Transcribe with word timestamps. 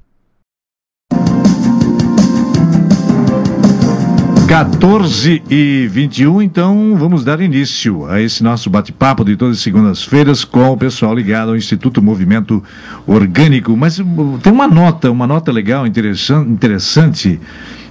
14 4.51 5.41
e 5.49 5.87
21, 5.89 6.41
então 6.41 6.97
vamos 6.97 7.23
dar 7.23 7.39
início 7.39 8.05
a 8.07 8.19
esse 8.19 8.43
nosso 8.43 8.69
bate-papo 8.69 9.23
de 9.23 9.37
todas 9.37 9.55
as 9.55 9.63
segundas-feiras 9.63 10.43
com 10.43 10.71
o 10.71 10.77
pessoal 10.77 11.15
ligado 11.15 11.51
ao 11.51 11.55
Instituto 11.55 12.01
Movimento 12.01 12.61
Orgânico. 13.07 13.77
Mas 13.77 13.97
uh, 13.99 14.05
tem 14.43 14.51
uma 14.51 14.67
nota, 14.67 15.09
uma 15.09 15.25
nota 15.25 15.53
legal, 15.53 15.87
interessante, 15.87 16.49
interessante 16.49 17.39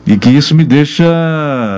e 0.07 0.17
que 0.17 0.31
isso 0.31 0.55
me 0.55 0.65
deixa 0.65 1.05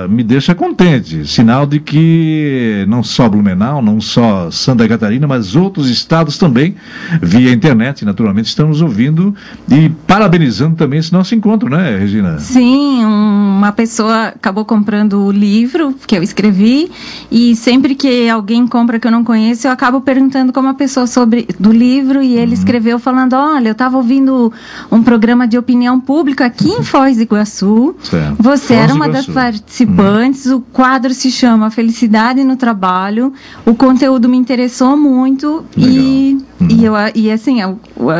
me 0.09 0.23
deixa 0.23 0.55
contente, 0.55 1.27
sinal 1.27 1.65
de 1.65 1.79
que 1.79 2.85
não 2.87 3.03
só 3.03 3.27
Blumenau, 3.27 3.81
não 3.81 3.99
só 4.01 4.49
Santa 4.49 4.87
Catarina, 4.87 5.27
mas 5.27 5.55
outros 5.55 5.89
estados 5.89 6.37
também, 6.37 6.75
via 7.21 7.51
internet, 7.51 8.05
naturalmente, 8.05 8.47
estão 8.47 8.67
nos 8.69 8.81
ouvindo 8.81 9.35
e 9.69 9.89
parabenizando 10.07 10.75
também 10.75 10.99
esse 10.99 11.11
nosso 11.11 11.35
encontro, 11.35 11.69
né, 11.69 11.97
Regina? 11.97 12.39
Sim, 12.39 13.03
uma 13.05 13.71
pessoa 13.71 14.27
acabou 14.27 14.65
comprando 14.65 15.25
o 15.25 15.31
livro 15.31 15.93
que 16.07 16.15
eu 16.15 16.23
escrevi 16.23 16.91
e 17.31 17.55
sempre 17.55 17.95
que 17.95 18.29
alguém 18.29 18.67
compra 18.67 18.99
que 18.99 19.07
eu 19.07 19.11
não 19.11 19.23
conheço, 19.23 19.67
eu 19.67 19.71
acabo 19.71 20.01
perguntando 20.01 20.51
como 20.51 20.69
a 20.69 20.73
pessoa 20.73 21.07
sobre 21.07 21.47
do 21.59 21.71
livro 21.71 22.21
e 22.21 22.33
ele 22.35 22.47
uhum. 22.47 22.53
escreveu 22.53 22.99
falando, 22.99 23.33
olha, 23.33 23.69
eu 23.69 23.73
estava 23.73 23.97
ouvindo 23.97 24.51
um 24.91 25.03
programa 25.03 25.47
de 25.47 25.57
opinião 25.57 25.99
pública 25.99 26.45
aqui 26.45 26.69
em 26.69 26.83
Foz 26.83 27.17
do 27.17 27.23
Iguaçu. 27.23 27.95
Certo. 28.03 28.22
Você 28.39 28.73
era 28.73 28.93
uma 28.93 29.09
das 29.09 29.25
participantes. 29.25 30.47
Hum. 30.47 30.55
O 30.55 30.61
quadro 30.61 31.13
se 31.13 31.31
chama 31.31 31.69
Felicidade 31.69 32.43
no 32.43 32.55
Trabalho. 32.55 33.33
O 33.65 33.73
conteúdo 33.73 34.29
me 34.29 34.37
interessou 34.37 34.95
muito 34.97 35.65
Legal. 35.75 35.95
e 35.95 36.37
hum. 36.59 36.67
e, 36.69 36.85
eu, 36.85 36.93
e 37.15 37.31
assim, 37.31 37.61
eu, 37.61 37.79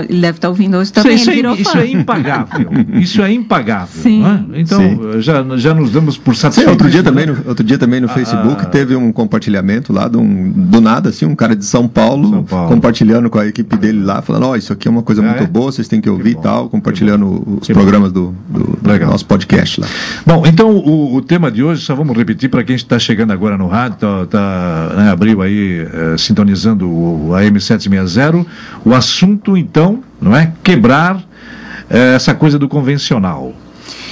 ele 0.09 0.22
deve 0.22 0.38
estar 0.38 0.50
ouvindo 0.50 0.78
hoje 0.78 0.92
também. 0.92 1.16
Isso, 1.16 1.31
isso, 1.31 1.48
é, 1.48 1.54
isso 1.54 1.78
é, 1.78 1.88
impagável. 1.88 2.70
isso 3.00 3.22
é 3.22 3.31
impagável. 3.31 4.02
Sim. 4.02 4.24
É? 4.26 4.59
Então, 4.59 4.80
Sim. 4.80 5.22
Já, 5.22 5.44
já 5.58 5.74
nos 5.74 5.92
damos 5.92 6.18
por 6.18 6.36
satisfeitos. 6.36 6.74
outro, 6.74 6.90
dia 6.90 7.04
também 7.04 7.26
no, 7.26 7.38
outro 7.48 7.64
dia 7.64 7.78
também 7.78 8.00
no 8.00 8.08
ah, 8.08 8.14
Facebook 8.14 8.68
teve 8.68 8.96
um 8.96 9.12
compartilhamento 9.12 9.94
lá 9.94 10.08
de 10.08 10.18
um, 10.18 10.52
do 10.52 10.81
nada, 10.81 11.09
assim, 11.09 11.26
um 11.26 11.36
cara 11.36 11.56
de 11.56 11.66
São 11.66 11.88
Paulo, 11.88 12.30
São 12.30 12.44
Paulo. 12.44 12.70
compartilhando 12.70 13.30
com 13.30 13.40
a 13.40 13.48
equipe 13.48 13.76
dele 13.78 14.03
lá, 14.03 14.22
falando: 14.22 14.47
Ó, 14.47 14.52
oh, 14.52 14.56
isso 14.56 14.74
aqui 14.74 14.88
é 14.88 14.91
uma 14.91 15.03
coisa 15.03 15.22
ah, 15.22 15.25
muito 15.25 15.44
é? 15.44 15.47
boa, 15.47 15.72
vocês 15.72 15.88
têm 15.88 16.02
que 16.02 16.09
ouvir 16.09 16.31
e 16.31 16.35
tal, 16.35 16.70
compartilhando 16.70 17.58
os 17.59 17.68
que 17.68 17.74
programas 17.74 18.12
do, 18.12 18.34
do, 18.50 18.78
do 18.81 19.06
nosso 19.06 19.25
podcast 19.25 19.81
lá. 19.81 19.83
Bom, 20.26 20.44
então 20.46 20.70
o, 20.70 21.16
o, 21.16 21.22
tema 21.22 21.52
de 21.52 21.64
hoje, 21.64 21.82
só 21.82 21.96
vamos 21.96 22.16
repetir 22.18 22.50
para 22.50 22.64
quem 22.64 22.76
está 22.76 22.98
chegando 23.00 23.32
agora 23.32 23.58
no 23.58 23.68
rádio, 23.68 23.98
tá, 23.98 24.26
tá 24.26 24.94
né, 24.96 25.12
abriu 25.12 25.42
aí, 25.42 25.88
é, 26.14 26.18
sintonizando 26.18 26.90
o 26.90 27.30
AM760. 27.32 28.46
O 28.86 28.94
assunto, 28.94 29.58
então, 29.58 30.04
não 30.22 30.36
é 30.36 30.52
quebrar 30.64 31.22
é, 31.90 32.16
essa 32.16 32.34
coisa 32.34 32.58
do 32.58 32.68
convencional. 32.68 33.54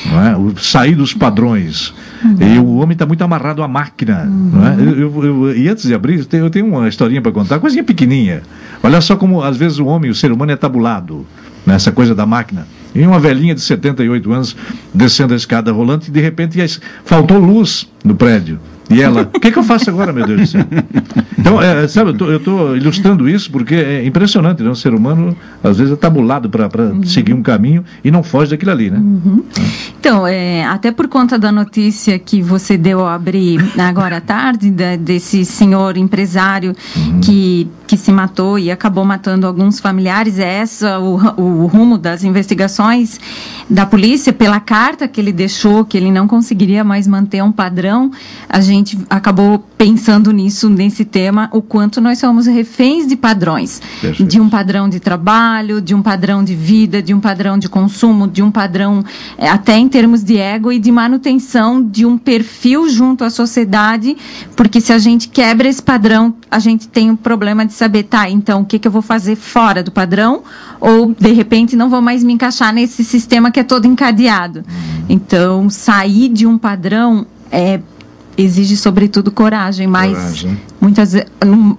Não 0.05 0.25
é? 0.25 0.35
o, 0.35 0.57
sair 0.57 0.95
dos 0.95 1.13
padrões. 1.13 1.93
Uhum. 2.23 2.37
E 2.39 2.59
o 2.59 2.75
homem 2.77 2.93
está 2.93 3.05
muito 3.05 3.23
amarrado 3.23 3.63
à 3.63 3.67
máquina. 3.67 4.23
Uhum. 4.23 4.51
Não 4.53 4.67
é? 4.67 4.75
Eu, 4.75 4.99
eu, 4.99 5.23
eu, 5.23 5.57
e 5.57 5.67
antes 5.67 5.85
de 5.85 5.93
abrir, 5.93 6.25
eu 6.31 6.49
tenho 6.49 6.65
uma 6.65 6.87
historinha 6.87 7.21
para 7.21 7.31
contar, 7.31 7.59
coisinha 7.59 7.83
pequenininha. 7.83 8.41
Olha 8.83 9.01
só 9.01 9.15
como 9.15 9.43
às 9.43 9.57
vezes 9.57 9.79
o 9.79 9.85
homem, 9.85 10.09
o 10.09 10.15
ser 10.15 10.31
humano 10.31 10.51
é 10.51 10.55
tabulado 10.55 11.25
nessa 11.65 11.91
coisa 11.91 12.15
da 12.15 12.25
máquina. 12.25 12.65
E 12.93 13.05
uma 13.05 13.19
velhinha 13.19 13.55
de 13.55 13.61
78 13.61 14.31
anos 14.31 14.55
descendo 14.93 15.33
a 15.33 15.37
escada 15.37 15.71
rolante 15.71 16.09
e 16.09 16.11
de 16.11 16.19
repente 16.19 16.59
faltou 17.05 17.37
luz 17.37 17.87
no 18.03 18.15
prédio. 18.15 18.59
E 18.89 19.01
ela, 19.01 19.21
o 19.33 19.39
que, 19.39 19.51
que, 19.51 19.57
eu 19.57 19.63
faço 19.63 19.89
agora, 19.89 20.11
meu 20.11 20.25
Deus 20.25 20.41
do 20.41 20.47
ceu? 20.47 20.61
Então, 21.41 21.59
é, 21.59 21.87
sabe, 21.87 22.15
eu 22.19 22.37
estou 22.37 22.77
ilustrando 22.77 23.27
isso 23.27 23.51
porque 23.51 23.73
é 23.73 24.05
impressionante, 24.05 24.61
né? 24.61 24.69
O 24.69 24.75
ser 24.75 24.93
humano, 24.93 25.35
às 25.63 25.79
vezes, 25.79 25.91
é 25.93 25.95
tabulado 25.95 26.49
para 26.49 26.69
uhum. 26.85 27.03
seguir 27.03 27.33
um 27.33 27.41
caminho 27.41 27.83
e 28.03 28.11
não 28.11 28.21
foge 28.21 28.51
daquilo 28.51 28.71
ali, 28.71 28.91
né? 28.91 28.99
Uhum. 28.99 29.43
Então, 29.99 30.27
é, 30.27 30.63
até 30.65 30.91
por 30.91 31.07
conta 31.07 31.39
da 31.39 31.51
notícia 31.51 32.17
que 32.19 32.41
você 32.41 32.77
deu 32.77 32.99
ao 32.99 33.07
abrir 33.07 33.59
agora 33.79 34.17
à 34.17 34.21
tarde, 34.21 34.69
da, 34.69 34.95
desse 34.95 35.43
senhor 35.43 35.97
empresário 35.97 36.75
uhum. 36.95 37.19
que, 37.21 37.67
que 37.87 37.97
se 37.97 38.11
matou 38.11 38.59
e 38.59 38.69
acabou 38.69 39.03
matando 39.03 39.47
alguns 39.47 39.79
familiares, 39.79 40.37
é 40.37 40.59
essa 40.59 40.99
o, 40.99 41.15
o 41.41 41.65
rumo 41.65 41.97
das 41.97 42.23
investigações 42.23 43.19
da 43.69 43.85
polícia, 43.85 44.33
pela 44.33 44.59
carta 44.59 45.07
que 45.07 45.19
ele 45.19 45.31
deixou, 45.31 45.85
que 45.85 45.97
ele 45.97 46.11
não 46.11 46.27
conseguiria 46.27 46.83
mais 46.83 47.07
manter 47.07 47.41
um 47.41 47.51
padrão, 47.51 48.11
a 48.47 48.59
gente 48.59 48.99
acabou 49.09 49.65
pensando 49.77 50.31
nisso, 50.31 50.69
nesse 50.69 51.05
tema, 51.05 51.30
o 51.51 51.61
quanto 51.61 51.99
nós 52.01 52.19
somos 52.19 52.45
reféns 52.47 53.07
de 53.07 53.15
padrões. 53.15 53.81
Perfeito. 54.01 54.29
De 54.29 54.39
um 54.39 54.49
padrão 54.49 54.89
de 54.89 54.99
trabalho, 54.99 55.81
de 55.81 55.95
um 55.95 56.01
padrão 56.01 56.43
de 56.43 56.55
vida, 56.55 57.01
de 57.01 57.13
um 57.13 57.19
padrão 57.19 57.57
de 57.57 57.69
consumo, 57.69 58.27
de 58.27 58.41
um 58.41 58.51
padrão 58.51 59.03
é, 59.37 59.49
até 59.49 59.77
em 59.77 59.87
termos 59.87 60.23
de 60.23 60.37
ego 60.37 60.71
e 60.71 60.79
de 60.79 60.91
manutenção 60.91 61.81
de 61.83 62.05
um 62.05 62.17
perfil 62.17 62.89
junto 62.89 63.23
à 63.23 63.29
sociedade, 63.29 64.15
porque 64.55 64.81
se 64.81 64.93
a 64.93 64.99
gente 64.99 65.29
quebra 65.29 65.67
esse 65.67 65.81
padrão, 65.81 66.33
a 66.49 66.59
gente 66.59 66.87
tem 66.87 67.09
um 67.09 67.15
problema 67.15 67.65
de 67.65 67.73
saber, 67.73 68.03
tá, 68.03 68.29
então 68.29 68.61
o 68.61 68.65
que, 68.65 68.79
que 68.79 68.87
eu 68.87 68.91
vou 68.91 69.01
fazer 69.01 69.35
fora 69.35 69.81
do 69.83 69.91
padrão? 69.91 70.43
Ou, 70.79 71.15
de 71.17 71.31
repente, 71.31 71.75
não 71.75 71.89
vou 71.89 72.01
mais 72.01 72.23
me 72.23 72.33
encaixar 72.33 72.73
nesse 72.73 73.03
sistema 73.03 73.51
que 73.51 73.59
é 73.59 73.63
todo 73.63 73.85
encadeado. 73.85 74.59
Uhum. 74.59 75.05
Então, 75.09 75.69
sair 75.69 76.29
de 76.29 76.47
um 76.47 76.57
padrão 76.57 77.25
é 77.51 77.79
exige 78.41 78.75
sobretudo 78.75 79.31
coragem, 79.31 79.87
mas 79.87 80.17
coragem. 80.17 80.59
muitas 80.79 81.13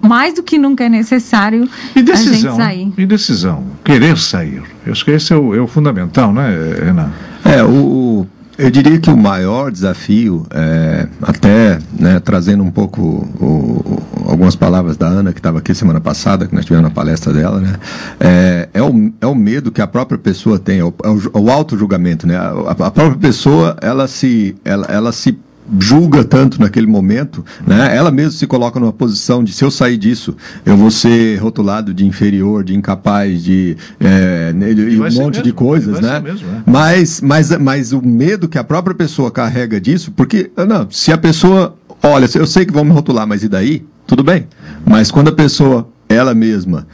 mais 0.01 0.33
do 0.33 0.43
que 0.43 0.57
nunca 0.57 0.83
é 0.83 0.89
necessário 0.89 1.67
e 1.95 2.01
decisão, 2.01 2.31
a 2.31 2.35
gente 2.35 2.55
sair. 2.55 2.93
E 2.97 3.05
decisão, 3.05 3.63
querer 3.83 4.17
sair. 4.17 4.63
Eu 4.85 4.91
acho 4.91 5.03
que 5.03 5.11
esse 5.11 5.33
é 5.33 5.35
o, 5.35 5.55
é 5.55 5.59
o 5.59 5.67
fundamental, 5.67 6.33
né, 6.33 6.49
Renan? 6.83 7.11
É, 7.45 7.63
o, 7.63 8.25
eu 8.57 8.69
diria 8.69 8.99
que 8.99 9.09
o 9.09 9.17
maior 9.17 9.71
desafio, 9.71 10.45
é, 10.51 11.07
até 11.21 11.79
né, 11.99 12.19
trazendo 12.19 12.63
um 12.63 12.69
pouco 12.69 13.01
o, 13.01 14.01
algumas 14.29 14.55
palavras 14.55 14.95
da 14.95 15.07
Ana, 15.07 15.33
que 15.33 15.39
estava 15.39 15.57
aqui 15.57 15.73
semana 15.73 15.99
passada, 15.99 16.45
que 16.45 16.53
nós 16.53 16.63
tivemos 16.63 16.83
na 16.83 16.93
palestra 16.93 17.33
dela, 17.33 17.59
né, 17.59 17.75
é, 18.19 18.69
é, 18.73 18.81
o, 18.81 19.11
é 19.19 19.25
o 19.25 19.33
medo 19.33 19.71
que 19.71 19.81
a 19.81 19.87
própria 19.87 20.19
pessoa 20.19 20.59
tem, 20.59 20.79
é 20.79 20.83
o, 20.83 20.93
é 21.03 21.37
o 21.37 21.49
auto-julgamento. 21.49 22.27
Né, 22.27 22.37
a, 22.37 22.71
a, 22.71 22.91
própria 22.91 23.17
pessoa, 23.17 23.75
ela 23.81 24.07
se, 24.07 24.55
ela, 24.63 24.85
ela 24.87 25.11
se 25.11 25.37
julga 25.79 26.23
tanto 26.23 26.59
naquele 26.59 26.87
momento, 26.87 27.43
né? 27.65 27.95
Ela 27.95 28.11
mesma 28.11 28.31
se 28.31 28.45
coloca 28.45 28.79
numa 28.79 28.93
posição 28.93 29.43
de 29.43 29.53
se 29.53 29.63
eu 29.63 29.71
sair 29.71 29.97
disso, 29.97 30.35
eu 30.65 30.75
vou 30.75 30.91
ser 30.91 31.37
rotulado 31.37 31.93
de 31.93 32.05
inferior, 32.05 32.63
de 32.63 32.75
incapaz, 32.75 33.43
de, 33.43 33.77
é, 33.99 34.51
de 34.51 34.99
um 34.99 35.03
monte 35.03 35.17
mesmo, 35.17 35.43
de 35.43 35.51
coisas, 35.51 35.99
né? 35.99 36.19
Mesmo, 36.19 36.47
é. 36.49 36.63
Mas, 36.65 37.21
mas, 37.21 37.57
mas 37.57 37.93
o 37.93 38.01
medo 38.01 38.47
que 38.47 38.57
a 38.57 38.63
própria 38.63 38.95
pessoa 38.95 39.31
carrega 39.31 39.79
disso, 39.79 40.11
porque 40.11 40.51
não, 40.67 40.89
se 40.89 41.11
a 41.11 41.17
pessoa, 41.17 41.75
olha, 42.01 42.27
eu 42.35 42.47
sei 42.47 42.65
que 42.65 42.73
vão 42.73 42.83
me 42.83 42.91
rotular, 42.91 43.27
mas 43.27 43.43
e 43.43 43.49
daí? 43.49 43.85
Tudo 44.05 44.23
bem. 44.23 44.47
Mas 44.85 45.09
quando 45.09 45.29
a 45.29 45.31
pessoa 45.31 45.87
ela 46.09 46.33
mesma 46.33 46.85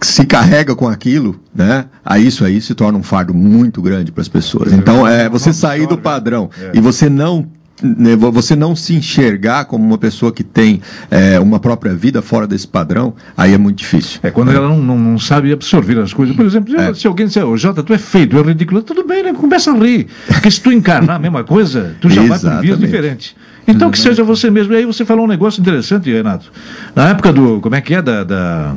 se 0.00 0.24
carrega 0.24 0.74
com 0.74 0.88
aquilo, 0.88 1.40
né? 1.54 1.86
Aí 2.04 2.26
isso 2.26 2.44
aí 2.44 2.60
se 2.60 2.74
torna 2.74 2.98
um 2.98 3.02
fardo 3.02 3.34
muito 3.34 3.80
grande 3.82 4.12
para 4.12 4.22
as 4.22 4.28
pessoas. 4.28 4.72
Então 4.72 5.06
é 5.06 5.28
você 5.28 5.52
sair 5.52 5.86
do 5.86 5.98
padrão 5.98 6.50
é. 6.60 6.72
e 6.74 6.80
você 6.80 7.08
não 7.08 7.46
né, 7.82 8.16
você 8.16 8.56
não 8.56 8.74
se 8.74 8.94
enxergar 8.94 9.64
como 9.66 9.84
uma 9.84 9.98
pessoa 9.98 10.32
que 10.32 10.42
tem 10.42 10.80
é, 11.10 11.38
uma 11.38 11.60
própria 11.60 11.94
vida 11.94 12.20
fora 12.20 12.46
desse 12.46 12.66
padrão, 12.66 13.14
aí 13.36 13.54
é 13.54 13.58
muito 13.58 13.78
difícil. 13.78 14.18
É 14.22 14.30
quando 14.30 14.50
ela 14.50 14.68
não, 14.68 14.78
não, 14.78 14.98
não 14.98 15.18
sabe 15.18 15.52
absorver 15.52 15.98
as 16.00 16.12
coisas. 16.12 16.34
Por 16.34 16.44
exemplo, 16.44 16.74
é. 16.76 16.92
se 16.94 17.06
alguém 17.06 17.26
disser, 17.26 17.46
ô 17.46 17.56
Jota, 17.56 17.82
tu 17.82 17.92
é 17.92 17.98
feio, 17.98 18.26
tu 18.26 18.38
é 18.38 18.42
ridículo, 18.42 18.82
tudo 18.82 19.06
bem, 19.06 19.22
né? 19.22 19.32
Começa 19.32 19.70
a 19.70 19.74
rir. 19.74 20.08
Porque 20.26 20.50
se 20.50 20.60
tu 20.60 20.72
encarnar 20.72 21.16
a 21.16 21.18
mesma 21.18 21.44
coisa, 21.44 21.94
tu 22.00 22.10
já 22.10 22.22
vai 22.22 22.38
por 22.38 22.60
vias 22.60 22.78
diferentes. 22.78 23.36
Então 23.66 23.90
que 23.90 23.98
seja 23.98 24.24
você 24.24 24.50
mesmo. 24.50 24.72
E 24.72 24.76
aí 24.76 24.84
você 24.86 25.04
falou 25.04 25.26
um 25.26 25.28
negócio 25.28 25.60
interessante, 25.60 26.10
Renato. 26.10 26.50
Na 26.94 27.10
época 27.10 27.32
do. 27.32 27.60
Como 27.60 27.74
é 27.74 27.80
que 27.80 27.94
é? 27.94 28.02
Da. 28.02 28.24
da 28.24 28.74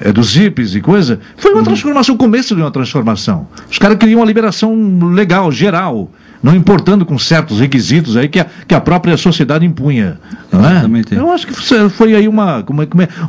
é, 0.00 0.12
dos 0.12 0.32
zips 0.32 0.74
e 0.74 0.80
coisa, 0.80 1.20
foi 1.36 1.52
uma 1.52 1.58
uhum. 1.58 1.64
transformação, 1.64 2.14
o 2.14 2.18
começo 2.18 2.54
de 2.54 2.62
uma 2.62 2.70
transformação. 2.70 3.46
Os 3.70 3.78
caras 3.78 3.98
queriam 3.98 4.20
uma 4.20 4.26
liberação 4.26 4.74
legal, 5.12 5.52
geral 5.52 6.10
não 6.42 6.54
importando 6.54 7.04
com 7.04 7.18
certos 7.18 7.60
requisitos 7.60 8.16
aí 8.16 8.28
que 8.28 8.40
a, 8.40 8.46
que 8.66 8.74
a 8.74 8.80
própria 8.80 9.16
sociedade 9.16 9.64
impunha. 9.64 10.18
Não 10.50 10.64
é? 10.64 10.72
Exatamente. 10.72 11.14
Eu 11.14 11.30
acho 11.30 11.46
que 11.46 11.54
foi 11.90 12.14
aí 12.14 12.26
uma, 12.26 12.64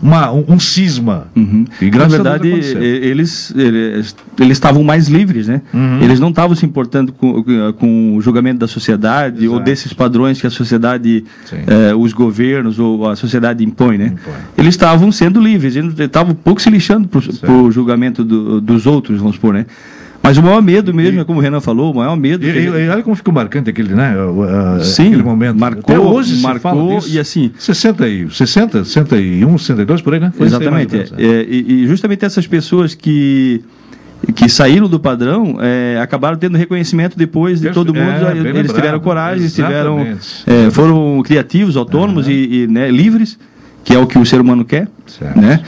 uma, 0.02 0.32
uma 0.32 0.32
um, 0.32 0.60
cisma. 0.60 1.28
Uhum. 1.36 1.66
E 1.82 1.92
Na 1.92 2.08
verdade, 2.08 2.48
eles, 2.48 3.54
eles, 3.56 4.16
eles 4.40 4.58
estavam 4.58 4.84
mais 4.84 5.08
livres, 5.08 5.48
né? 5.48 5.62
Uhum. 5.74 6.02
Eles 6.02 6.20
não 6.20 6.30
estavam 6.30 6.56
se 6.56 6.66
importando 6.66 7.12
com, 7.12 7.44
com 7.74 8.16
o 8.16 8.22
julgamento 8.22 8.60
da 8.60 8.68
sociedade 8.68 9.46
Exato. 9.46 9.54
ou 9.54 9.60
desses 9.60 9.94
padrões 9.94 10.40
que 10.40 10.48
a 10.48 10.50
sociedade, 10.50 11.26
eh, 11.52 11.94
os 11.94 12.14
governos 12.14 12.80
ou 12.80 13.10
a 13.10 13.16
sociedade 13.16 13.64
impõe, 13.64 13.98
né? 13.98 14.06
Impõe. 14.08 14.34
Eles 14.58 14.74
estavam 14.74 15.12
sendo 15.12 15.40
livres, 15.40 15.76
eles 15.76 15.98
estavam 16.00 16.34
pouco 16.34 16.62
se 16.62 16.70
lixando 16.70 17.08
para 17.08 17.52
o 17.52 17.72
julgamento 17.72 18.24
do, 18.24 18.62
dos 18.62 18.86
outros, 18.86 19.20
vamos 19.20 19.36
supor, 19.36 19.54
né? 19.54 19.66
Mas 20.24 20.38
o 20.38 20.44
maior 20.44 20.62
medo 20.62 20.94
mesmo, 20.94 21.18
e, 21.18 21.22
é 21.22 21.24
como 21.24 21.40
o 21.40 21.42
Renan 21.42 21.60
falou, 21.60 21.92
o 21.92 21.96
maior 21.96 22.16
medo. 22.16 22.46
E, 22.46 22.50
e, 22.50 22.66
e 22.66 22.90
olha 22.90 23.02
como 23.02 23.16
ficou 23.16 23.34
marcante 23.34 23.70
aquele, 23.70 23.94
né? 23.94 24.14
Sim, 24.84 25.08
aquele 25.08 25.24
momento. 25.24 25.58
Marcou, 25.58 25.96
Até 25.96 26.00
hoje 26.00 26.42
marcou 26.42 27.00
e 27.08 27.20
assim. 27.20 27.52
60, 27.58 28.08
e, 28.08 28.30
60, 28.30 28.86
61, 28.86 29.58
62 29.58 30.02
por 30.02 30.14
aí, 30.14 30.20
né? 30.20 30.32
Foi 30.36 30.46
exatamente. 30.46 30.96
É, 30.96 31.02
é, 31.18 31.46
e, 31.50 31.88
justamente 31.88 32.24
essas 32.24 32.46
pessoas 32.46 32.94
que 32.94 33.64
que 34.36 34.48
saíram 34.48 34.88
do 34.88 35.00
padrão 35.00 35.58
é, 35.60 36.00
acabaram 36.00 36.38
tendo 36.38 36.56
reconhecimento 36.56 37.18
depois 37.18 37.60
de 37.60 37.72
todo 37.72 37.92
mundo. 37.92 38.28
É, 38.28 38.32
eles 38.32 38.44
lembrado, 38.44 38.76
tiveram 38.76 39.00
coragem, 39.00 39.48
tiveram, 39.48 40.00
é, 40.46 40.70
foram 40.70 41.24
criativos, 41.24 41.76
autônomos 41.76 42.28
e, 42.28 42.32
e 42.32 42.68
né, 42.68 42.92
livres, 42.92 43.40
que 43.84 43.96
é 43.96 43.98
o 43.98 44.06
que 44.06 44.20
o 44.20 44.26
ser 44.26 44.40
humano 44.40 44.64
quer. 44.64 44.88
Certo. 45.08 45.40
Né? 45.40 45.60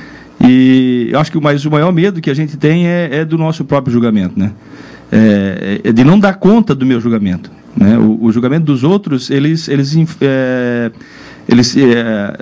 E 0.44 1.10
eu 1.12 1.20
acho 1.20 1.32
que 1.32 1.40
mais 1.40 1.66
o 1.66 1.72
maior 1.72 1.92
medo 1.94 2.20
que 2.20 2.30
a 2.30 2.34
gente 2.34 2.58
tem 2.58 2.86
é, 2.88 3.10
é 3.12 3.26
do 3.26 3.38
nosso 3.38 3.64
próprio 3.64 3.94
julgamento, 3.94 4.38
né? 4.38 4.52
É, 5.12 5.82
é, 5.84 5.92
de 5.92 6.04
não 6.04 6.20
dar 6.20 6.34
conta 6.36 6.74
do 6.74 6.86
meu 6.86 7.00
julgamento. 7.00 7.50
Né? 7.76 7.98
O, 7.98 8.26
o 8.26 8.32
julgamento 8.32 8.66
dos 8.66 8.84
outros, 8.84 9.30
eles, 9.30 9.68
eles, 9.68 9.96
é, 10.20 10.92
eles 11.48 11.78
é, 11.78 12.36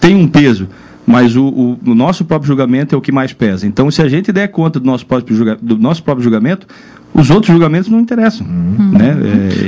têm 0.00 0.14
um 0.14 0.28
peso, 0.28 0.68
mas 1.06 1.34
o, 1.34 1.46
o, 1.46 1.78
o, 1.86 1.94
nosso 1.94 2.24
próprio 2.24 2.46
julgamento 2.46 2.94
é 2.94 2.98
o 2.98 3.00
que 3.00 3.10
mais 3.10 3.32
pesa. 3.32 3.66
Então, 3.66 3.90
se 3.90 4.02
a 4.02 4.08
gente 4.08 4.30
der 4.32 4.48
conta 4.48 4.78
do 4.78 4.86
nosso 4.86 5.06
próprio, 5.06 5.34
julga, 5.34 5.58
do 5.60 5.78
nosso 5.78 6.02
próprio 6.02 6.22
julgamento, 6.22 6.66
os 7.14 7.30
outros 7.30 7.50
julgamentos 7.52 7.88
não 7.88 7.98
interessam. 7.98 8.46
Uhum. 8.46 8.92
Né? 8.92 9.16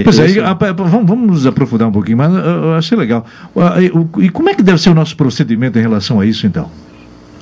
É, 0.00 0.02
pois 0.04 0.18
é, 0.18 0.26
esse... 0.26 0.40
vamos, 0.40 1.06
vamos 1.06 1.26
nos 1.26 1.46
aprofundar 1.46 1.88
um 1.88 1.92
pouquinho, 1.92 2.18
mas 2.18 2.32
eu 2.32 2.74
achei 2.74 2.96
legal. 2.96 3.26
E 4.20 4.28
como 4.28 4.50
é 4.50 4.54
que 4.54 4.62
deve 4.62 4.80
ser 4.80 4.90
o 4.90 4.94
nosso 4.94 5.16
procedimento 5.16 5.78
em 5.78 5.82
relação 5.82 6.20
a 6.20 6.26
isso, 6.26 6.46
então? 6.46 6.70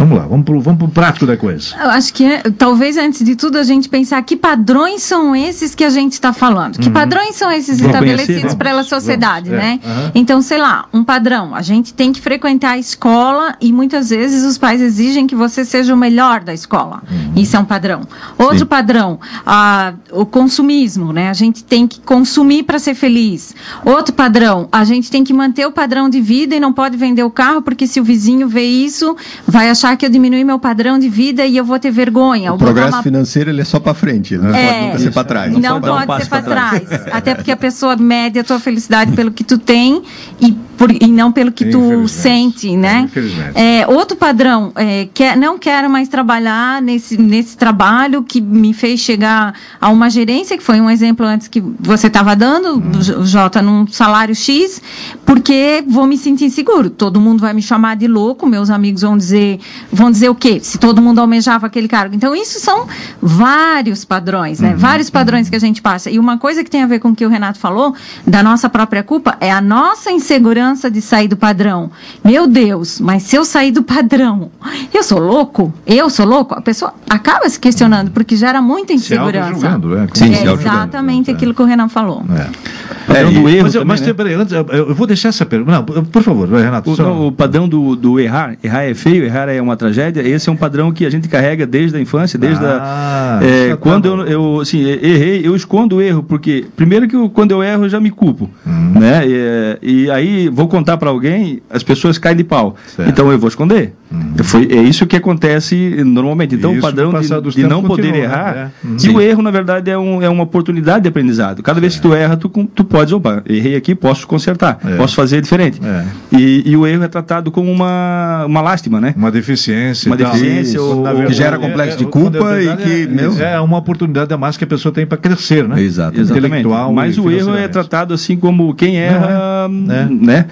Vamos 0.00 0.17
lá, 0.17 0.26
vamos 0.26 0.47
para 0.47 0.56
o 0.56 0.61
vamos 0.62 0.91
prático 0.94 1.26
da 1.26 1.37
coisa. 1.37 1.76
Eu 1.79 1.91
acho 1.91 2.14
que 2.14 2.25
é, 2.25 2.41
talvez 2.56 2.97
antes 2.97 3.23
de 3.23 3.37
tudo 3.37 3.58
a 3.58 3.62
gente 3.62 3.87
pensar 3.87 4.23
que 4.23 4.35
padrões 4.35 5.02
são 5.02 5.37
esses 5.37 5.75
que 5.75 5.85
a 5.85 5.91
gente 5.91 6.14
está 6.14 6.32
falando. 6.32 6.79
Que 6.79 6.87
uhum. 6.87 6.94
padrões 6.94 7.37
são 7.37 7.52
esses 7.52 7.79
vamos 7.79 7.94
estabelecidos 7.94 8.55
pela 8.55 8.82
sociedade, 8.82 9.50
vamos, 9.50 9.62
é, 9.62 9.67
né? 9.67 9.81
Uhum. 9.85 10.11
Então, 10.14 10.41
sei 10.41 10.56
lá, 10.56 10.87
um 10.91 11.05
padrão. 11.05 11.55
A 11.55 11.61
gente 11.61 11.93
tem 11.93 12.14
que 12.14 12.20
frequentar 12.20 12.70
a 12.70 12.79
escola 12.79 13.55
e 13.61 13.70
muitas 13.75 14.08
vezes 14.08 14.43
os 14.43 14.56
pais 14.56 14.81
exigem 14.81 15.26
que 15.26 15.35
você 15.35 15.67
seja 15.67 15.93
o 15.93 15.99
melhor 15.99 16.41
da 16.41 16.55
escola. 16.55 17.03
Uhum. 17.11 17.32
Isso 17.37 17.55
é 17.55 17.61
um 17.61 17.67
padrão. 17.67 18.00
Outro 18.38 18.61
Sim. 18.61 18.64
padrão, 18.64 19.20
a, 19.44 19.93
o 20.12 20.25
consumismo, 20.25 21.12
né? 21.12 21.29
A 21.29 21.35
gente 21.35 21.62
tem 21.62 21.87
que 21.87 22.00
consumir 22.00 22.62
para 22.62 22.79
ser 22.79 22.94
feliz. 22.94 23.55
Outro 23.85 24.14
padrão, 24.14 24.67
a 24.73 24.82
gente 24.82 25.11
tem 25.11 25.23
que 25.23 25.35
manter 25.35 25.67
o 25.67 25.73
padrão 25.73 26.08
de 26.08 26.23
vida 26.23 26.56
e 26.56 26.61
não 26.61 26.73
pode 26.73 26.96
vender 26.96 27.23
o 27.23 27.31
carro 27.31 27.61
porque 27.61 27.87
se 27.87 28.00
o 28.00 28.05
vizinho 28.05 28.49
vê 28.49 28.64
isso, 28.64 29.14
vai 29.46 29.69
achar 29.69 29.89
achar 29.90 29.96
que 29.96 30.06
eu 30.06 30.10
diminui 30.10 30.44
meu 30.44 30.58
padrão 30.58 30.98
de 30.98 31.08
vida 31.08 31.44
e 31.44 31.56
eu 31.56 31.64
vou 31.64 31.78
ter 31.78 31.90
vergonha. 31.90 32.52
O 32.52 32.58
progresso 32.58 32.96
uma... 32.96 33.02
financeiro 33.02 33.50
ele 33.50 33.60
é 33.60 33.64
só 33.64 33.81
para 33.81 33.94
frente, 33.94 34.37
não 34.37 34.54
é, 34.54 34.66
pode 34.66 34.87
nunca 34.87 34.98
ser 34.98 35.12
para 35.12 35.25
trás. 35.25 35.52
Não, 35.52 35.60
não 35.60 35.81
pode, 35.81 36.06
pode 36.06 36.25
ser 36.25 36.31
para 36.31 36.42
trás. 36.42 36.82
trás. 36.82 37.06
Até 37.12 37.34
porque 37.34 37.50
a 37.50 37.56
pessoa 37.56 37.96
mede 37.96 38.38
a 38.38 38.44
tua 38.44 38.60
felicidade 38.60 39.12
pelo 39.12 39.31
que 39.31 39.44
tu 39.44 39.58
tem 39.58 40.02
e, 40.40 40.56
por, 40.81 40.91
e 40.91 41.09
não 41.09 41.31
pelo 41.31 41.53
que 41.53 41.67
tu 41.67 42.09
sente, 42.09 42.75
né? 42.75 43.06
É, 43.55 43.87
outro 43.87 44.17
padrão, 44.17 44.73
é, 44.75 45.11
quer, 45.12 45.37
não 45.37 45.59
quero 45.59 45.91
mais 45.91 46.09
trabalhar 46.09 46.81
nesse, 46.81 47.19
nesse 47.19 47.55
trabalho 47.55 48.23
que 48.23 48.41
me 48.41 48.73
fez 48.73 48.99
chegar 48.99 49.53
a 49.79 49.91
uma 49.91 50.09
gerência, 50.09 50.56
que 50.56 50.62
foi 50.62 50.81
um 50.81 50.88
exemplo 50.88 51.27
antes 51.27 51.49
que 51.49 51.62
você 51.79 52.06
estava 52.06 52.35
dando, 52.35 52.79
hum. 52.79 53.25
Jota, 53.27 53.61
num 53.61 53.87
salário 53.88 54.35
X, 54.35 54.81
porque 55.27 55.85
vou 55.87 56.06
me 56.06 56.17
sentir 56.17 56.47
inseguro. 56.47 56.88
Todo 56.88 57.21
mundo 57.21 57.43
vai 57.43 57.53
me 57.53 57.61
chamar 57.61 57.94
de 57.97 58.09
louco, 58.09 58.47
meus 58.47 58.71
amigos 58.71 59.03
vão 59.03 59.19
dizer 59.19 59.61
vão 59.93 60.11
dizer 60.11 60.31
o 60.31 60.35
quê? 60.35 60.61
Se 60.62 60.79
todo 60.79 61.03
mundo 61.03 61.19
almejava 61.19 61.67
aquele 61.67 61.88
cargo. 61.88 62.17
Então, 62.17 62.35
isso 62.35 62.59
são 62.59 62.87
vários 63.21 64.03
padrões, 64.03 64.61
né? 64.61 64.71
Uhum, 64.71 64.79
vários 64.79 65.11
padrões 65.11 65.47
uhum. 65.47 65.50
que 65.50 65.56
a 65.56 65.61
gente 65.61 65.82
passa. 65.82 66.11
E 66.11 66.19
uma 66.19 66.38
coisa 66.38 66.65
que 66.65 66.71
tem 66.71 66.82
a 66.82 66.87
ver 66.87 67.00
com 67.00 67.11
o 67.11 67.15
que 67.15 67.27
o 67.27 67.29
Renato 67.29 67.59
falou, 67.59 67.94
da 68.27 68.43
nossa 68.43 68.71
própria 68.71 69.03
culpa, 69.03 69.37
é 69.41 69.53
a 69.53 69.61
nossa 69.61 70.11
insegurança 70.11 70.69
de 70.90 71.00
sair 71.00 71.28
do 71.28 71.37
padrão. 71.37 71.90
Meu 72.25 72.46
Deus, 72.46 73.00
mas 73.00 73.22
se 73.25 73.37
eu 73.37 73.44
sair 73.44 73.72
do 73.72 73.82
padrão, 73.82 74.50
eu 74.93 75.02
sou 75.02 75.19
louco? 75.19 75.72
Eu 75.87 76.08
sou 76.11 76.26
louco? 76.26 76.55
A 76.55 76.61
pessoa 76.61 76.94
acaba 77.08 77.49
se 77.49 77.58
questionando, 77.58 78.11
porque 78.11 78.37
gera 78.37 78.62
muita 78.62 78.93
insegurança. 78.93 79.67
É, 79.67 80.19
Sim, 80.19 80.34
é 80.34 80.52
exatamente 80.52 81.31
aquilo 81.31 81.55
que 81.55 81.62
o 81.62 81.64
Renan 81.64 81.88
falou. 81.88 82.25
É. 82.37 82.90
É, 83.08 83.25
do 83.25 83.49
erro 83.49 83.62
mas, 83.62 83.72
também, 83.72 83.88
mas 83.88 84.00
né? 84.00 84.12
peraí, 84.12 84.34
antes, 84.34 84.52
eu 84.52 84.94
vou 84.94 85.06
deixar 85.06 85.31
essa 85.31 85.44
pergunta. 85.44 85.72
Não, 85.72 86.05
por 86.05 86.22
favor, 86.22 86.49
Renato. 86.49 86.90
O, 86.90 86.96
só... 86.96 87.02
não, 87.02 87.26
o 87.28 87.32
padrão 87.32 87.69
do, 87.69 87.96
do 87.96 88.20
errar, 88.20 88.56
errar 88.62 88.82
é 88.82 88.94
feio, 88.94 89.25
errar 89.25 89.49
é 89.49 89.61
uma 89.61 89.76
tragédia, 89.76 90.22
esse 90.22 90.49
é 90.49 90.52
um 90.52 90.56
padrão 90.56 90.93
que 90.93 91.05
a 91.05 91.11
gente 91.11 91.28
carrega 91.28 91.67
desde 91.67 91.96
a 91.96 92.00
infância, 92.00 92.38
desde 92.38 92.64
ah, 92.64 93.40
a, 93.40 93.44
é, 93.44 93.76
quando 93.76 94.06
eu, 94.06 94.26
eu 94.26 94.61
assim, 94.61 94.81
errei, 94.84 95.40
eu 95.44 95.56
escondo 95.56 95.96
o 95.96 96.02
erro, 96.02 96.22
porque 96.22 96.67
primeiro 96.76 97.08
que 97.08 97.17
eu, 97.17 97.28
quando 97.28 97.50
eu 97.50 97.62
erro 97.62 97.84
eu 97.84 97.88
já 97.88 98.00
me 98.00 98.11
culpo, 98.11 98.49
hum. 98.67 98.93
né? 98.99 99.22
E, 99.26 99.78
e, 100.05 100.11
aí 100.11 100.49
vou 100.60 100.68
contar 100.68 100.98
para 100.98 101.08
alguém, 101.08 101.62
as 101.70 101.82
pessoas 101.82 102.18
caem 102.18 102.36
de 102.36 102.44
pau. 102.44 102.76
Certo. 102.94 103.08
Então 103.08 103.32
eu 103.32 103.38
vou 103.38 103.48
esconder. 103.48 103.94
Hum. 104.12 104.32
Foi, 104.42 104.66
é 104.70 104.82
isso 104.82 105.06
que 105.06 105.16
acontece 105.16 106.02
normalmente. 106.04 106.54
Então 106.54 106.76
o 106.76 106.80
padrão 106.80 107.12
de, 107.12 107.50
de 107.50 107.62
não 107.64 107.82
poder 107.82 108.14
errar, 108.14 108.54
né? 108.54 108.70
hum. 108.84 108.96
e 109.02 109.08
o 109.08 109.20
erro 109.20 109.42
na 109.42 109.50
verdade 109.50 109.90
é, 109.90 109.96
um, 109.96 110.20
é 110.20 110.28
uma 110.28 110.42
oportunidade 110.42 111.02
de 111.02 111.08
aprendizado. 111.08 111.62
Cada 111.62 111.80
vez 111.80 111.96
que 111.96 112.02
tu 112.02 112.12
erra, 112.12 112.36
tu, 112.36 112.48
tu 112.48 112.84
podes, 112.84 113.12
opa, 113.12 113.42
errei 113.48 113.76
aqui, 113.76 113.94
posso 113.94 114.26
consertar, 114.26 114.78
é. 114.84 114.96
posso 114.96 115.14
fazer 115.14 115.40
diferente. 115.40 115.81
É. 115.84 116.05
E, 116.32 116.62
e, 116.67 116.76
o 116.76 116.86
erro 116.86 117.05
é 117.05 117.08
tratado 117.08 117.50
como 117.50 117.70
uma, 117.70 118.44
uma 118.46 118.60
lástima, 118.60 119.00
né? 119.00 119.14
Uma 119.17 119.31
deficiência. 119.31 120.08
Uma 120.08 120.17
deficiência 120.17 120.81
ou, 120.81 121.02
verdade, 121.05 121.26
que 121.26 121.32
gera 121.32 121.58
complexo 121.58 121.98
de 121.98 122.05
é, 122.05 122.08
culpa 122.08 122.60
e 122.60 122.76
que. 122.76 123.02
É, 123.02 123.06
meu... 123.06 123.38
é 123.38 123.60
uma 123.60 123.79
oportunidade 123.79 124.32
a 124.32 124.36
mais 124.36 124.56
que 124.56 124.64
a 124.64 124.67
pessoa 124.67 124.93
tem 124.93 125.06
para 125.06 125.19
crescer, 125.19 125.69
né? 125.69 125.81
Exato. 125.81 126.20
Intelectual. 126.20 126.93
Mas 126.93 127.19
o 127.19 127.31
erro 127.31 127.55
é 127.55 127.69
tratado 127.69 128.14
assim 128.14 128.36
como 128.36 128.74
quem 128.74 128.96
erra, 128.96 129.69
é. 129.88 130.08
né? 130.10 130.46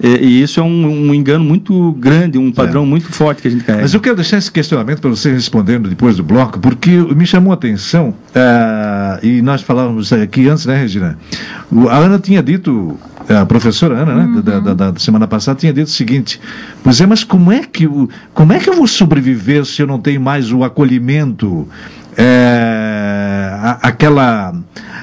E, 0.00 0.08
e, 0.08 0.42
isso 0.42 0.60
é 0.60 0.62
um, 0.62 1.08
um, 1.08 1.14
engano 1.14 1.44
muito 1.44 1.92
grande, 1.92 2.38
um 2.38 2.52
padrão 2.52 2.86
muito 2.86 2.99
forte 3.08 3.42
que 3.42 3.48
a 3.48 3.50
gente 3.50 3.64
carrega. 3.64 3.82
Mas 3.82 3.94
eu 3.94 4.00
quero 4.00 4.16
deixar 4.16 4.38
esse 4.38 4.50
questionamento 4.50 5.00
para 5.00 5.10
você 5.10 5.32
respondendo 5.32 5.88
depois 5.88 6.16
do 6.16 6.22
bloco, 6.22 6.58
porque 6.58 6.90
me 6.90 7.26
chamou 7.26 7.52
a 7.52 7.54
atenção, 7.54 8.10
uh, 8.10 9.24
e 9.24 9.40
nós 9.42 9.62
falávamos 9.62 10.12
aqui 10.12 10.48
antes, 10.48 10.66
né, 10.66 10.76
Regina? 10.76 11.18
A 11.88 11.96
Ana 11.96 12.18
tinha 12.18 12.42
dito 12.42 12.98
a 13.28 13.46
professora 13.46 13.96
Ana, 13.98 14.14
né, 14.14 14.24
uhum. 14.24 14.40
da, 14.40 14.60
da, 14.60 14.74
da, 14.74 14.98
semana 14.98 15.26
passada, 15.26 15.58
tinha 15.58 15.72
dito 15.72 15.86
o 15.86 15.90
seguinte: 15.90 16.40
Pois 16.82 17.00
é, 17.00 17.06
mas 17.06 17.22
como 17.22 17.52
é 17.52 17.62
que, 17.62 17.88
como 18.34 18.52
é 18.52 18.58
que 18.58 18.68
eu 18.68 18.74
vou 18.74 18.86
sobreviver 18.86 19.64
se 19.64 19.82
eu 19.82 19.86
não 19.86 20.00
tenho 20.00 20.20
mais 20.20 20.52
o 20.52 20.64
acolhimento, 20.64 21.68
é, 22.16 23.52
aquela 23.82 24.54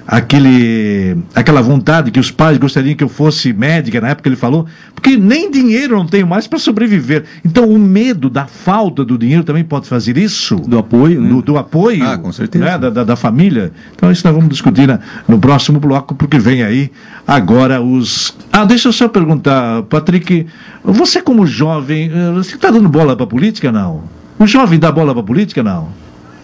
aquele, 0.07 1.17
aquela 1.35 1.61
vontade 1.61 2.11
que 2.11 2.19
os 2.19 2.31
pais 2.31 2.57
gostariam 2.57 2.95
que 2.95 3.03
eu 3.03 3.09
fosse 3.09 3.51
médica, 3.51 3.99
na 3.99 4.09
época 4.09 4.29
ele 4.29 4.37
falou, 4.37 4.65
porque 4.95 5.17
nem 5.17 5.51
dinheiro 5.51 5.95
eu 5.95 5.97
não 5.97 6.07
tenho 6.07 6.25
mais 6.25 6.47
para 6.47 6.57
sobreviver. 6.57 7.25
Então 7.43 7.65
o 7.69 7.77
medo 7.77 8.29
da 8.29 8.45
falta 8.45 9.03
do 9.03 9.17
dinheiro 9.17 9.43
também 9.43 9.65
pode 9.65 9.87
fazer 9.87 10.17
isso. 10.17 10.55
Do 10.55 10.77
apoio, 10.77 11.21
né? 11.21 11.29
Do, 11.29 11.41
do 11.41 11.57
apoio. 11.57 12.07
Ah, 12.07 12.17
com 12.17 12.31
certeza. 12.31 12.63
Né? 12.63 12.77
Da, 12.77 12.89
da, 12.89 13.03
da, 13.03 13.15
família. 13.17 13.73
Então 13.93 14.09
isso 14.09 14.25
nós 14.25 14.33
vamos 14.33 14.49
discutir 14.49 14.87
na, 14.87 14.99
no 15.27 15.37
próximo 15.37 15.79
bloco, 15.79 16.15
porque 16.15 16.39
vem 16.39 16.63
aí 16.63 16.89
agora 17.27 17.81
os. 17.81 18.33
Ah, 18.53 18.63
deixa 18.63 18.87
eu 18.87 18.93
só 18.93 19.09
perguntar, 19.09 19.83
Patrick, 19.83 20.47
você 20.83 21.21
como 21.21 21.45
jovem, 21.45 22.09
eh, 22.13 22.31
você 22.31 22.55
está 22.55 22.71
dando 22.71 22.87
bola 22.87 23.15
para 23.15 23.27
política, 23.27 23.71
não? 23.71 24.03
O 24.39 24.47
jovem 24.47 24.79
dá 24.79 24.91
bola 24.91 25.13
para 25.13 25.23
política, 25.23 25.61
não? 25.61 25.89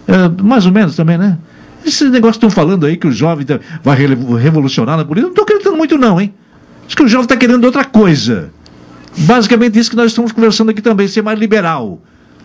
É, 0.06 0.42
mais 0.42 0.66
ou 0.66 0.72
menos 0.72 0.94
também, 0.94 1.16
né? 1.16 1.38
Esse 1.84 2.04
negócio 2.08 2.40
que 2.40 2.46
estão 2.46 2.50
falando 2.50 2.86
aí 2.86 2.96
que 2.96 3.06
o 3.06 3.12
jovem 3.12 3.46
vai 3.82 3.96
revolucionar 3.96 4.96
na 4.96 5.04
política, 5.04 5.26
não 5.26 5.32
estou 5.32 5.42
acreditando 5.42 5.76
muito 5.76 5.98
não, 5.98 6.20
hein? 6.20 6.32
Acho 6.86 6.96
que 6.96 7.02
o 7.02 7.08
jovem 7.08 7.24
está 7.24 7.36
querendo 7.36 7.64
outra 7.64 7.84
coisa. 7.84 8.50
Basicamente 9.16 9.78
isso 9.78 9.90
que 9.90 9.96
nós 9.96 10.06
estamos 10.06 10.32
conversando 10.32 10.70
aqui 10.70 10.82
também, 10.82 11.06
ser 11.06 11.22
mais 11.22 11.38
liberal. 11.38 12.00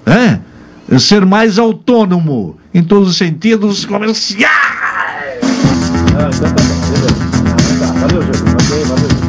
É? 0.06 0.40
Ser 0.98 1.26
mais 1.26 1.58
autônomo 1.60 2.58
em 2.74 2.84
todos 2.84 3.10
os 3.10 3.18
sentidos 3.18 3.86
comerciais. 3.86 4.50
Ah, 6.18 6.30
então 6.34 6.54
tá 6.54 6.64
bom, 6.64 6.80
beleza. 6.92 7.16
Tá, 7.80 7.86
valeu. 8.08 8.22
Valeu, 8.22 8.86
valeu. 8.86 9.29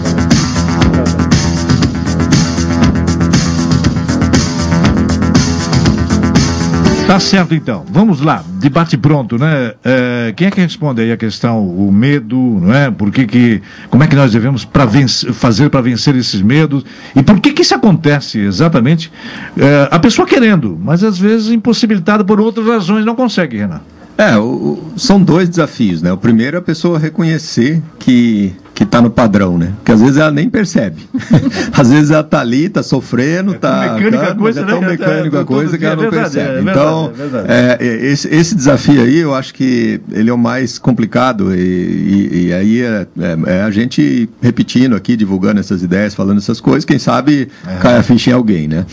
Tá 7.11 7.19
certo, 7.19 7.57
então. 7.57 7.85
Vamos 7.91 8.21
lá. 8.21 8.45
Debate 8.61 8.97
pronto, 8.97 9.37
né? 9.37 9.73
É, 9.85 10.33
quem 10.37 10.47
é 10.47 10.51
que 10.53 10.61
responde 10.61 11.03
aí 11.03 11.11
a 11.11 11.17
questão, 11.17 11.67
o 11.67 11.91
medo, 11.91 12.37
não 12.37 12.73
é? 12.73 12.89
Por 12.89 13.11
que 13.11 13.27
que, 13.27 13.61
como 13.89 14.05
é 14.05 14.07
que 14.07 14.15
nós 14.15 14.31
devemos 14.31 14.65
vencer, 14.89 15.33
fazer 15.33 15.71
para 15.71 15.81
vencer 15.81 16.15
esses 16.15 16.41
medos? 16.41 16.85
E 17.17 17.21
por 17.21 17.41
que 17.41 17.53
que 17.53 17.63
isso 17.63 17.75
acontece 17.75 18.39
exatamente? 18.39 19.11
É, 19.59 19.89
a 19.91 19.99
pessoa 19.99 20.25
querendo, 20.25 20.79
mas 20.81 21.03
às 21.03 21.19
vezes 21.19 21.51
impossibilitada 21.51 22.23
por 22.23 22.41
outras 22.41 22.65
razões, 22.65 23.05
não 23.05 23.17
consegue, 23.17 23.57
Renan. 23.57 23.81
É, 24.17 24.39
o, 24.39 24.81
são 24.97 25.21
dois 25.21 25.49
desafios, 25.49 26.01
né? 26.01 26.13
O 26.13 26.17
primeiro 26.17 26.59
é 26.59 26.61
a 26.61 26.63
pessoa 26.63 26.97
reconhecer 26.97 27.83
que 27.99 28.55
que 28.75 28.85
está 28.85 29.01
no 29.01 29.11
padrão, 29.11 29.59
né? 29.59 29.73
Porque 29.77 29.93
às 29.93 30.01
vezes 30.01 30.17
ela 30.17 30.31
nem 30.31 30.49
percebe. 30.49 31.09
às 31.73 31.91
vezes 31.91 32.11
ela 32.11 32.21
está 32.21 32.41
ali, 32.41 32.65
está 32.65 32.83
sofrendo, 32.83 33.53
está. 33.53 33.85
É 33.85 33.95
mecânica 33.95 34.35
coisa, 34.35 34.61
é 34.61 34.65
tão 34.65 34.81
né? 34.81 34.87
mecânico 34.89 35.37
a 35.37 35.45
coisa 35.45 35.79
que 35.79 35.85
ela 35.85 35.97
não 35.97 36.11
verdade, 36.11 36.35
percebe. 36.35 36.69
É 36.69 36.73
então, 36.73 37.13
é, 37.47 37.79
é 37.79 38.07
esse, 38.07 38.29
esse, 38.29 38.55
desafio 38.55 39.03
aí, 39.03 39.19
eu 39.19 39.35
acho 39.35 39.53
que 39.53 40.01
ele 40.11 40.31
é 40.31 40.33
o 40.33 40.39
mais 40.39 40.79
complicado. 40.79 41.55
E, 41.55 41.59
e, 41.61 42.47
e 42.47 42.53
aí 42.55 42.81
é, 42.81 43.07
é, 43.47 43.63
a 43.63 43.71
gente 43.71 44.29
repetindo 44.41 44.97
aqui, 44.97 45.17
divulgando 45.17 45.61
essas 45.61 45.83
ideias, 45.83 46.15
falando 46.15 46.39
essas 46.39 46.61
coisas, 46.61 46.85
quem 46.85 46.99
sabe 46.99 47.49
cai 47.81 47.97
a 47.97 48.03
ficha 48.03 48.31
em 48.31 48.33
alguém, 48.33 48.67
né? 48.67 48.87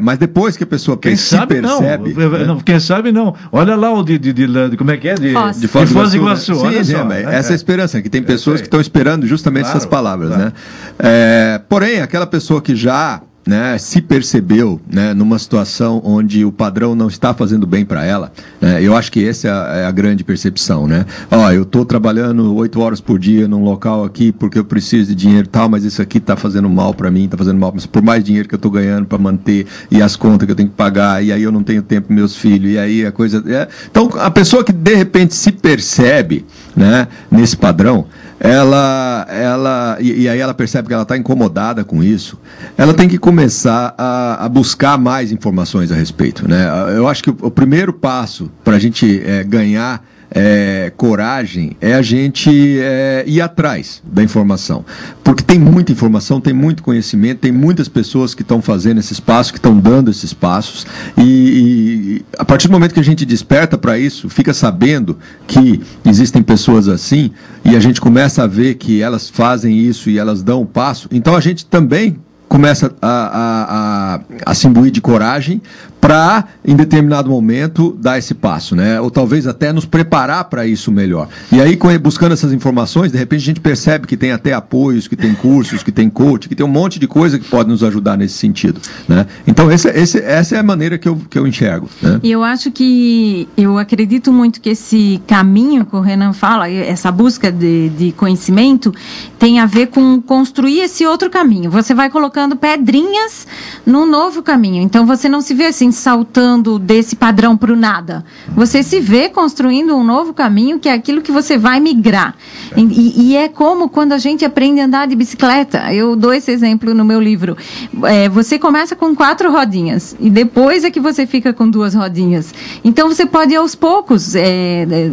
mas 0.00 0.18
depois 0.18 0.56
que 0.56 0.64
a 0.64 0.66
pessoa 0.66 0.96
quem 0.96 1.14
se 1.14 1.24
sabe, 1.24 1.60
percebe. 1.60 2.14
Não. 2.14 2.30
Né? 2.30 2.44
não. 2.46 2.60
Quem 2.60 2.80
sabe 2.80 3.12
não. 3.12 3.34
Olha 3.50 3.76
lá 3.76 3.92
o 3.92 4.02
de, 4.02 4.18
de, 4.18 4.32
de, 4.32 4.46
de 4.70 4.76
como 4.76 4.90
é 4.90 4.96
que 4.96 5.08
é? 5.08 5.14
De, 5.14 5.32
Foz. 5.32 5.60
de 5.60 5.68
Foz, 5.68 5.88
de 5.88 5.94
Foz 5.94 6.14
Iguaçu. 6.14 6.54
Sim, 6.54 6.66
olha 6.66 6.84
só, 6.84 7.04
né? 7.04 7.22
essa 7.22 7.50
é 7.50 7.52
a 7.52 7.56
esperança, 7.56 8.00
que 8.00 8.08
tem 8.08 8.22
pessoas 8.22 8.61
que 8.62 8.66
estão 8.68 8.80
esperando 8.80 9.26
justamente 9.26 9.64
claro, 9.64 9.76
essas 9.76 9.88
palavras, 9.88 10.28
claro. 10.28 10.44
né? 10.44 10.52
É, 10.98 11.60
porém, 11.68 12.00
aquela 12.00 12.26
pessoa 12.26 12.62
que 12.62 12.74
já 12.74 13.20
né, 13.46 13.76
se 13.78 14.00
percebeu 14.00 14.80
né, 14.90 15.12
numa 15.14 15.38
situação 15.38 16.00
onde 16.04 16.44
o 16.44 16.52
padrão 16.52 16.94
não 16.94 17.08
está 17.08 17.34
fazendo 17.34 17.66
bem 17.66 17.84
para 17.84 18.04
ela, 18.04 18.32
né, 18.60 18.82
eu 18.82 18.96
acho 18.96 19.10
que 19.10 19.26
essa 19.26 19.48
é 19.48 19.50
a, 19.50 19.76
é 19.78 19.84
a 19.86 19.90
grande 19.90 20.22
percepção, 20.22 20.86
né? 20.86 21.04
Ó, 21.30 21.50
eu 21.50 21.62
estou 21.62 21.84
trabalhando 21.84 22.54
oito 22.54 22.80
horas 22.80 23.00
por 23.00 23.18
dia 23.18 23.48
num 23.48 23.64
local 23.64 24.04
aqui 24.04 24.30
porque 24.32 24.58
eu 24.58 24.64
preciso 24.64 25.08
de 25.08 25.14
dinheiro 25.14 25.46
e 25.46 25.50
tal, 25.50 25.68
mas 25.68 25.84
isso 25.84 26.00
aqui 26.00 26.18
está 26.18 26.36
fazendo 26.36 26.68
mal 26.68 26.94
para 26.94 27.10
mim, 27.10 27.24
está 27.24 27.36
fazendo 27.36 27.58
mal 27.58 27.72
por 27.90 28.02
mais 28.02 28.22
dinheiro 28.22 28.48
que 28.48 28.54
eu 28.54 28.58
estou 28.58 28.70
ganhando 28.70 29.06
para 29.06 29.18
manter 29.18 29.66
e 29.90 30.00
as 30.00 30.14
contas 30.14 30.46
que 30.46 30.52
eu 30.52 30.56
tenho 30.56 30.68
que 30.68 30.76
pagar 30.76 31.22
e 31.22 31.32
aí 31.32 31.42
eu 31.42 31.52
não 31.52 31.62
tenho 31.62 31.82
tempo 31.82 32.08
para 32.08 32.16
meus 32.16 32.36
filhos 32.36 32.72
e 32.72 32.78
aí 32.78 33.04
a 33.04 33.12
coisa, 33.12 33.42
é... 33.46 33.68
então 33.90 34.08
a 34.18 34.30
pessoa 34.30 34.62
que 34.62 34.72
de 34.72 34.94
repente 34.94 35.34
se 35.34 35.50
percebe, 35.50 36.44
né, 36.76 37.08
nesse 37.30 37.56
padrão 37.56 38.06
ela, 38.44 39.24
ela 39.30 39.96
e, 40.00 40.22
e, 40.22 40.28
aí 40.28 40.40
ela 40.40 40.52
percebe 40.52 40.88
que 40.88 40.94
ela 40.94 41.04
está 41.04 41.16
incomodada 41.16 41.84
com 41.84 42.02
isso, 42.02 42.36
ela 42.76 42.92
tem 42.92 43.08
que 43.08 43.16
começar 43.16 43.94
a, 43.96 44.44
a, 44.44 44.48
buscar 44.48 44.98
mais 44.98 45.30
informações 45.30 45.92
a 45.92 45.94
respeito. 45.94 46.48
Né? 46.48 46.66
Eu 46.96 47.06
acho 47.06 47.22
que 47.22 47.30
o, 47.30 47.36
o 47.40 47.50
primeiro 47.52 47.92
passo 47.92 48.50
para 48.64 48.74
a 48.74 48.78
gente 48.80 49.22
é, 49.24 49.44
ganhar 49.44 50.04
é, 50.34 50.92
coragem 50.96 51.76
é 51.80 51.94
a 51.94 52.02
gente 52.02 52.78
é, 52.80 53.24
ir 53.26 53.40
atrás 53.40 54.02
da 54.04 54.22
informação. 54.22 54.84
Porque 55.22 55.42
tem 55.42 55.58
muita 55.58 55.92
informação, 55.92 56.40
tem 56.40 56.52
muito 56.52 56.82
conhecimento, 56.82 57.40
tem 57.40 57.52
muitas 57.52 57.88
pessoas 57.88 58.34
que 58.34 58.42
estão 58.42 58.60
fazendo 58.62 58.98
esses 58.98 59.20
passos, 59.20 59.52
que 59.52 59.58
estão 59.58 59.78
dando 59.78 60.10
esses 60.10 60.32
passos. 60.32 60.86
E, 61.16 61.22
e 61.22 62.24
a 62.38 62.44
partir 62.44 62.68
do 62.68 62.72
momento 62.72 62.94
que 62.94 63.00
a 63.00 63.04
gente 63.04 63.24
desperta 63.24 63.76
para 63.76 63.98
isso, 63.98 64.28
fica 64.28 64.54
sabendo 64.54 65.18
que 65.46 65.80
existem 66.04 66.42
pessoas 66.42 66.88
assim, 66.88 67.30
e 67.64 67.76
a 67.76 67.80
gente 67.80 68.00
começa 68.00 68.42
a 68.42 68.46
ver 68.46 68.74
que 68.74 69.02
elas 69.02 69.28
fazem 69.28 69.78
isso 69.78 70.10
e 70.10 70.18
elas 70.18 70.42
dão 70.42 70.62
o 70.62 70.66
passo, 70.66 71.08
então 71.12 71.36
a 71.36 71.40
gente 71.40 71.66
também 71.66 72.16
começa 72.52 72.94
a, 73.00 73.08
a, 73.08 74.14
a, 74.14 74.20
a 74.44 74.54
se 74.54 74.66
imbuir 74.66 74.90
de 74.90 75.00
coragem 75.00 75.62
para, 76.02 76.46
em 76.64 76.74
determinado 76.74 77.30
momento, 77.30 77.96
dar 77.96 78.18
esse 78.18 78.34
passo, 78.34 78.74
né? 78.74 79.00
Ou 79.00 79.08
talvez 79.08 79.46
até 79.46 79.72
nos 79.72 79.86
preparar 79.86 80.46
para 80.46 80.66
isso 80.66 80.90
melhor. 80.90 81.28
E 81.52 81.60
aí, 81.60 81.78
buscando 81.96 82.32
essas 82.32 82.52
informações, 82.52 83.12
de 83.12 83.18
repente 83.18 83.42
a 83.42 83.44
gente 83.44 83.60
percebe 83.60 84.08
que 84.08 84.16
tem 84.16 84.32
até 84.32 84.52
apoios, 84.52 85.06
que 85.06 85.14
tem 85.14 85.32
cursos, 85.32 85.80
que 85.84 85.92
tem 85.92 86.10
coach, 86.10 86.48
que 86.48 86.56
tem 86.56 86.66
um 86.66 86.68
monte 86.68 86.98
de 86.98 87.06
coisa 87.06 87.38
que 87.38 87.48
pode 87.48 87.68
nos 87.68 87.84
ajudar 87.84 88.18
nesse 88.18 88.34
sentido, 88.34 88.80
né? 89.06 89.28
Então, 89.46 89.70
esse, 89.70 89.88
esse, 89.90 90.18
essa 90.18 90.56
é 90.56 90.58
a 90.58 90.62
maneira 90.64 90.98
que 90.98 91.08
eu, 91.08 91.20
que 91.30 91.38
eu 91.38 91.46
enxergo. 91.46 91.88
Né? 92.02 92.18
E 92.20 92.32
eu 92.32 92.42
acho 92.42 92.72
que, 92.72 93.48
eu 93.56 93.78
acredito 93.78 94.32
muito 94.32 94.60
que 94.60 94.70
esse 94.70 95.22
caminho 95.28 95.86
que 95.86 95.94
o 95.94 96.00
Renan 96.00 96.32
fala, 96.32 96.68
essa 96.68 97.12
busca 97.12 97.52
de, 97.52 97.90
de 97.90 98.10
conhecimento, 98.10 98.92
tem 99.38 99.60
a 99.60 99.66
ver 99.66 99.86
com 99.86 100.20
construir 100.20 100.80
esse 100.80 101.06
outro 101.06 101.30
caminho. 101.30 101.70
Você 101.70 101.94
vai 101.94 102.10
colocando 102.10 102.56
pedrinhas 102.56 103.46
num 103.86 104.04
novo 104.04 104.42
caminho. 104.42 104.82
Então, 104.82 105.06
você 105.06 105.28
não 105.28 105.40
se 105.40 105.54
vê 105.54 105.66
assim, 105.66 105.91
saltando 105.92 106.78
desse 106.78 107.14
padrão 107.14 107.56
para 107.56 107.72
o 107.72 107.76
nada. 107.76 108.24
Você 108.54 108.82
se 108.82 109.00
vê 109.00 109.28
construindo 109.28 109.94
um 109.94 110.04
novo 110.04 110.34
caminho 110.34 110.78
que 110.78 110.88
é 110.88 110.92
aquilo 110.92 111.22
que 111.22 111.30
você 111.30 111.56
vai 111.56 111.80
migrar. 111.80 112.34
E, 112.76 113.30
e, 113.30 113.36
é 113.36 113.48
como 113.48 113.88
quando 113.88 114.12
a 114.12 114.18
gente 114.18 114.44
aprende 114.44 114.80
a 114.80 114.86
andar 114.86 115.06
de 115.06 115.14
bicicleta. 115.14 115.92
Eu 115.92 116.16
dou 116.16 116.32
esse 116.32 116.50
exemplo 116.50 116.94
no 116.94 117.04
meu 117.04 117.20
livro. 117.20 117.56
É, 118.04 118.28
você 118.28 118.58
começa 118.58 118.96
com 118.96 119.14
quatro 119.14 119.52
rodinhas 119.52 120.16
e 120.18 120.30
depois 120.30 120.84
é 120.84 120.90
que 120.90 121.00
você 121.00 121.26
fica 121.26 121.52
com 121.52 121.68
duas 121.68 121.94
rodinhas. 121.94 122.54
Então 122.82 123.08
você 123.08 123.26
pode 123.26 123.52
ir 123.52 123.56
aos 123.56 123.74
poucos. 123.74 124.34
É, 124.34 124.82
é 124.82 125.10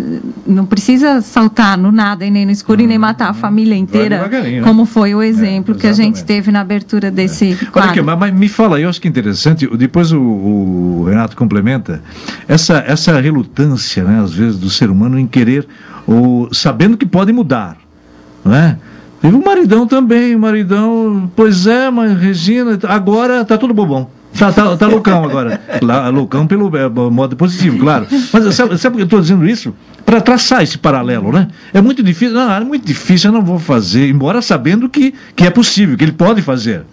não 0.48 0.65
precisa 0.65 1.21
saltar 1.21 1.77
no 1.77 1.91
nada 1.91 2.25
e 2.25 2.31
nem 2.31 2.45
no 2.45 2.51
escuro 2.51 2.81
e 2.81 2.88
nem 2.88 2.98
matar 2.98 3.29
a 3.29 3.33
família 3.33 3.75
inteira, 3.75 4.27
né? 4.27 4.62
como 4.62 4.86
foi 4.86 5.13
o 5.13 5.21
exemplo 5.21 5.75
que 5.75 5.88
a 5.88 5.93
gente 5.93 6.24
teve 6.24 6.51
na 6.51 6.62
abertura 6.62 7.12
desse. 7.12 7.51
É. 7.51 7.57
Olha 7.74 7.86
aqui, 7.89 8.01
mas, 8.01 8.19
mas, 8.19 8.33
me 8.33 8.48
fala, 8.48 8.79
eu 8.79 8.89
acho 8.89 9.00
que 9.00 9.07
é 9.07 9.09
interessante. 9.09 9.67
Depois 9.77 10.12
o, 10.12 10.19
o 10.19 10.68
Renato 11.07 11.35
complementa, 11.35 12.01
essa, 12.47 12.83
essa 12.85 13.19
relutância, 13.19 14.03
né, 14.03 14.21
às 14.21 14.33
vezes, 14.33 14.57
do 14.57 14.69
ser 14.69 14.89
humano 14.89 15.19
em 15.19 15.27
querer, 15.27 15.67
ou 16.07 16.53
sabendo 16.53 16.97
que 16.97 17.05
pode 17.05 17.31
mudar, 17.31 17.77
não 18.43 18.53
é? 18.53 18.77
Teve 19.21 19.35
o 19.35 19.43
maridão 19.43 19.85
também, 19.85 20.33
o 20.33 20.39
maridão, 20.39 21.29
pois 21.35 21.67
é, 21.67 21.89
mas 21.91 22.17
Regina, 22.17 22.79
agora 22.88 23.43
tá 23.43 23.57
tudo 23.57 23.73
bobão. 23.73 24.07
Tá, 24.38 24.51
tá, 24.51 24.77
tá 24.77 24.88
loucão 24.88 25.23
agora. 25.25 25.59
Lá, 25.81 26.07
loucão 26.09 26.47
pelo 26.47 26.75
é, 26.77 26.88
modo 26.88 27.35
positivo, 27.35 27.79
claro. 27.79 28.07
Mas 28.31 28.55
sabe, 28.55 28.77
sabe 28.77 28.93
por 28.93 28.97
que 28.97 29.01
eu 29.01 29.05
estou 29.05 29.19
dizendo 29.19 29.45
isso? 29.45 29.73
Para 30.05 30.21
traçar 30.21 30.63
esse 30.63 30.77
paralelo, 30.77 31.31
né? 31.31 31.47
É 31.73 31.81
muito 31.81 32.01
difícil, 32.01 32.35
não, 32.35 32.51
é 32.51 32.59
muito 32.61 32.85
difícil, 32.85 33.29
eu 33.29 33.33
não 33.33 33.43
vou 33.43 33.59
fazer, 33.59 34.07
embora 34.09 34.41
sabendo 34.41 34.88
que, 34.88 35.13
que 35.35 35.45
é 35.45 35.49
possível, 35.49 35.97
que 35.97 36.03
ele 36.05 36.13
pode 36.13 36.41
fazer. 36.41 36.83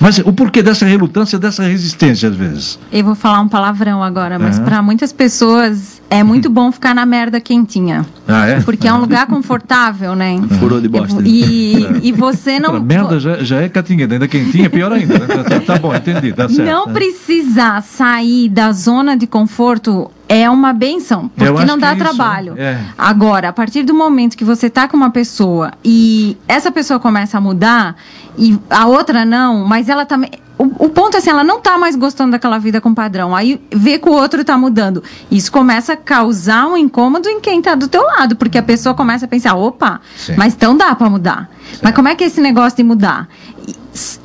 Mas 0.00 0.18
o 0.18 0.32
porquê 0.32 0.62
dessa 0.62 0.86
relutância, 0.86 1.38
dessa 1.38 1.62
resistência, 1.62 2.28
às 2.28 2.34
vezes? 2.34 2.78
Eu 2.92 3.04
vou 3.04 3.14
falar 3.14 3.40
um 3.40 3.48
palavrão 3.48 4.02
agora, 4.02 4.38
mas 4.38 4.58
uhum. 4.58 4.64
para 4.64 4.82
muitas 4.82 5.12
pessoas 5.12 6.00
é 6.10 6.22
muito 6.22 6.48
bom 6.50 6.70
ficar 6.70 6.94
na 6.94 7.06
merda 7.06 7.40
quentinha. 7.40 8.04
Ah, 8.26 8.46
é? 8.46 8.60
Porque 8.60 8.86
é 8.86 8.92
um 8.92 8.98
lugar 9.02 9.26
confortável, 9.26 10.14
né? 10.14 10.40
Furou 10.58 10.80
de 10.80 10.88
bosta. 10.88 11.22
E, 11.24 11.86
e 12.02 12.12
você 12.12 12.58
não. 12.58 12.76
A 12.76 12.80
merda 12.80 13.18
já, 13.18 13.42
já 13.42 13.60
é 13.60 13.68
catinha, 13.68 14.08
ainda 14.10 14.28
quentinha, 14.28 14.68
pior 14.68 14.92
ainda. 14.92 15.18
Né? 15.18 15.26
Tá, 15.26 15.60
tá, 15.60 15.78
bom, 15.78 15.94
entendi, 15.94 16.32
tá 16.32 16.48
certo. 16.48 16.68
Não 16.68 16.92
precisar 16.92 17.82
sair 17.82 18.48
da 18.48 18.72
zona 18.72 19.16
de 19.16 19.26
conforto 19.26 20.10
é 20.32 20.48
uma 20.48 20.72
benção, 20.72 21.28
porque 21.28 21.64
não 21.66 21.78
dá 21.78 21.92
é 21.92 21.94
trabalho. 21.94 22.54
É. 22.56 22.80
Agora, 22.96 23.50
a 23.50 23.52
partir 23.52 23.82
do 23.82 23.92
momento 23.92 24.34
que 24.34 24.44
você 24.44 24.70
tá 24.70 24.88
com 24.88 24.96
uma 24.96 25.10
pessoa 25.10 25.72
e 25.84 26.38
essa 26.48 26.72
pessoa 26.72 26.98
começa 26.98 27.36
a 27.36 27.40
mudar 27.40 27.96
e 28.36 28.58
a 28.70 28.86
outra 28.86 29.24
não, 29.24 29.64
mas 29.64 29.88
ela 29.88 30.04
também. 30.04 30.30
O, 30.58 30.86
o, 30.86 30.88
ponto 30.90 31.16
é 31.16 31.18
assim, 31.18 31.30
ela 31.30 31.42
não 31.42 31.60
tá 31.60 31.76
mais 31.76 31.96
gostando 31.96 32.32
daquela 32.32 32.58
vida 32.58 32.80
com 32.80 32.94
padrão. 32.94 33.34
Aí 33.34 33.60
vê 33.74 33.98
que 33.98 34.08
o 34.08 34.12
outro 34.12 34.44
tá 34.44 34.56
mudando. 34.56 35.02
Isso 35.30 35.50
começa 35.50 35.94
a 35.94 35.96
causar 35.96 36.66
um 36.66 36.76
incômodo 36.76 37.28
em 37.28 37.40
quem 37.40 37.60
tá 37.60 37.74
do 37.74 37.88
teu 37.88 38.02
lado, 38.02 38.36
porque 38.36 38.58
a 38.58 38.62
pessoa 38.62 38.94
começa 38.94 39.24
a 39.24 39.28
pensar, 39.28 39.54
opa, 39.54 40.00
Sim. 40.16 40.34
mas 40.36 40.54
então 40.54 40.76
dá 40.76 40.94
para 40.94 41.10
mudar. 41.10 41.50
Sim. 41.72 41.80
Mas 41.82 41.94
como 41.94 42.08
é 42.08 42.14
que 42.14 42.22
é 42.24 42.26
esse 42.28 42.40
negócio 42.40 42.76
de 42.76 42.84
mudar? 42.84 43.28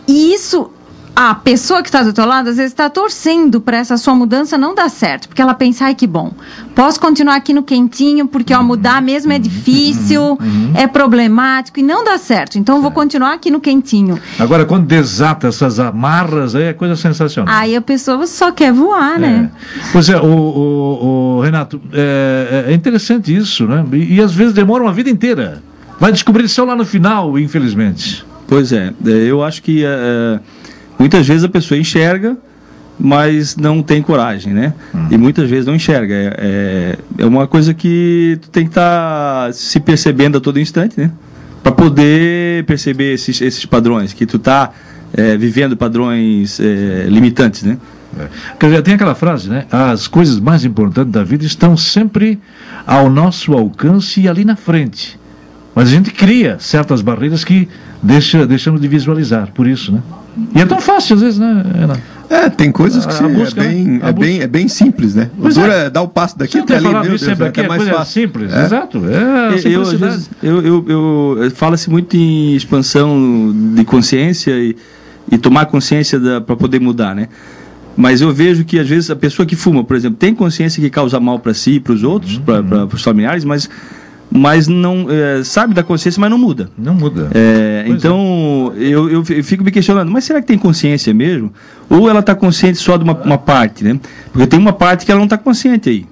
E 0.07 0.33
isso 0.33 0.71
a 1.19 1.33
pessoa 1.33 1.81
que 1.81 1.89
está 1.89 2.03
do 2.03 2.13
teu 2.13 2.27
lado, 2.27 2.49
às 2.49 2.57
vezes 2.57 2.71
está 2.71 2.91
torcendo 2.91 3.59
para 3.59 3.77
essa 3.77 3.97
sua 3.97 4.13
mudança 4.13 4.55
não 4.55 4.75
dar 4.75 4.87
certo, 4.87 5.27
porque 5.27 5.41
ela 5.41 5.55
pensa, 5.55 5.85
ai 5.85 5.95
que 5.95 6.05
bom, 6.05 6.31
posso 6.75 6.99
continuar 6.99 7.37
aqui 7.37 7.53
no 7.53 7.63
quentinho, 7.63 8.27
porque 8.27 8.53
ao 8.53 8.63
mudar 8.63 9.01
mesmo 9.01 9.33
é 9.33 9.39
difícil, 9.39 10.37
uhum. 10.39 10.73
é 10.75 10.85
problemático 10.85 11.79
e 11.79 11.81
não 11.81 12.03
dá 12.03 12.19
certo. 12.19 12.59
Então 12.59 12.75
eu 12.75 12.83
vou 12.83 12.91
continuar 12.91 13.33
aqui 13.33 13.49
no 13.49 13.59
quentinho. 13.59 14.19
Agora, 14.37 14.63
quando 14.63 14.85
desata 14.85 15.47
essas 15.47 15.79
amarras, 15.79 16.53
aí 16.53 16.65
é 16.65 16.73
coisa 16.73 16.95
sensacional. 16.95 17.51
Aí 17.51 17.75
a 17.75 17.81
pessoa 17.81 18.27
só 18.27 18.51
quer 18.51 18.71
voar, 18.71 19.15
é. 19.15 19.19
né? 19.19 19.51
Pois 19.91 20.09
é, 20.09 20.17
o, 20.17 20.23
o, 20.23 21.37
o 21.37 21.41
Renato, 21.41 21.81
é, 21.93 22.65
é, 22.67 22.73
interessante 22.73 23.35
isso, 23.35 23.65
né? 23.65 23.83
E, 23.91 24.17
e 24.17 24.21
às 24.21 24.35
vezes 24.35 24.53
demora 24.53 24.83
uma 24.83 24.93
vida 24.93 25.09
inteira 25.09 25.63
Vai 25.99 26.11
descobrir 26.11 26.47
só 26.47 26.63
lá 26.63 26.75
no 26.75 26.85
final, 26.85 27.39
infelizmente. 27.39 28.23
Pois 28.47 28.71
é, 28.71 28.93
é 29.05 29.09
eu 29.09 29.43
acho 29.43 29.63
que 29.63 29.83
é, 29.83 30.39
muitas 30.97 31.27
vezes 31.27 31.43
a 31.43 31.49
pessoa 31.49 31.79
enxerga, 31.79 32.37
mas 32.99 33.55
não 33.55 33.83
tem 33.83 34.01
coragem, 34.01 34.53
né? 34.53 34.73
Hum. 34.93 35.07
E 35.11 35.17
muitas 35.17 35.49
vezes 35.49 35.65
não 35.65 35.75
enxerga. 35.75 36.13
É, 36.13 36.35
é, 36.37 36.97
é 37.19 37.25
uma 37.25 37.47
coisa 37.47 37.73
que 37.73 38.39
tu 38.41 38.49
tem 38.49 38.63
que 38.63 38.71
estar 38.71 39.47
tá 39.47 39.53
se 39.53 39.79
percebendo 39.79 40.37
a 40.37 40.41
todo 40.41 40.59
instante, 40.59 40.99
né? 40.99 41.11
Para 41.61 41.71
poder 41.71 42.63
perceber 42.65 43.13
esses, 43.13 43.39
esses 43.41 43.65
padrões, 43.65 44.13
que 44.13 44.25
tu 44.25 44.39
tá 44.39 44.71
é, 45.13 45.37
vivendo 45.37 45.77
padrões 45.77 46.59
é, 46.59 47.05
limitantes, 47.07 47.63
né? 47.63 47.77
É. 48.19 48.81
Tem 48.81 48.95
aquela 48.95 49.13
frase, 49.13 49.49
né? 49.49 49.65
As 49.71 50.07
coisas 50.07 50.39
mais 50.39 50.65
importantes 50.65 51.11
da 51.11 51.23
vida 51.23 51.45
estão 51.45 51.77
sempre 51.77 52.39
ao 52.85 53.09
nosso 53.09 53.53
alcance 53.53 54.21
e 54.21 54.27
ali 54.27 54.43
na 54.43 54.55
frente. 54.55 55.19
Mas 55.75 55.89
a 55.89 55.91
gente 55.91 56.09
cria 56.09 56.57
certas 56.59 57.01
barreiras 57.01 57.43
que 57.43 57.67
deixa, 58.01 58.47
deixamos 58.47 58.81
de 58.81 58.87
visualizar, 58.87 59.51
por 59.53 59.67
isso, 59.67 59.91
né? 59.91 60.01
E 60.55 60.61
é 60.61 60.65
tão 60.65 60.79
fácil 60.79 61.15
às 61.15 61.21
vezes, 61.21 61.39
né, 61.39 61.63
Renato? 61.75 62.17
É, 62.29 62.49
tem 62.49 62.71
coisas 62.71 63.05
que 63.05 63.13
a, 63.13 63.25
a 63.25 63.29
busca, 63.29 63.63
é, 63.63 63.67
bem, 63.67 63.85
né? 63.85 63.99
é, 64.03 64.11
bem, 64.11 64.41
é 64.41 64.47
bem 64.47 64.67
simples, 64.67 65.15
né? 65.15 65.29
O 65.39 65.47
é. 65.47 65.85
é 65.85 65.89
dar 65.89 66.01
o 66.01 66.09
passo 66.09 66.37
daqui 66.37 66.59
até 66.59 66.75
ali, 66.75 66.89
meu 66.89 67.01
Deus, 67.01 67.21
sempre 67.21 67.47
aqui, 67.47 67.61
é 67.61 67.67
mais 67.67 67.87
fácil. 67.87 68.21
simples, 68.21 68.53
é. 68.53 68.65
exato. 68.65 69.01
É 69.05 69.55
eu, 69.65 70.61
eu, 70.61 70.85
eu, 70.87 71.43
eu 71.43 71.51
Fala-se 71.51 71.89
muito 71.89 72.17
em 72.17 72.53
expansão 72.53 73.53
de 73.73 73.85
consciência 73.85 74.51
e, 74.51 74.75
e 75.31 75.37
tomar 75.37 75.67
consciência 75.67 76.19
para 76.41 76.55
poder 76.55 76.81
mudar, 76.81 77.15
né? 77.15 77.29
Mas 77.95 78.21
eu 78.21 78.31
vejo 78.31 78.63
que 78.65 78.77
às 78.77 78.87
vezes 78.87 79.09
a 79.09 79.15
pessoa 79.15 79.45
que 79.45 79.55
fuma, 79.55 79.83
por 79.83 79.95
exemplo, 79.95 80.17
tem 80.17 80.35
consciência 80.35 80.81
que 80.81 80.89
causa 80.89 81.19
mal 81.19 81.39
para 81.39 81.53
si 81.53 81.71
e 81.71 81.79
para 81.79 81.93
os 81.93 82.03
outros, 82.03 82.37
uhum. 82.37 82.43
para 82.43 82.95
os 82.95 83.01
familiares, 83.01 83.45
mas 83.45 83.69
mas 84.29 84.67
não 84.67 85.07
é, 85.09 85.43
sabe 85.43 85.73
da 85.73 85.83
consciência, 85.83 86.19
mas 86.19 86.29
não 86.29 86.37
muda. 86.37 86.69
Não 86.77 86.93
muda. 86.93 87.29
É, 87.33 87.85
então 87.87 88.73
é. 88.75 88.83
Eu, 88.83 89.09
eu, 89.09 89.23
fico 89.23 89.63
me 89.63 89.71
questionando, 89.71 90.11
mas 90.11 90.23
será 90.23 90.41
que 90.41 90.47
tem 90.47 90.57
consciência 90.57 91.13
mesmo? 91.13 91.51
Ou 91.89 92.09
ela 92.09 92.19
está 92.19 92.35
consciente 92.35 92.77
só 92.77 92.97
de 92.97 93.03
uma, 93.03 93.13
uma, 93.13 93.37
parte, 93.37 93.83
né? 93.83 93.99
Porque 94.31 94.47
tem 94.47 94.59
uma 94.59 94.73
parte 94.73 95.05
que 95.05 95.11
ela 95.11 95.19
não 95.19 95.25
está 95.25 95.37
consciente 95.37 95.89
aí. 95.89 96.05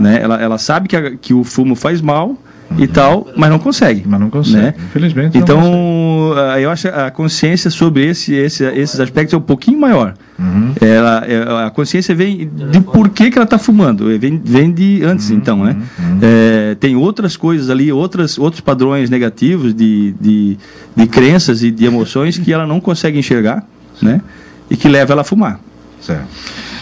Né? 0.00 0.20
Ela, 0.22 0.40
ela 0.40 0.58
sabe 0.58 0.88
que, 0.88 0.96
a, 0.96 1.16
que 1.16 1.34
o 1.34 1.42
fumo 1.42 1.74
faz 1.74 2.00
mal, 2.00 2.36
e 2.78 2.86
tal, 2.86 3.28
mas 3.36 3.50
não 3.50 3.58
consegue. 3.58 4.02
Mas 4.06 4.20
não 4.20 4.30
consegue, 4.30 4.56
né? 4.56 4.74
infelizmente. 4.76 5.38
Então, 5.38 6.32
uh, 6.32 6.58
eu 6.58 6.70
acho 6.70 6.88
a 6.88 7.10
consciência 7.10 7.70
sobre 7.70 8.06
esse, 8.06 8.34
esse, 8.34 8.64
esses 8.64 8.98
aspectos 8.98 9.34
é 9.34 9.36
um 9.36 9.42
pouquinho 9.42 9.78
maior. 9.78 10.14
Uhum. 10.38 10.74
Ela, 10.80 11.24
é, 11.26 11.66
a 11.66 11.70
consciência 11.70 12.14
vem 12.14 12.50
de 12.70 12.80
por 12.80 13.08
que, 13.08 13.30
que 13.30 13.38
ela 13.38 13.44
está 13.44 13.58
fumando, 13.58 14.06
vem, 14.18 14.40
vem 14.44 14.72
de 14.72 15.02
antes, 15.04 15.30
uhum. 15.30 15.36
então, 15.36 15.64
né? 15.64 15.76
Uhum. 15.98 16.18
É, 16.20 16.74
tem 16.74 16.96
outras 16.96 17.36
coisas 17.36 17.70
ali, 17.70 17.92
outras, 17.92 18.36
outros 18.38 18.60
padrões 18.60 19.08
negativos 19.08 19.72
de, 19.74 20.12
de, 20.20 20.58
de 20.96 21.06
crenças 21.06 21.62
e 21.62 21.70
de 21.70 21.84
emoções 21.84 22.36
que 22.36 22.52
ela 22.52 22.66
não 22.66 22.80
consegue 22.80 23.18
enxergar, 23.18 23.64
né? 24.02 24.20
E 24.68 24.76
que 24.76 24.88
leva 24.88 25.12
ela 25.12 25.22
a 25.22 25.24
fumar. 25.24 25.60
Certo. 26.00 26.26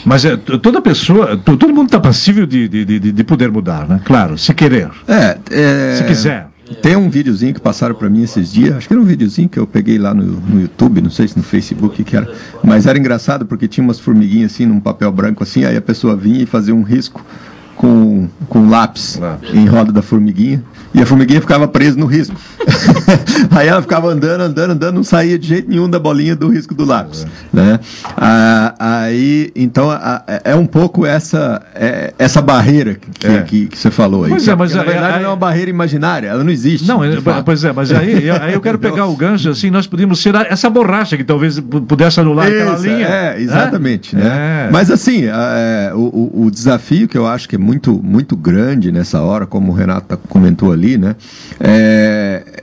Mas 0.05 0.25
é, 0.25 0.37
toda 0.37 0.81
pessoa, 0.81 1.37
todo 1.37 1.69
mundo 1.69 1.87
está 1.87 2.01
passível 2.01 2.47
de, 2.47 2.67
de, 2.69 2.85
de, 2.85 3.13
de, 3.13 3.25
poder 3.25 3.51
mudar, 3.51 3.87
né? 3.87 4.01
Claro, 4.05 4.37
se 4.37 4.53
querer. 4.53 4.91
É, 5.07 5.39
é... 5.51 5.97
Se 5.97 6.05
quiser. 6.05 6.49
Tem 6.81 6.97
um 6.97 7.11
videozinho 7.11 7.53
que 7.53 7.61
passaram 7.61 7.95
para 7.95 8.09
mim 8.09 8.23
esses 8.23 8.53
dias, 8.53 8.77
acho 8.77 8.87
que 8.87 8.95
era 8.95 9.01
um 9.01 9.05
videozinho 9.05 9.49
que 9.49 9.59
eu 9.59 9.67
peguei 9.67 9.99
lá 9.99 10.15
no, 10.15 10.25
no 10.25 10.61
YouTube, 10.61 11.01
não 11.01 11.11
sei 11.11 11.27
se 11.27 11.37
no 11.37 11.43
Facebook 11.43 12.03
que 12.05 12.17
era, 12.17 12.33
mas 12.63 12.87
era 12.87 12.99
engraçado 12.99 13.45
porque 13.45 13.67
tinha 13.67 13.83
umas 13.83 13.99
formiguinhas 13.99 14.53
assim 14.53 14.65
num 14.65 14.81
papel 14.81 15.11
branco 15.11 15.43
assim, 15.43 15.65
aí 15.65 15.77
a 15.77 15.83
pessoa 15.83 16.17
vinha 16.17 16.43
e 16.43 16.47
fazia 16.47 16.75
um 16.75 16.83
risco 16.83 17.25
com, 17.83 18.29
com 18.49 18.69
lápis, 18.69 19.19
lápis 19.19 19.53
em 19.53 19.67
roda 19.67 19.91
da 19.91 20.01
formiguinha 20.01 20.63
e 20.95 21.01
a 21.01 21.07
formiguinha 21.07 21.41
ficava 21.41 21.67
presa 21.67 21.99
no 21.99 22.07
risco. 22.07 22.37
Aí 23.51 23.67
ela 23.67 23.81
ficava 23.81 24.09
andando, 24.09 24.43
andando, 24.43 24.71
andando, 24.73 24.95
não 24.95 25.03
saía 25.03 25.39
de 25.39 25.49
jeito 25.49 25.69
nenhum 25.69 25.89
da 25.89 25.99
bolinha 25.99 26.37
do 26.37 26.49
risco 26.49 26.75
do 26.75 26.85
lápis. 26.85 27.25
É. 27.25 27.57
Né? 27.57 27.81
Ah, 28.17 28.75
aí, 28.79 29.51
então, 29.57 29.91
a, 29.91 30.23
é 30.45 30.55
um 30.55 30.67
pouco 30.67 31.07
essa, 31.07 31.63
é, 31.75 32.13
essa 32.19 32.43
barreira 32.43 32.95
que, 32.95 33.27
é. 33.27 33.43
que, 33.43 33.67
que, 33.67 33.79
você 33.79 33.91
falou 33.91 34.25
aí. 34.25 34.31
Pois 34.31 34.47
é, 34.47 34.55
mas 34.55 34.75
na 34.75 34.83
verdade 34.83 35.19
aí, 35.19 35.25
é 35.25 35.27
uma 35.27 35.37
barreira 35.37 35.71
imaginária, 35.71 36.29
ela 36.29 36.45
não 36.45 36.51
existe. 36.51 36.87
Não, 36.87 37.01
pois 37.45 37.65
é, 37.65 37.73
mas 37.73 37.91
aí, 37.91 38.31
aí 38.31 38.53
eu 38.53 38.61
quero 38.61 38.79
pegar 38.79 39.07
o 39.07 39.17
gancho, 39.17 39.49
assim, 39.49 39.71
nós 39.71 39.87
podíamos 39.87 40.21
ser 40.21 40.35
essa 40.35 40.69
borracha 40.69 41.17
que 41.17 41.25
talvez 41.25 41.59
pudesse 41.59 42.21
anular 42.21 42.49
Isso, 42.49 42.63
aquela 42.63 42.79
linha. 42.79 43.07
É, 43.07 43.41
exatamente. 43.41 44.15
Né? 44.15 44.67
É. 44.69 44.71
Mas 44.71 44.91
assim, 44.91 45.25
é, 45.25 45.93
o, 45.95 46.45
o 46.47 46.51
desafio 46.51 47.09
que 47.09 47.17
eu 47.17 47.27
acho 47.27 47.49
que 47.49 47.57
é 47.57 47.59
muito, 47.59 47.72
muito 48.03 48.37
grande 48.37 48.91
nessa 48.91 49.21
hora, 49.21 49.47
como 49.47 49.73
o 49.73 49.75
Renato 49.75 50.19
comentou 50.29 50.73
ali, 50.73 50.97
né? 50.99 51.17
É, 51.61 52.63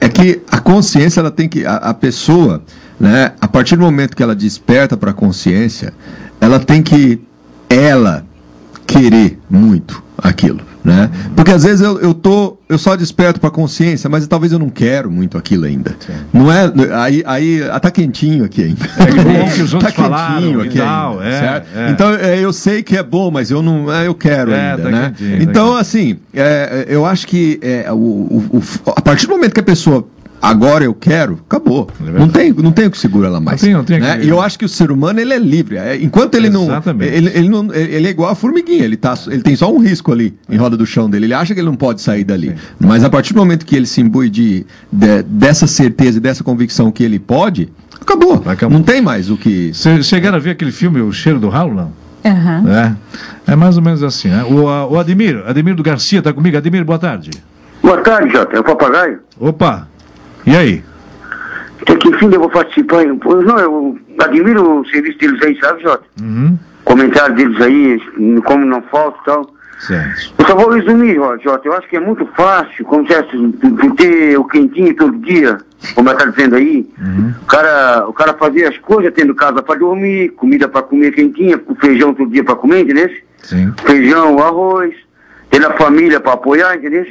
é 0.00 0.08
que 0.08 0.40
a 0.50 0.60
consciência 0.60 1.20
ela 1.20 1.30
tem 1.30 1.48
que 1.48 1.64
a, 1.66 1.76
a 1.76 1.94
pessoa, 1.94 2.62
né? 2.98 3.32
A 3.40 3.48
partir 3.48 3.76
do 3.76 3.82
momento 3.82 4.16
que 4.16 4.22
ela 4.22 4.34
desperta 4.34 4.96
para 4.96 5.10
a 5.10 5.14
consciência, 5.14 5.92
ela 6.40 6.58
tem 6.58 6.82
que 6.82 7.20
ela 7.68 8.24
querer 8.86 9.38
muito 9.48 10.02
aquilo 10.18 10.69
né? 10.84 11.10
Porque 11.36 11.50
às 11.50 11.64
vezes 11.64 11.80
eu, 11.80 12.00
eu 12.00 12.14
tô, 12.14 12.56
eu 12.68 12.78
só 12.78 12.96
desperto 12.96 13.40
para 13.40 13.48
a 13.48 13.52
consciência, 13.52 14.08
mas 14.08 14.26
talvez 14.26 14.52
eu 14.52 14.58
não 14.58 14.70
quero 14.70 15.10
muito 15.10 15.36
aquilo 15.36 15.66
ainda. 15.66 15.94
Sim. 16.00 16.12
Não 16.32 16.50
é, 16.50 16.72
aí, 16.94 17.22
aí 17.26 17.62
ah, 17.70 17.78
tá 17.78 17.90
quentinho 17.90 18.44
aqui 18.44 18.62
ainda. 18.62 18.84
É 18.98 19.22
bom 19.22 19.50
que 19.50 19.62
os 19.62 19.72
outros 19.74 19.94
tá 19.94 20.02
falaram 20.02 20.60
aqui 20.60 20.78
tal, 20.78 21.20
ainda, 21.20 21.26
é, 21.26 21.64
é. 21.74 21.90
Então 21.90 22.14
é, 22.14 22.38
eu 22.38 22.52
sei 22.52 22.82
que 22.82 22.96
é 22.96 23.02
bom, 23.02 23.30
mas 23.30 23.50
eu 23.50 23.62
não, 23.62 23.92
é, 23.92 24.06
eu 24.06 24.14
quero 24.14 24.52
é, 24.52 24.70
ainda, 24.70 24.82
tá 24.82 24.88
né? 24.90 25.14
Tá 25.16 25.24
então 25.40 25.74
tá 25.74 25.80
assim, 25.80 26.18
é, 26.34 26.86
eu 26.88 27.04
acho 27.04 27.26
que 27.26 27.58
é, 27.62 27.90
o, 27.92 27.94
o, 27.94 28.58
o, 28.58 28.90
a 28.90 29.00
partir 29.00 29.26
do 29.26 29.32
momento 29.32 29.52
que 29.52 29.60
a 29.60 29.64
pessoa 29.64 30.06
agora 30.40 30.84
eu 30.84 30.94
quero, 30.94 31.40
acabou. 31.48 31.88
É 32.06 32.10
não 32.10 32.28
tem, 32.28 32.52
não 32.52 32.72
tem 32.72 32.86
o 32.86 32.90
que 32.90 32.98
segura 32.98 33.28
ela 33.28 33.40
mais. 33.40 33.60
Não 33.62 33.68
tem, 33.68 33.74
não 33.74 33.84
tem 33.84 34.00
né? 34.00 34.24
E 34.24 34.28
eu 34.28 34.40
acho 34.40 34.58
que 34.58 34.64
o 34.64 34.68
ser 34.68 34.90
humano 34.90 35.20
ele 35.20 35.32
é 35.32 35.38
livre. 35.38 35.76
É, 35.76 35.96
enquanto 35.96 36.34
ele 36.34 36.48
Exatamente. 36.48 37.10
não, 37.10 37.16
ele, 37.16 37.30
ele 37.34 37.48
não, 37.48 37.74
ele 37.74 38.06
é 38.06 38.10
igual 38.10 38.30
a 38.30 38.34
formiguinha. 38.34 38.84
Ele 38.84 38.96
tá, 38.96 39.14
ele 39.28 39.42
tem 39.42 39.54
só 39.56 39.72
um 39.72 39.78
risco 39.78 40.12
ali 40.12 40.34
em 40.48 40.56
roda 40.56 40.76
do 40.76 40.86
chão 40.86 41.08
dele. 41.08 41.26
Ele 41.26 41.34
acha 41.34 41.54
que 41.54 41.60
ele 41.60 41.68
não 41.68 41.76
pode 41.76 42.00
sair 42.00 42.24
dali. 42.24 42.50
Sim. 42.50 42.56
Mas 42.78 43.04
a 43.04 43.10
partir 43.10 43.34
do 43.34 43.38
momento 43.38 43.66
que 43.66 43.76
ele 43.76 43.86
se 43.86 44.00
imbui 44.00 44.30
de, 44.30 44.66
de 44.90 45.22
dessa 45.22 45.66
certeza 45.66 46.18
e 46.18 46.20
dessa 46.20 46.42
convicção 46.42 46.90
que 46.90 47.02
ele 47.02 47.18
pode, 47.18 47.68
acabou. 48.00 48.42
acabou. 48.46 48.70
Não 48.78 48.82
tem 48.82 49.00
mais 49.00 49.30
o 49.30 49.36
que. 49.36 49.72
Você 49.72 50.02
chegaram 50.02 50.36
a 50.36 50.40
ver 50.40 50.50
aquele 50.50 50.72
filme 50.72 51.00
O 51.00 51.12
Cheiro 51.12 51.38
do 51.38 51.48
Ralo, 51.48 51.74
não? 51.74 51.92
Uhum. 52.24 52.68
É, 52.68 52.96
é 53.46 53.56
mais 53.56 53.76
ou 53.76 53.82
menos 53.82 54.02
assim. 54.02 54.28
Né? 54.28 54.44
O, 54.44 54.64
o 54.64 54.98
Ademir, 54.98 55.42
Ademir 55.46 55.74
do 55.74 55.82
Garcia 55.82 56.18
está 56.18 56.32
comigo. 56.32 56.56
Ademir, 56.56 56.84
boa 56.84 56.98
tarde. 56.98 57.30
Boa 57.82 57.98
tarde, 57.98 58.30
Jota. 58.30 58.56
É 58.56 58.60
o 58.60 58.64
papagaio? 58.64 59.20
Opa, 59.38 59.88
e 60.50 60.56
aí? 60.56 60.84
Até 61.82 61.96
que 61.96 62.12
fim 62.18 62.32
eu 62.32 62.40
vou 62.40 62.50
participar? 62.50 63.04
Não, 63.04 63.58
eu 63.58 63.98
admiro 64.18 64.80
o 64.80 64.86
serviço 64.86 65.18
deles 65.18 65.40
aí, 65.42 65.58
sabe, 65.60 65.82
Jota? 65.82 66.04
Uhum. 66.20 66.58
Comentário 66.84 67.34
deles 67.34 67.60
aí, 67.60 68.00
como 68.44 68.66
não 68.66 68.82
falta 68.82 69.18
e 69.20 69.24
tal. 69.24 69.54
Certo. 69.78 70.34
Eu 70.38 70.46
só 70.46 70.54
vou 70.56 70.70
resumir, 70.70 71.14
Jota. 71.42 71.66
Eu 71.66 71.72
acho 71.72 71.88
que 71.88 71.96
é 71.96 72.00
muito 72.00 72.26
fácil, 72.36 72.84
como 72.84 73.06
se 73.06 73.22
tu 73.22 73.94
ter 73.94 74.38
o 74.38 74.44
quentinho 74.44 74.94
todo 74.94 75.16
dia, 75.18 75.56
como 75.94 76.10
ela 76.10 76.18
está 76.18 76.30
dizendo 76.30 76.56
aí. 76.56 76.86
Uhum. 77.00 77.34
O, 77.42 77.46
cara, 77.46 78.04
o 78.08 78.12
cara 78.12 78.34
fazia 78.34 78.68
as 78.68 78.76
coisas, 78.78 79.14
tendo 79.14 79.34
casa 79.34 79.62
para 79.62 79.78
dormir, 79.78 80.30
comida 80.30 80.68
para 80.68 80.82
comer 80.82 81.12
quentinha, 81.12 81.58
feijão 81.80 82.12
todo 82.12 82.30
dia 82.30 82.44
para 82.44 82.56
comer, 82.56 82.82
entendeu? 82.82 83.08
Sim. 83.38 83.72
Feijão, 83.86 84.38
arroz, 84.38 84.94
tendo 85.48 85.68
a 85.68 85.72
família 85.72 86.20
para 86.20 86.34
apoiar, 86.34 86.76
entendeu? 86.76 87.06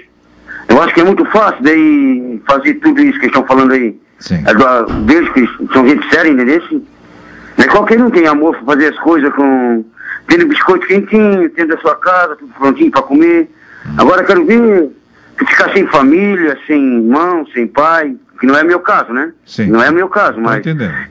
Eu 0.70 0.82
acho 0.82 0.94
que 0.94 1.02
é 1.02 1.04
muito 1.04 1.26
fácil 1.26 1.62
daí 1.64 2.42
fazer 2.48 2.76
tudo 2.76 3.02
isso 3.02 3.20
que 3.20 3.26
estão 3.26 3.46
falando 3.46 3.74
aí. 3.74 4.00
Sim. 4.20 4.44
Agora, 4.46 4.86
vejo 5.06 5.34
que 5.34 5.48
são 5.74 5.88
gente 5.88 6.08
séria, 6.14 6.30
entendeu? 6.30 6.62
Não 7.58 7.66
é 7.66 7.68
qualquer 7.68 8.02
um 8.02 8.10
tem 8.10 8.28
amor 8.28 8.56
para 8.58 8.76
fazer 8.76 8.94
as 8.94 9.00
coisas 9.00 9.34
com. 9.34 9.84
Tendo 10.28 10.46
biscoito 10.46 10.86
quentinho, 10.86 11.50
tendo 11.50 11.74
a 11.74 11.78
sua 11.80 11.96
casa, 11.96 12.36
tudo 12.36 12.54
prontinho 12.54 12.92
para 12.92 13.02
comer. 13.02 13.50
Agora 13.98 14.24
quero 14.24 14.46
ver 14.46 14.90
ficar 15.48 15.72
sem 15.74 15.88
família, 15.88 16.58
sem 16.68 16.98
irmão, 16.98 17.46
sem 17.54 17.68
pai, 17.68 18.16
que 18.40 18.46
não 18.46 18.56
é 18.56 18.64
meu 18.64 18.80
caso, 18.80 19.12
né? 19.12 19.32
Sim. 19.46 19.68
Não 19.68 19.82
é 19.82 19.92
meu 19.92 20.08
caso, 20.10 20.40
mas 20.40 20.64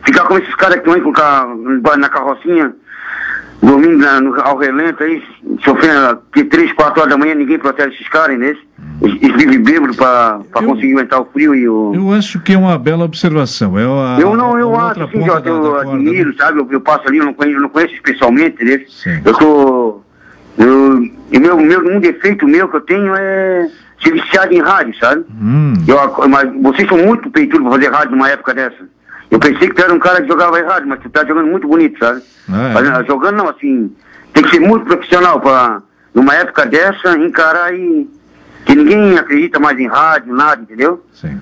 ficar 0.04 0.24
com 0.24 0.38
esses 0.38 0.54
caras 0.54 0.80
que 0.80 0.88
estão 0.88 0.94
aí 0.94 1.98
na 1.98 2.08
carrocinha, 2.08 2.74
dormindo 3.62 3.98
na, 3.98 4.20
no, 4.20 4.40
ao 4.40 4.56
relento 4.56 5.02
aí, 5.02 5.22
sofrendo 5.64 6.20
que 6.32 6.44
três, 6.44 6.72
quatro 6.72 7.00
horas 7.00 7.12
da 7.12 7.18
manhã, 7.18 7.34
ninguém 7.34 7.58
protege 7.58 7.94
esses 7.94 8.08
caras, 8.08 8.38
né? 8.38 8.56
Eles 9.00 9.36
vivem 9.36 9.62
bêbados 9.62 9.96
para 9.96 10.40
conseguir 10.52 10.92
aguentar 10.92 11.20
o 11.20 11.24
frio 11.26 11.54
e 11.54 11.68
o. 11.68 11.92
Eu 11.94 12.12
acho 12.12 12.40
que 12.40 12.52
é 12.52 12.58
uma 12.58 12.78
bela 12.78 13.04
observação. 13.04 13.78
É 13.78 13.84
a, 13.84 14.20
eu 14.20 14.36
não, 14.36 14.58
eu 14.58 14.74
acho, 14.74 15.08
sim, 15.10 15.24
Jota, 15.24 15.48
eu 15.48 15.72
da 15.72 15.80
admiro, 15.82 16.30
corda, 16.30 16.44
sabe? 16.44 16.60
Eu, 16.60 16.68
eu, 16.70 16.80
passo 16.80 17.08
ali, 17.08 17.18
eu 17.18 17.24
não 17.24 17.34
conheço, 17.34 17.56
eu 17.56 17.62
não 17.62 17.68
conheço 17.68 17.94
especialmente, 17.94 18.64
né? 18.64 18.84
Sim. 18.88 19.20
Eu 19.24 19.34
tô. 19.34 20.00
Eu, 20.56 21.08
meu, 21.40 21.56
meu, 21.56 21.96
um 21.96 22.00
defeito 22.00 22.46
meu 22.46 22.68
que 22.68 22.76
eu 22.76 22.80
tenho 22.80 23.14
é 23.14 23.70
ser 24.02 24.12
viciado 24.12 24.52
em 24.52 24.60
rádio, 24.60 24.96
sabe? 24.98 25.24
Hum. 25.40 25.74
Eu, 25.86 26.28
mas 26.28 26.50
vocês 26.62 26.88
são 26.88 26.98
muito 26.98 27.30
peitudos 27.30 27.68
para 27.68 27.78
fazer 27.78 27.92
rádio 27.92 28.12
numa 28.12 28.28
época 28.28 28.54
dessa. 28.54 28.88
Eu 29.30 29.38
pensei 29.38 29.68
que 29.68 29.74
tu 29.74 29.82
era 29.82 29.92
um 29.92 29.98
cara 29.98 30.22
que 30.22 30.28
jogava 30.28 30.58
errado, 30.58 30.86
mas 30.86 31.00
tu 31.00 31.10
tá 31.10 31.24
jogando 31.24 31.48
muito 31.48 31.68
bonito, 31.68 31.98
sabe? 31.98 32.22
É. 32.48 33.04
Jogando 33.06 33.36
não, 33.36 33.48
assim, 33.48 33.94
tem 34.32 34.42
que 34.42 34.50
ser 34.50 34.60
muito 34.60 34.86
profissional 34.86 35.40
para 35.40 35.82
numa 36.14 36.34
época 36.34 36.66
dessa, 36.66 37.16
encarar 37.16 37.74
e 37.74 38.08
que 38.64 38.74
ninguém 38.74 39.18
acredita 39.18 39.60
mais 39.60 39.78
em 39.78 39.86
rádio, 39.86 40.34
nada, 40.34 40.62
entendeu? 40.62 41.04
Sim. 41.12 41.40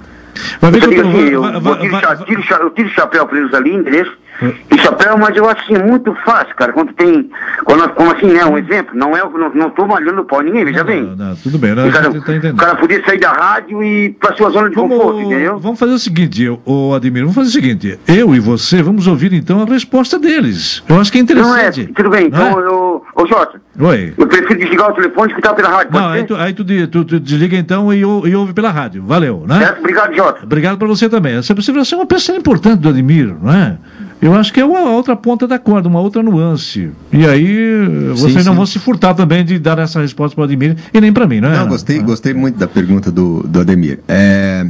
Eu, 0.60 0.70
eu, 0.70 0.78
assim, 0.78 0.94
eu, 1.30 1.44
eu, 1.44 1.76
tiro, 1.78 2.42
eu 2.60 2.70
tiro 2.70 2.88
o 2.88 2.92
chapéu 2.92 3.26
para 3.26 3.38
eles 3.38 3.54
ali, 3.54 3.74
entendeu? 3.74 4.06
E 4.42 4.78
chapéu, 4.78 5.16
mas 5.16 5.34
eu 5.36 5.48
acho 5.48 5.62
assim, 5.62 5.82
muito 5.82 6.14
fácil, 6.24 6.54
cara. 6.56 6.72
Quando 6.72 6.92
tem. 6.92 7.30
Quando, 7.64 7.88
como 7.90 8.12
assim, 8.12 8.26
né? 8.26 8.44
Um 8.44 8.58
exemplo, 8.58 8.94
não 8.94 9.16
é 9.16 9.22
não, 9.22 9.50
não 9.54 9.70
tô 9.70 9.86
malhando 9.86 10.20
o 10.20 10.24
pau 10.24 10.42
ninguém, 10.42 10.64
veja 10.64 10.84
bem. 10.84 11.02
Não, 11.02 11.16
não, 11.16 11.36
tudo 11.36 11.58
bem, 11.58 11.74
né? 11.74 11.86
O 11.86 11.92
cara, 11.92 12.10
tá 12.10 12.48
o 12.50 12.56
cara 12.56 12.76
podia 12.76 13.04
sair 13.04 13.18
da 13.18 13.32
rádio 13.32 13.82
e 13.82 14.10
pra 14.10 14.34
sua 14.34 14.50
zona 14.50 14.68
de 14.68 14.74
vamos, 14.74 14.96
conforto, 14.96 15.20
entendeu? 15.20 15.58
Vamos 15.58 15.78
fazer 15.78 15.92
o 15.92 15.98
seguinte, 15.98 16.48
o 16.64 16.94
Ademir, 16.94 17.22
vamos 17.22 17.34
fazer 17.34 17.48
o 17.48 17.52
seguinte, 17.52 17.98
eu 18.06 18.34
e 18.34 18.40
você 18.40 18.82
vamos 18.82 19.06
ouvir 19.06 19.32
então 19.32 19.62
a 19.62 19.64
resposta 19.64 20.18
deles. 20.18 20.82
Eu 20.88 21.00
acho 21.00 21.10
que 21.10 21.18
é 21.18 21.20
interessante. 21.22 21.80
Não 21.80 21.86
é, 21.86 21.92
tudo 21.94 22.10
bem, 22.10 22.26
então 22.26 22.60
é? 22.60 22.66
eu. 22.66 23.02
Ô 23.14 23.26
Jota. 23.26 23.60
Oi. 23.78 24.14
Eu 24.16 24.26
prefiro 24.26 24.58
desligar 24.58 24.90
o 24.90 24.94
telefone 24.94 25.28
e 25.28 25.30
escutar 25.32 25.54
pela 25.54 25.68
rádio. 25.68 25.92
Não, 25.92 26.08
aí 26.08 26.24
tu, 26.24 26.36
aí 26.36 26.52
tu, 26.52 26.64
tu, 26.64 27.04
tu, 27.04 27.20
desliga 27.20 27.56
então 27.56 27.92
e, 27.92 28.00
e, 28.00 28.04
ouve 28.36 28.52
pela 28.52 28.70
rádio. 28.70 29.02
Valeu, 29.04 29.44
né? 29.46 29.58
Certo, 29.58 29.78
obrigado, 29.80 30.14
Jota. 30.14 30.44
Obrigado 30.44 30.78
pra 30.78 30.88
você 30.88 31.08
também. 31.08 31.36
Essa 31.36 31.54
você 31.54 31.94
é 31.94 31.96
uma 31.96 32.06
pessoa 32.06 32.38
importante 32.38 32.80
do 32.80 32.88
Ademir, 32.88 33.34
não 33.40 33.52
é? 33.52 33.76
Eu 34.20 34.34
acho 34.34 34.52
que 34.52 34.60
é 34.60 34.64
uma 34.64 34.90
outra 34.90 35.14
ponta 35.14 35.46
da 35.46 35.58
corda, 35.58 35.88
uma 35.88 36.00
outra 36.00 36.22
nuance. 36.22 36.90
E 37.12 37.26
aí 37.26 37.86
vocês 38.10 38.32
sim, 38.32 38.38
não 38.38 38.52
sim. 38.52 38.56
vão 38.56 38.66
se 38.66 38.78
furtar 38.78 39.14
também 39.14 39.44
de 39.44 39.58
dar 39.58 39.78
essa 39.78 40.00
resposta 40.00 40.34
para 40.34 40.42
o 40.42 40.44
Ademir 40.44 40.76
e 40.92 41.00
nem 41.00 41.12
para 41.12 41.26
mim, 41.26 41.40
não 41.40 41.50
é? 41.50 41.56
Não, 41.58 41.68
gostei, 41.68 41.98
gostei 42.00 42.32
muito 42.32 42.58
da 42.58 42.66
pergunta 42.66 43.10
do, 43.12 43.42
do 43.42 43.60
Ademir. 43.60 44.00
É, 44.08 44.66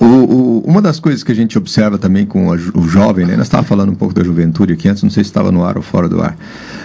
o, 0.00 0.06
o, 0.06 0.58
uma 0.66 0.80
das 0.80 0.98
coisas 0.98 1.22
que 1.22 1.30
a 1.30 1.34
gente 1.34 1.58
observa 1.58 1.98
também 1.98 2.24
com 2.24 2.50
a, 2.50 2.56
o 2.74 2.88
jovem, 2.88 3.26
né? 3.26 3.36
Nós 3.36 3.46
estávamos 3.46 3.68
falando 3.68 3.90
um 3.90 3.94
pouco 3.94 4.14
da 4.14 4.24
juventude 4.24 4.72
aqui 4.72 4.88
antes, 4.88 5.02
não 5.02 5.10
sei 5.10 5.22
se 5.22 5.30
estava 5.30 5.52
no 5.52 5.62
ar 5.62 5.76
ou 5.76 5.82
fora 5.82 6.08
do 6.08 6.22
ar 6.22 6.36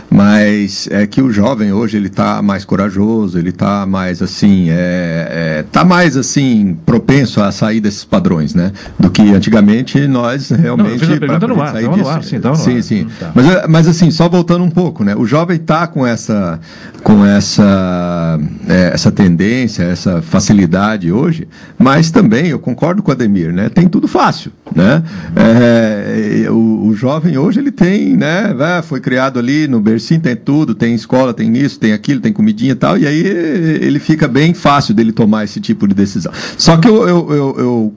mas 0.09 0.87
é 0.91 1.05
que 1.07 1.21
o 1.21 1.31
jovem 1.31 1.73
hoje 1.73 1.97
ele 1.97 2.07
está 2.07 2.41
mais 2.41 2.63
corajoso, 2.63 3.37
ele 3.37 3.49
está 3.49 3.85
mais 3.85 4.21
assim, 4.21 4.69
é, 4.69 5.27
é, 5.59 5.65
tá 5.71 5.83
mais 5.83 6.15
assim 6.15 6.77
propenso 6.85 7.41
a 7.41 7.51
sair 7.51 7.79
desses 7.79 8.05
padrões, 8.05 8.53
né? 8.53 8.71
Do 8.99 9.09
que 9.09 9.21
antigamente 9.33 10.07
nós 10.07 10.49
realmente. 10.49 11.05
Não, 11.05 11.17
pergunta 11.17 11.47
no 11.47 11.61
ar, 11.61 11.71
sair 11.71 11.89
disso, 11.89 12.01
no 12.01 12.07
ar, 12.07 12.23
sim, 12.23 12.37
no 12.37 12.55
sim, 12.55 12.81
sim. 12.81 13.03
Hum, 13.03 13.09
tá. 13.19 13.31
Mas, 13.33 13.45
mas 13.67 13.87
assim, 13.87 14.11
só 14.11 14.29
voltando 14.29 14.63
um 14.63 14.69
pouco, 14.69 15.03
né? 15.03 15.15
O 15.15 15.25
jovem 15.25 15.57
está 15.57 15.87
com 15.87 16.05
essa, 16.05 16.59
com 17.03 17.25
essa, 17.25 18.39
é, 18.67 18.91
essa 18.93 19.11
tendência, 19.11 19.83
essa 19.83 20.21
facilidade 20.21 21.11
hoje, 21.11 21.47
mas 21.77 22.11
também 22.11 22.47
eu 22.47 22.59
concordo 22.59 23.01
com 23.05 23.11
o 23.11 23.13
Ademir, 23.13 23.53
né? 23.53 23.69
Tem 23.69 23.87
tudo 23.87 24.07
fácil, 24.07 24.51
né? 24.75 25.03
É, 25.35 26.49
o, 26.49 26.87
o, 26.87 26.95
jovem 26.95 27.37
hoje 27.37 27.59
ele 27.59 27.71
tem, 27.71 28.17
né? 28.17 28.53
Foi 28.83 28.99
criado 28.99 29.39
ali 29.39 29.67
no 29.67 29.79
bercinho, 29.79 30.19
tem 30.19 30.35
tudo, 30.35 30.73
tem 30.73 30.93
escola, 30.93 31.33
tem 31.33 31.55
isso, 31.55 31.79
tem 31.79 31.93
aquilo, 31.93 32.19
tem 32.19 32.33
comidinha 32.33 32.71
e 32.71 32.75
tal, 32.75 32.97
e 32.97 33.07
aí 33.07 33.25
ele 33.25 33.99
fica 33.99 34.27
bem 34.27 34.53
fácil 34.53 34.93
dele 34.93 35.11
tomar 35.11 35.43
esse 35.43 35.61
tipo 35.61 35.87
de 35.87 35.93
decisão. 35.93 36.31
Só 36.57 36.77
que 36.77 36.87
eu, 36.87 37.07
eu, 37.07 37.31
eu, 37.31 37.55
eu, 37.57 37.93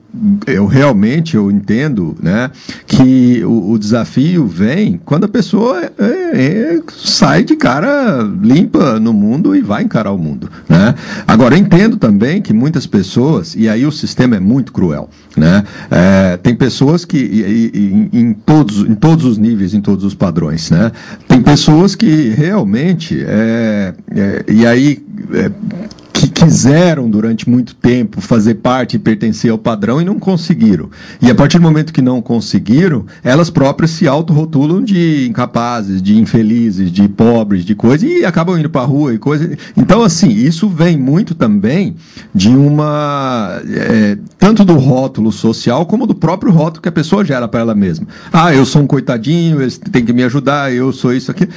eu 0.47 0.65
realmente 0.65 1.35
eu 1.35 1.49
entendo, 1.49 2.15
né? 2.21 2.51
Que 2.85 3.43
o, 3.43 3.71
o 3.71 3.79
desafio 3.79 4.45
vem 4.45 4.99
quando 5.03 5.23
a 5.23 5.29
pessoa 5.29 5.83
é, 5.97 6.03
é, 6.03 6.79
sai 6.95 7.43
de 7.43 7.55
cara 7.55 8.21
limpa 8.41 8.99
no 8.99 9.13
mundo 9.13 9.55
e 9.55 9.61
vai 9.61 9.83
encarar 9.83 10.11
o 10.11 10.17
mundo, 10.17 10.49
né? 10.67 10.93
Agora, 11.27 11.55
eu 11.55 11.59
entendo 11.59 11.97
também 11.97 12.41
que 12.41 12.53
muitas 12.53 12.85
pessoas, 12.85 13.55
e 13.55 13.69
aí 13.69 13.85
o 13.85 13.91
sistema 13.91 14.35
é 14.35 14.39
muito 14.39 14.73
cruel, 14.73 14.98
né? 15.37 15.63
É, 15.89 16.37
tem 16.37 16.55
pessoas 16.55 17.05
que, 17.05 17.17
e, 17.17 18.11
e, 18.11 18.19
em, 18.19 18.33
todos, 18.33 18.79
em 18.79 18.95
todos 18.95 19.25
os 19.25 19.37
níveis, 19.37 19.73
em 19.73 19.81
todos 19.81 20.03
os 20.03 20.13
padrões, 20.13 20.69
né? 20.71 20.91
Tem 21.27 21.41
pessoas 21.41 21.95
que 21.95 22.29
realmente, 22.29 23.23
é, 23.25 23.93
é, 24.15 24.45
e 24.47 24.65
aí 24.65 25.03
é, 25.33 25.51
quiseram 26.43 27.09
durante 27.09 27.49
muito 27.49 27.75
tempo 27.75 28.21
fazer 28.21 28.55
parte 28.55 28.95
e 28.95 28.99
pertencer 28.99 29.51
ao 29.51 29.57
padrão 29.57 30.01
e 30.01 30.05
não 30.05 30.19
conseguiram. 30.19 30.89
E 31.21 31.29
a 31.29 31.35
partir 31.35 31.57
do 31.57 31.63
momento 31.63 31.93
que 31.93 32.01
não 32.01 32.21
conseguiram, 32.21 33.05
elas 33.23 33.49
próprias 33.49 33.91
se 33.91 34.07
autorrotulam 34.07 34.83
de 34.83 35.27
incapazes, 35.27 36.01
de 36.01 36.17
infelizes, 36.17 36.91
de 36.91 37.07
pobres, 37.07 37.63
de 37.63 37.75
coisa 37.75 38.05
e 38.05 38.25
acabam 38.25 38.57
indo 38.57 38.69
para 38.69 38.81
a 38.81 38.85
rua 38.85 39.13
e 39.13 39.17
coisa. 39.17 39.57
Então, 39.75 40.03
assim, 40.03 40.29
isso 40.29 40.67
vem 40.67 40.97
muito 40.97 41.35
também 41.35 41.95
de 42.33 42.49
uma. 42.49 43.61
É, 43.67 44.17
tanto 44.37 44.63
do 44.63 44.75
rótulo 44.75 45.31
social 45.31 45.85
como 45.85 46.07
do 46.07 46.15
próprio 46.15 46.51
rótulo 46.51 46.81
que 46.81 46.89
a 46.89 46.91
pessoa 46.91 47.23
gera 47.23 47.47
para 47.47 47.61
ela 47.61 47.75
mesma. 47.75 48.07
Ah, 48.31 48.53
eu 48.53 48.65
sou 48.65 48.81
um 48.81 48.87
coitadinho, 48.87 49.61
eles 49.61 49.77
têm 49.77 50.05
que 50.05 50.13
me 50.13 50.23
ajudar, 50.23 50.73
eu 50.73 50.91
sou 50.91 51.13
isso 51.13 51.31
aqui. 51.31 51.47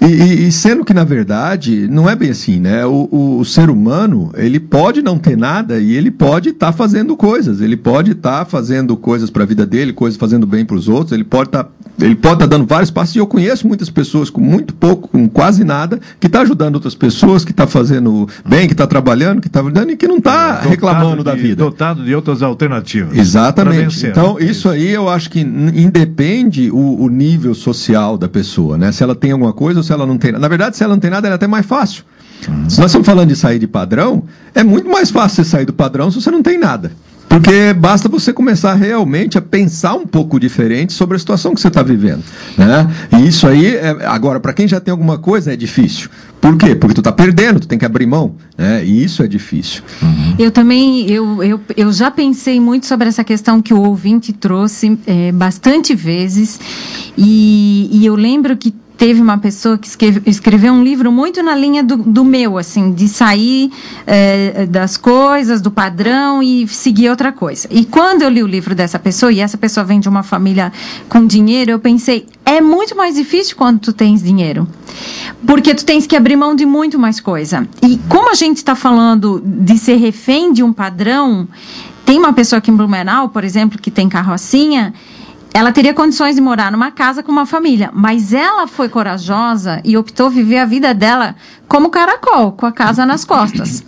E, 0.00 0.06
e, 0.06 0.48
e 0.48 0.52
sendo 0.52 0.84
que, 0.84 0.94
na 0.94 1.04
verdade, 1.04 1.86
não 1.88 2.08
é 2.08 2.16
bem 2.16 2.30
assim, 2.30 2.58
né? 2.58 2.80
o, 2.86 3.08
o, 3.10 3.38
o 3.40 3.44
ser 3.44 3.70
humano 3.70 4.29
humano, 4.30 4.32
ele 4.36 4.60
pode 4.60 5.02
não 5.02 5.18
ter 5.18 5.36
nada 5.36 5.78
e 5.78 5.96
ele 5.96 6.10
pode 6.10 6.50
estar 6.50 6.66
tá 6.66 6.72
fazendo 6.72 7.16
coisas, 7.16 7.60
ele 7.60 7.76
pode 7.76 8.12
estar 8.12 8.40
tá 8.40 8.44
fazendo 8.44 8.96
coisas 8.96 9.30
para 9.30 9.42
a 9.42 9.46
vida 9.46 9.66
dele, 9.66 9.92
coisas 9.92 10.18
fazendo 10.18 10.46
bem 10.46 10.64
para 10.64 10.76
os 10.76 10.88
outros, 10.88 11.12
ele 11.12 11.24
pode 11.24 11.48
estar 11.48 11.64
tá, 11.64 11.70
estar 12.06 12.36
tá 12.36 12.46
dando 12.46 12.66
vários 12.66 12.90
passos 12.90 13.16
e 13.16 13.18
eu 13.18 13.26
conheço 13.26 13.66
muitas 13.66 13.90
pessoas 13.90 14.30
com 14.30 14.40
muito 14.40 14.74
pouco, 14.74 15.08
com 15.08 15.28
quase 15.28 15.64
nada, 15.64 16.00
que 16.18 16.26
está 16.26 16.40
ajudando 16.42 16.76
outras 16.76 16.94
pessoas, 16.94 17.44
que 17.44 17.50
está 17.50 17.66
fazendo 17.66 18.28
bem, 18.46 18.66
que 18.66 18.74
está 18.74 18.86
trabalhando, 18.86 19.40
que 19.40 19.48
está 19.48 19.60
ajudando 19.60 19.90
e 19.90 19.96
que 19.96 20.06
não 20.06 20.18
está 20.18 20.62
é, 20.64 20.68
reclamando 20.68 21.24
da 21.24 21.34
vida. 21.34 21.64
Dotado 21.64 22.04
de 22.04 22.14
outras 22.14 22.42
alternativas. 22.42 23.16
Exatamente. 23.16 24.06
Então, 24.06 24.34
né? 24.34 24.44
isso 24.44 24.68
aí 24.68 24.90
eu 24.90 25.08
acho 25.08 25.30
que 25.30 25.40
independe 25.40 26.70
o, 26.70 27.04
o 27.04 27.08
nível 27.08 27.54
social 27.54 28.16
da 28.16 28.28
pessoa, 28.28 28.78
né? 28.78 28.92
Se 28.92 29.02
ela 29.02 29.14
tem 29.14 29.32
alguma 29.32 29.52
coisa 29.52 29.80
ou 29.80 29.84
se 29.84 29.92
ela 29.92 30.06
não 30.06 30.18
tem. 30.18 30.32
Na 30.32 30.48
verdade, 30.48 30.76
se 30.76 30.84
ela 30.84 30.94
não 30.94 31.00
tem 31.00 31.10
nada, 31.10 31.28
é 31.28 31.32
até 31.32 31.46
mais 31.46 31.66
fácil. 31.66 32.04
Se 32.68 32.80
nós 32.80 32.90
estamos 32.90 33.06
falando 33.06 33.28
de 33.28 33.36
sair 33.36 33.58
de 33.58 33.66
padrão, 33.66 34.24
é 34.54 34.62
muito 34.62 34.88
mais 34.88 35.10
fácil 35.10 35.44
você 35.44 35.50
sair 35.50 35.64
do 35.64 35.72
padrão 35.72 36.10
se 36.10 36.20
você 36.20 36.30
não 36.30 36.42
tem 36.42 36.58
nada. 36.58 36.92
Porque 37.30 37.72
basta 37.72 38.08
você 38.08 38.32
começar 38.32 38.74
realmente 38.74 39.38
a 39.38 39.40
pensar 39.40 39.94
um 39.94 40.04
pouco 40.04 40.40
diferente 40.40 40.92
sobre 40.92 41.14
a 41.14 41.18
situação 41.18 41.54
que 41.54 41.60
você 41.60 41.68
está 41.68 41.80
vivendo. 41.80 42.24
Né? 42.58 42.90
E 43.16 43.28
isso 43.28 43.46
aí, 43.46 43.76
é, 43.76 44.04
agora, 44.04 44.40
para 44.40 44.52
quem 44.52 44.66
já 44.66 44.80
tem 44.80 44.90
alguma 44.90 45.16
coisa, 45.16 45.52
é 45.52 45.56
difícil. 45.56 46.10
Por 46.40 46.56
quê? 46.56 46.74
Porque 46.74 46.92
tu 46.92 47.00
está 47.00 47.12
perdendo, 47.12 47.60
tu 47.60 47.68
tem 47.68 47.78
que 47.78 47.84
abrir 47.84 48.04
mão. 48.04 48.34
Né? 48.58 48.84
E 48.84 49.04
isso 49.04 49.22
é 49.22 49.28
difícil. 49.28 49.80
Uhum. 50.02 50.34
Eu 50.40 50.50
também, 50.50 51.08
eu, 51.08 51.40
eu, 51.44 51.60
eu 51.76 51.92
já 51.92 52.10
pensei 52.10 52.58
muito 52.58 52.86
sobre 52.86 53.06
essa 53.06 53.22
questão 53.22 53.62
que 53.62 53.72
o 53.72 53.80
ouvinte 53.80 54.32
trouxe 54.32 54.98
é, 55.06 55.30
bastante 55.30 55.94
vezes. 55.94 56.58
E, 57.16 57.90
e 57.92 58.04
eu 58.04 58.16
lembro 58.16 58.56
que 58.56 58.74
teve 59.00 59.18
uma 59.18 59.38
pessoa 59.38 59.78
que 59.78 59.88
escreveu 60.26 60.74
um 60.74 60.84
livro 60.84 61.10
muito 61.10 61.42
na 61.42 61.54
linha 61.54 61.82
do, 61.82 61.96
do 61.96 62.22
meu, 62.22 62.58
assim, 62.58 62.92
de 62.92 63.08
sair 63.08 63.72
é, 64.06 64.66
das 64.66 64.98
coisas, 64.98 65.62
do 65.62 65.70
padrão 65.70 66.42
e 66.42 66.68
seguir 66.68 67.08
outra 67.08 67.32
coisa. 67.32 67.66
E 67.70 67.86
quando 67.86 68.20
eu 68.20 68.28
li 68.28 68.42
o 68.42 68.46
livro 68.46 68.74
dessa 68.74 68.98
pessoa, 68.98 69.32
e 69.32 69.40
essa 69.40 69.56
pessoa 69.56 69.84
vem 69.84 70.00
de 70.00 70.06
uma 70.06 70.22
família 70.22 70.70
com 71.08 71.26
dinheiro, 71.26 71.70
eu 71.70 71.78
pensei, 71.78 72.26
é 72.44 72.60
muito 72.60 72.94
mais 72.94 73.14
difícil 73.14 73.56
quando 73.56 73.78
tu 73.78 73.90
tens 73.94 74.22
dinheiro. 74.22 74.68
Porque 75.46 75.74
tu 75.74 75.86
tens 75.86 76.06
que 76.06 76.14
abrir 76.14 76.36
mão 76.36 76.54
de 76.54 76.66
muito 76.66 76.98
mais 76.98 77.20
coisa. 77.20 77.66
E 77.82 77.98
como 78.06 78.30
a 78.30 78.34
gente 78.34 78.58
está 78.58 78.74
falando 78.74 79.42
de 79.42 79.78
ser 79.78 79.96
refém 79.96 80.52
de 80.52 80.62
um 80.62 80.74
padrão, 80.74 81.48
tem 82.04 82.18
uma 82.18 82.34
pessoa 82.34 82.58
aqui 82.58 82.70
em 82.70 82.76
Blumenau, 82.76 83.30
por 83.30 83.44
exemplo, 83.44 83.78
que 83.80 83.90
tem 83.90 84.10
carrocinha, 84.10 84.92
ela 85.52 85.72
teria 85.72 85.92
condições 85.92 86.36
de 86.36 86.40
morar 86.40 86.70
numa 86.70 86.90
casa 86.90 87.22
com 87.22 87.32
uma 87.32 87.44
família, 87.44 87.90
mas 87.92 88.32
ela 88.32 88.66
foi 88.66 88.88
corajosa 88.88 89.80
e 89.84 89.96
optou 89.96 90.30
viver 90.30 90.58
a 90.58 90.64
vida 90.64 90.94
dela 90.94 91.34
como 91.70 91.88
caracol, 91.88 92.50
com 92.50 92.66
a 92.66 92.72
casa 92.72 93.06
nas 93.06 93.24
costas. 93.24 93.84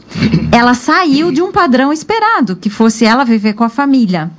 Ela 0.52 0.72
saiu 0.72 1.32
de 1.32 1.42
um 1.42 1.50
padrão 1.50 1.92
esperado, 1.92 2.54
que 2.54 2.70
fosse 2.70 3.04
ela 3.04 3.24
viver 3.24 3.54
com 3.54 3.64
a 3.64 3.68
família. 3.68 4.30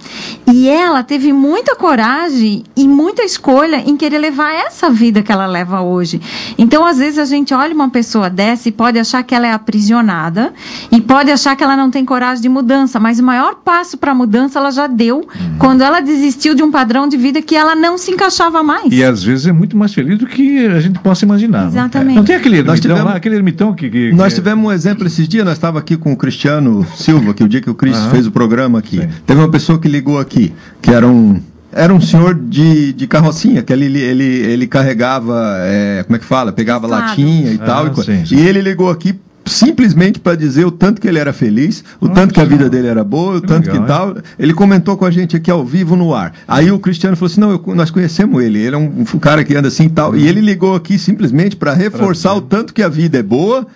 E 0.49 0.69
ela 0.69 1.03
teve 1.03 1.33
muita 1.33 1.75
coragem 1.75 2.63
e 2.73 2.87
muita 2.87 3.21
escolha 3.21 3.83
em 3.85 3.97
querer 3.97 4.19
levar 4.19 4.53
essa 4.53 4.89
vida 4.89 5.21
que 5.21 5.29
ela 5.29 5.45
leva 5.45 5.81
hoje. 5.81 6.21
Então, 6.57 6.85
às 6.85 6.99
vezes, 6.99 7.19
a 7.19 7.25
gente 7.25 7.53
olha 7.53 7.73
uma 7.73 7.89
pessoa 7.89 8.29
dessa 8.29 8.69
e 8.69 8.71
pode 8.71 8.97
achar 8.97 9.21
que 9.23 9.35
ela 9.35 9.45
é 9.45 9.51
aprisionada 9.51 10.53
e 10.89 11.01
pode 11.01 11.29
achar 11.29 11.53
que 11.57 11.65
ela 11.65 11.75
não 11.75 11.91
tem 11.91 12.05
coragem 12.05 12.41
de 12.41 12.47
mudança, 12.47 12.97
mas 12.97 13.19
o 13.19 13.23
maior 13.23 13.55
passo 13.55 13.97
para 13.97 14.11
a 14.11 14.15
mudança 14.15 14.57
ela 14.57 14.71
já 14.71 14.87
deu 14.87 15.27
quando 15.57 15.81
ela 15.81 15.99
desistiu 15.99 16.55
de 16.55 16.63
um 16.63 16.71
padrão 16.71 17.09
de 17.09 17.17
vida 17.17 17.41
que 17.41 17.55
ela 17.55 17.75
não 17.75 17.97
se 17.97 18.11
encaixava 18.11 18.63
mais. 18.63 18.93
E 18.93 19.03
às 19.03 19.21
vezes 19.21 19.47
é 19.47 19.51
muito 19.51 19.75
mais 19.75 19.93
feliz 19.93 20.17
do 20.17 20.27
que 20.27 20.65
a 20.65 20.79
gente 20.79 20.99
possa 20.99 21.25
imaginar. 21.25 21.67
Exatamente. 21.67 22.09
Não, 22.09 22.15
não 22.17 22.23
tem 22.23 22.35
aquele 22.35 22.63
nós 22.63 22.79
tivemos, 22.79 23.03
lá, 23.03 23.15
aquele 23.15 23.32
aquele 23.33 23.39
ermitão 23.39 23.73
que, 23.73 23.89
que, 23.89 24.11
Nós 24.11 24.33
tivemos 24.33 24.65
um 24.65 24.71
exemplo 24.71 25.07
esses 25.07 25.27
dias, 25.27 25.43
nós 25.43 25.55
estávamos 25.55 25.81
aqui 25.81 25.97
com 25.97 26.13
o 26.13 26.17
Cristiano 26.17 26.85
Silva, 26.95 27.33
que 27.33 27.43
o 27.43 27.49
dia 27.49 27.61
que 27.61 27.69
o 27.69 27.75
Cris 27.75 27.97
fez 28.11 28.27
o 28.27 28.31
programa 28.31 28.79
aqui. 28.79 29.01
Sim. 29.01 29.09
Teve 29.25 29.39
uma 29.39 29.49
pessoa 29.49 29.79
que 29.79 29.87
ligou 29.87 30.19
aqui, 30.19 30.53
que 30.81 30.91
era 30.91 31.07
um 31.07 31.41
era 31.75 31.91
um 31.91 31.99
senhor 31.99 32.35
de, 32.35 32.93
de 32.93 33.07
carrocinha, 33.07 33.63
que 33.63 33.73
ele, 33.73 33.85
ele, 33.97 34.23
ele 34.23 34.67
carregava, 34.67 35.55
é, 35.61 36.03
como 36.03 36.15
é 36.15 36.19
que 36.19 36.25
fala? 36.25 36.51
Pegava 36.51 36.85
latinha 36.85 37.51
e 37.51 37.57
tal. 37.57 37.87
Ah, 37.87 37.91
e, 37.97 38.03
sim, 38.03 38.25
sim. 38.27 38.35
e 38.35 38.47
ele 38.47 38.61
ligou 38.61 38.91
aqui 38.91 39.19
simplesmente 39.45 40.19
para 40.19 40.35
dizer 40.35 40.65
o 40.65 40.71
tanto 40.71 41.01
que 41.01 41.07
ele 41.07 41.19
era 41.19 41.33
feliz, 41.33 41.83
o 41.99 42.07
Nossa, 42.07 42.21
tanto 42.21 42.33
que 42.33 42.39
a 42.39 42.45
vida 42.45 42.69
dele 42.69 42.87
era 42.87 43.03
boa, 43.03 43.37
o 43.37 43.41
que 43.41 43.47
tanto 43.47 43.67
legal, 43.67 43.81
que 43.81 43.87
tal. 43.87 44.23
Ele 44.39 44.53
comentou 44.53 44.97
com 44.97 45.05
a 45.05 45.11
gente 45.11 45.35
aqui 45.35 45.51
ao 45.51 45.65
vivo 45.65 45.95
no 45.95 46.13
ar. 46.13 46.33
Aí 46.47 46.71
o 46.71 46.79
Cristiano 46.79 47.15
falou 47.15 47.31
assim: 47.31 47.41
não, 47.41 47.51
eu, 47.51 47.75
nós 47.75 47.91
conhecemos 47.91 48.43
ele, 48.43 48.59
ele 48.59 48.75
é 48.75 48.77
um, 48.77 49.01
um, 49.01 49.19
cara 49.19 49.43
que 49.43 49.55
anda 49.55 49.67
assim 49.67 49.85
e 49.85 49.89
tal. 49.89 50.15
E 50.15 50.27
ele 50.27 50.41
ligou 50.41 50.75
aqui 50.75 50.97
simplesmente 50.97 51.55
para 51.55 51.73
reforçar 51.73 52.29
pra 52.29 52.37
o 52.37 52.41
tanto 52.41 52.73
que 52.73 52.81
a 52.81 52.89
vida 52.89 53.19
é 53.19 53.23
boa 53.23 53.67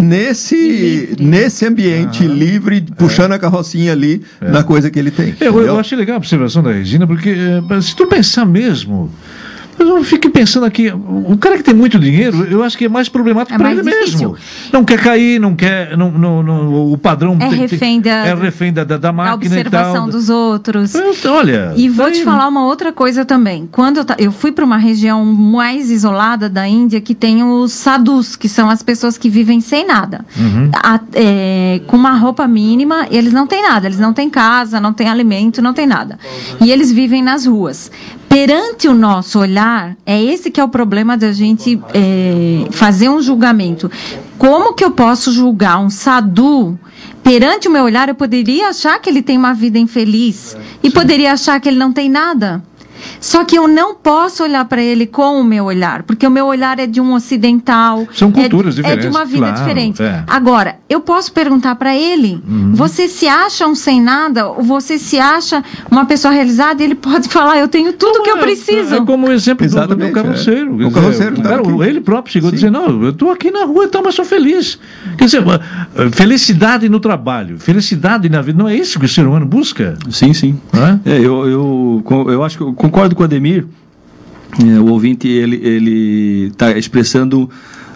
nesse, 0.00 1.16
nesse 1.18 1.66
ambiente 1.66 2.26
livre, 2.26 2.80
puxando 2.96 3.32
é. 3.32 3.36
a 3.36 3.38
carrocinha 3.38 3.92
ali 3.92 4.22
é. 4.40 4.50
na 4.50 4.62
coisa 4.62 4.90
que 4.90 4.98
ele 4.98 5.10
tem. 5.10 5.34
Eu, 5.40 5.60
eu 5.60 5.78
achei 5.78 5.96
legal 5.96 6.14
a 6.14 6.18
observação 6.18 6.62
da 6.62 6.72
Regina, 6.72 7.06
porque 7.06 7.30
eh, 7.30 7.80
se 7.80 7.94
tu 7.94 8.06
pensar 8.06 8.44
mesmo. 8.44 9.10
Eu 9.88 10.04
fico 10.04 10.30
pensando 10.30 10.66
aqui, 10.66 10.90
o 10.90 11.36
cara 11.36 11.56
que 11.56 11.62
tem 11.62 11.74
muito 11.74 11.98
dinheiro, 11.98 12.44
eu 12.44 12.62
acho 12.62 12.76
que 12.76 12.86
é 12.86 12.88
mais 12.88 13.08
problemático 13.08 13.54
é 13.54 13.58
para 13.58 13.70
ele 13.70 13.82
difícil. 13.82 14.30
mesmo. 14.30 14.36
Não 14.72 14.84
quer 14.84 15.00
cair, 15.00 15.38
não 15.40 15.54
quer. 15.54 15.96
Não, 15.96 16.10
não, 16.10 16.42
não 16.42 16.92
o 16.92 16.98
padrão 16.98 17.36
é 17.40 17.48
tem, 17.48 17.58
refém 17.58 18.00
da, 18.00 18.26
é 18.26 18.34
refém 18.34 18.72
da, 18.72 18.84
da, 18.84 18.96
da 18.96 19.12
máquina. 19.12 19.32
A 19.32 19.58
observação 19.58 20.08
dos 20.08 20.28
outros. 20.28 20.94
Eu, 20.94 21.14
olha. 21.32 21.72
E 21.76 21.88
vou 21.88 22.10
te 22.10 22.24
falar 22.24 22.48
uma 22.48 22.64
outra 22.64 22.92
coisa 22.92 23.24
também. 23.24 23.68
Quando 23.70 23.98
eu, 23.98 24.04
eu 24.18 24.32
fui 24.32 24.52
para 24.52 24.64
uma 24.64 24.76
região 24.76 25.24
mais 25.24 25.90
isolada 25.90 26.48
da 26.48 26.66
Índia, 26.66 27.00
que 27.00 27.14
tem 27.14 27.42
os 27.42 27.72
sadhus, 27.72 28.36
que 28.36 28.48
são 28.48 28.68
as 28.70 28.82
pessoas 28.82 29.18
que 29.18 29.28
vivem 29.28 29.60
sem 29.60 29.86
nada. 29.86 30.24
Uhum. 30.36 30.70
A, 30.74 31.00
é, 31.14 31.80
com 31.86 31.96
uma 31.96 32.12
roupa 32.12 32.46
mínima, 32.46 33.06
eles 33.10 33.32
não 33.32 33.46
têm 33.46 33.62
nada. 33.62 33.86
Eles 33.86 33.98
não 33.98 34.12
têm 34.12 34.30
casa, 34.30 34.80
não 34.80 34.92
têm 34.92 35.08
alimento, 35.08 35.60
não 35.62 35.72
têm 35.72 35.86
nada. 35.86 36.18
E 36.60 36.70
eles 36.70 36.90
vivem 36.90 37.22
nas 37.22 37.46
ruas 37.46 37.90
perante 38.34 38.88
o 38.88 38.94
nosso 38.94 39.38
olhar, 39.38 39.96
é 40.04 40.20
esse 40.20 40.50
que 40.50 40.60
é 40.60 40.64
o 40.64 40.68
problema 40.68 41.16
da 41.16 41.30
gente 41.30 41.80
é, 41.94 42.66
fazer 42.72 43.08
um 43.08 43.22
julgamento. 43.22 43.88
Como 44.36 44.74
que 44.74 44.84
eu 44.84 44.90
posso 44.90 45.30
julgar 45.30 45.78
um 45.78 45.88
sadhu? 45.88 46.76
Perante 47.22 47.68
o 47.68 47.70
meu 47.70 47.84
olhar, 47.84 48.08
eu 48.08 48.14
poderia 48.16 48.70
achar 48.70 48.98
que 48.98 49.08
ele 49.08 49.22
tem 49.22 49.38
uma 49.38 49.54
vida 49.54 49.78
infeliz 49.78 50.56
e 50.82 50.90
poderia 50.90 51.32
achar 51.32 51.60
que 51.60 51.68
ele 51.68 51.78
não 51.78 51.92
tem 51.92 52.10
nada. 52.10 52.60
Só 53.24 53.42
que 53.42 53.56
eu 53.56 53.66
não 53.66 53.94
posso 53.94 54.42
olhar 54.42 54.66
para 54.66 54.82
ele 54.82 55.06
com 55.06 55.40
o 55.40 55.42
meu 55.42 55.64
olhar, 55.64 56.02
porque 56.02 56.26
o 56.26 56.30
meu 56.30 56.44
olhar 56.44 56.78
é 56.78 56.86
de 56.86 57.00
um 57.00 57.14
ocidental. 57.14 58.06
São 58.12 58.30
culturas 58.30 58.74
é, 58.74 58.82
diferentes. 58.82 59.06
É 59.06 59.08
de 59.08 59.16
uma 59.16 59.24
vida 59.24 59.46
claro, 59.46 59.56
diferente. 59.56 60.02
É. 60.02 60.24
Agora, 60.26 60.76
eu 60.90 61.00
posso 61.00 61.32
perguntar 61.32 61.74
para 61.76 61.96
ele: 61.96 62.42
uhum. 62.46 62.74
você 62.74 63.08
se 63.08 63.26
acha 63.26 63.66
um 63.66 63.74
sem 63.74 63.98
nada? 63.98 64.46
Ou 64.48 64.62
você 64.62 64.98
se 64.98 65.18
acha 65.18 65.64
uma 65.90 66.04
pessoa 66.04 66.34
realizada? 66.34 66.82
Ele 66.84 66.94
pode 66.94 67.28
falar: 67.32 67.56
eu 67.56 67.66
tenho 67.66 67.94
tudo 67.94 68.22
que 68.22 68.28
eu 68.28 68.36
é, 68.36 68.40
preciso. 68.40 68.96
É, 68.96 69.00
como 69.02 69.28
o 69.28 69.32
exemplo 69.32 69.66
do, 69.66 69.96
do 69.96 70.12
carroceiro. 70.12 70.82
É. 70.82 70.86
O 70.86 70.90
carroceiro. 70.90 71.40
Tá 71.40 71.58
ele 71.88 72.02
próprio 72.02 72.30
chegou 72.30 72.50
Sim. 72.50 72.56
dizendo: 72.56 72.72
não, 72.74 73.04
eu 73.04 73.08
estou 73.08 73.30
aqui 73.30 73.50
na 73.50 73.64
rua, 73.64 73.86
então, 73.86 74.02
mas 74.04 74.14
sou 74.14 74.26
feliz. 74.26 74.78
Quer 75.16 75.24
dizer, 75.24 75.42
felicidade 76.12 76.90
no 76.90 77.00
trabalho, 77.00 77.58
felicidade 77.58 78.28
na 78.28 78.42
vida, 78.42 78.58
não 78.58 78.68
é 78.68 78.76
isso 78.76 78.98
que 78.98 79.06
o 79.06 79.08
ser 79.08 79.26
humano 79.26 79.46
busca? 79.46 79.96
Sim, 80.10 80.34
sim. 80.34 80.60
É? 81.06 81.18
eu, 81.20 81.48
eu, 81.48 82.04
eu 82.28 82.44
acho 82.44 82.58
que 82.58 82.62
eu 82.62 82.74
concordo 82.74 83.13
com 83.14 83.22
o 83.22 83.24
Ademir. 83.24 83.66
É, 84.60 84.78
o 84.78 84.86
ouvinte 84.90 85.26
ele 85.26 85.56
ele 85.56 86.46
está 86.48 86.70
expressando 86.72 87.50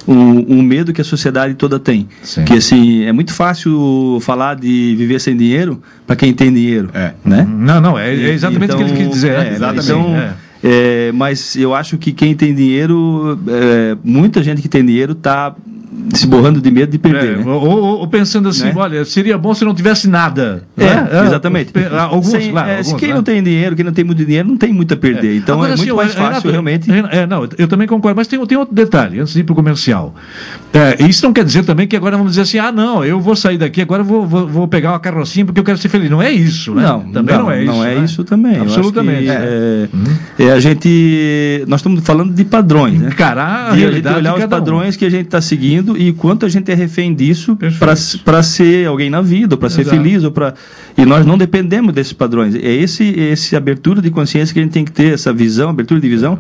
um, 0.07 0.59
um, 0.59 0.63
medo 0.63 0.93
que 0.93 1.01
a 1.01 1.05
sociedade 1.05 1.55
toda 1.55 1.79
tem. 1.79 2.09
Sim. 2.23 2.45
Que 2.45 2.55
assim, 2.55 3.05
é 3.05 3.13
muito 3.13 3.33
fácil 3.33 4.19
falar 4.23 4.57
de 4.57 4.95
viver 4.97 5.21
sem 5.21 5.37
dinheiro 5.37 5.81
para 6.07 6.17
quem 6.17 6.33
tem 6.33 6.53
dinheiro. 6.53 6.91
É. 6.95 7.13
Né? 7.25 7.47
Não, 7.49 7.81
não, 7.81 7.99
é, 7.99 8.15
é 8.15 8.33
exatamente 8.33 8.73
então, 8.73 8.81
o 8.81 8.85
que 8.85 8.91
ele 8.93 9.05
quis 9.05 9.11
dizer. 9.11 9.33
É, 9.33 9.53
exatamente. 9.53 9.85
Então, 9.85 10.17
é. 10.17 10.35
É, 10.63 11.13
mas 11.13 11.55
eu 11.55 11.75
acho 11.75 11.97
que 11.99 12.13
quem 12.13 12.35
tem 12.35 12.55
dinheiro, 12.55 13.39
é, 13.47 13.97
muita 14.03 14.43
gente 14.43 14.61
que 14.61 14.69
tem 14.69 14.85
dinheiro 14.85 15.13
está 15.13 15.55
se 16.15 16.27
borrando 16.27 16.61
de 16.61 16.71
medo 16.71 16.91
de 16.91 16.99
perder. 16.99 17.39
É, 17.41 17.45
né? 17.45 17.45
ou, 17.47 18.01
ou, 18.01 18.09
pensando 18.09 18.49
assim, 18.49 18.65
né? 18.65 18.73
olha, 18.75 19.05
seria 19.05 19.37
bom 19.37 19.55
se 19.55 19.65
não 19.65 19.75
tivesse 19.75 20.09
nada. 20.09 20.65
É, 20.77 20.85
né? 20.85 21.09
é 21.13 21.27
exatamente. 21.27 21.73
Alguns, 21.99 22.27
Sem, 22.27 22.51
claro, 22.51 22.69
é, 22.69 22.79
alguns, 22.79 22.95
quem 22.95 23.13
não 23.13 23.23
tem 23.23 23.43
dinheiro, 23.43 23.77
quem 23.77 23.85
não 23.85 23.93
tem 23.93 24.05
muito 24.05 24.25
dinheiro, 24.25 24.49
não 24.49 24.57
tem 24.57 24.73
muito 24.73 24.95
a 24.95 24.97
perder. 24.97 25.35
É. 25.35 25.37
Então 25.37 25.57
Agora, 25.57 25.75
é 25.75 25.77
muito 25.77 25.89
assim, 25.89 25.97
mais 25.97 26.15
fácil, 26.15 26.29
Renato, 26.29 26.51
realmente. 26.51 26.91
É, 27.11 27.27
não, 27.27 27.49
eu 27.57 27.69
também 27.69 27.87
concordo, 27.87 28.17
mas 28.17 28.27
tem, 28.27 28.45
tem 28.47 28.59
outro 28.59 28.75
detalhe, 28.75 29.21
antes 29.21 29.33
de 29.33 29.41
ir 29.41 29.45
para 29.45 29.53
o 29.53 29.57
comercial. 29.57 30.15
isso 31.09 31.25
não 31.25 31.33
quer 31.33 31.45
dizer 31.45 31.65
também 31.65 31.87
que 31.87 31.97
agora 31.97 32.17
vamos 32.17 32.33
dizer 32.33 32.43
assim, 32.43 32.59
ah, 32.59 32.73
não, 32.73 33.05
eu 33.05 33.21
vou 33.21 33.37
sair 33.37 33.59
daqui, 33.59 33.81
agora 33.81 34.03
vou, 34.03 34.27
vou, 34.27 34.47
vou 34.47 34.69
pegar 34.69 34.93
uma 34.93 35.01
carrocinha 35.01 35.45
porque 35.45 35.61
eu 35.61 35.65
quero 35.65 35.79
ser 35.79 35.89
feliz. 35.89 36.11
Não 36.11 36.23
é 36.23 36.31
isso, 36.31 36.75
né? 36.75 36.83
Não, 36.83 37.01
também 37.11 37.37
não, 37.37 37.45
não 37.45 37.51
é 37.51 37.63
isso. 37.63 37.73
Não 37.73 37.85
é 37.85 37.95
né? 37.95 38.05
isso 38.05 38.25
também. 38.25 38.57
Absolutamente. 38.57 39.29
é, 39.29 39.89
uhum. 39.93 40.53
a 40.55 40.61
gente. 40.61 41.65
Nós 41.67 41.81
estamos 41.81 42.03
falando 42.05 42.33
de 42.33 42.45
padrões, 42.45 42.99
né? 42.99 43.09
Encarar 43.09 43.73
a 43.73 43.75
de, 43.75 44.01
de 44.01 44.09
olhar 44.09 44.37
os 44.37 44.45
padrões 44.47 44.95
um. 44.95 44.99
que 44.99 45.05
a 45.05 45.11
gente 45.11 45.27
está 45.27 45.41
seguindo 45.41 45.88
e 45.97 46.13
quanto 46.13 46.47
a 46.47 46.49
gente 46.49 46.71
é 46.71 46.75
refém 46.75 47.15
disso 47.15 47.57
para 48.25 48.43
ser 48.43 48.87
alguém 48.87 49.11
na 49.11 49.23
vida, 49.23 49.57
para 49.57 49.71
ser 49.71 49.85
feliz, 49.85 50.25
ou 50.25 50.31
para 50.31 50.55
e 50.97 51.05
nós 51.05 51.25
não 51.25 51.39
dependemos 51.39 51.95
desses 51.95 52.13
padrões. 52.13 52.55
É 52.55 52.73
esse 52.73 53.05
esse 53.05 53.55
abertura 53.57 54.03
de 54.03 54.11
consciência 54.11 54.53
que 54.53 54.61
a 54.61 54.63
gente 54.63 54.73
tem 54.73 54.85
que 54.85 54.93
ter, 54.93 55.15
essa 55.15 55.33
visão, 55.33 55.71
abertura 55.71 56.01
de 56.01 56.09
visão 56.09 56.39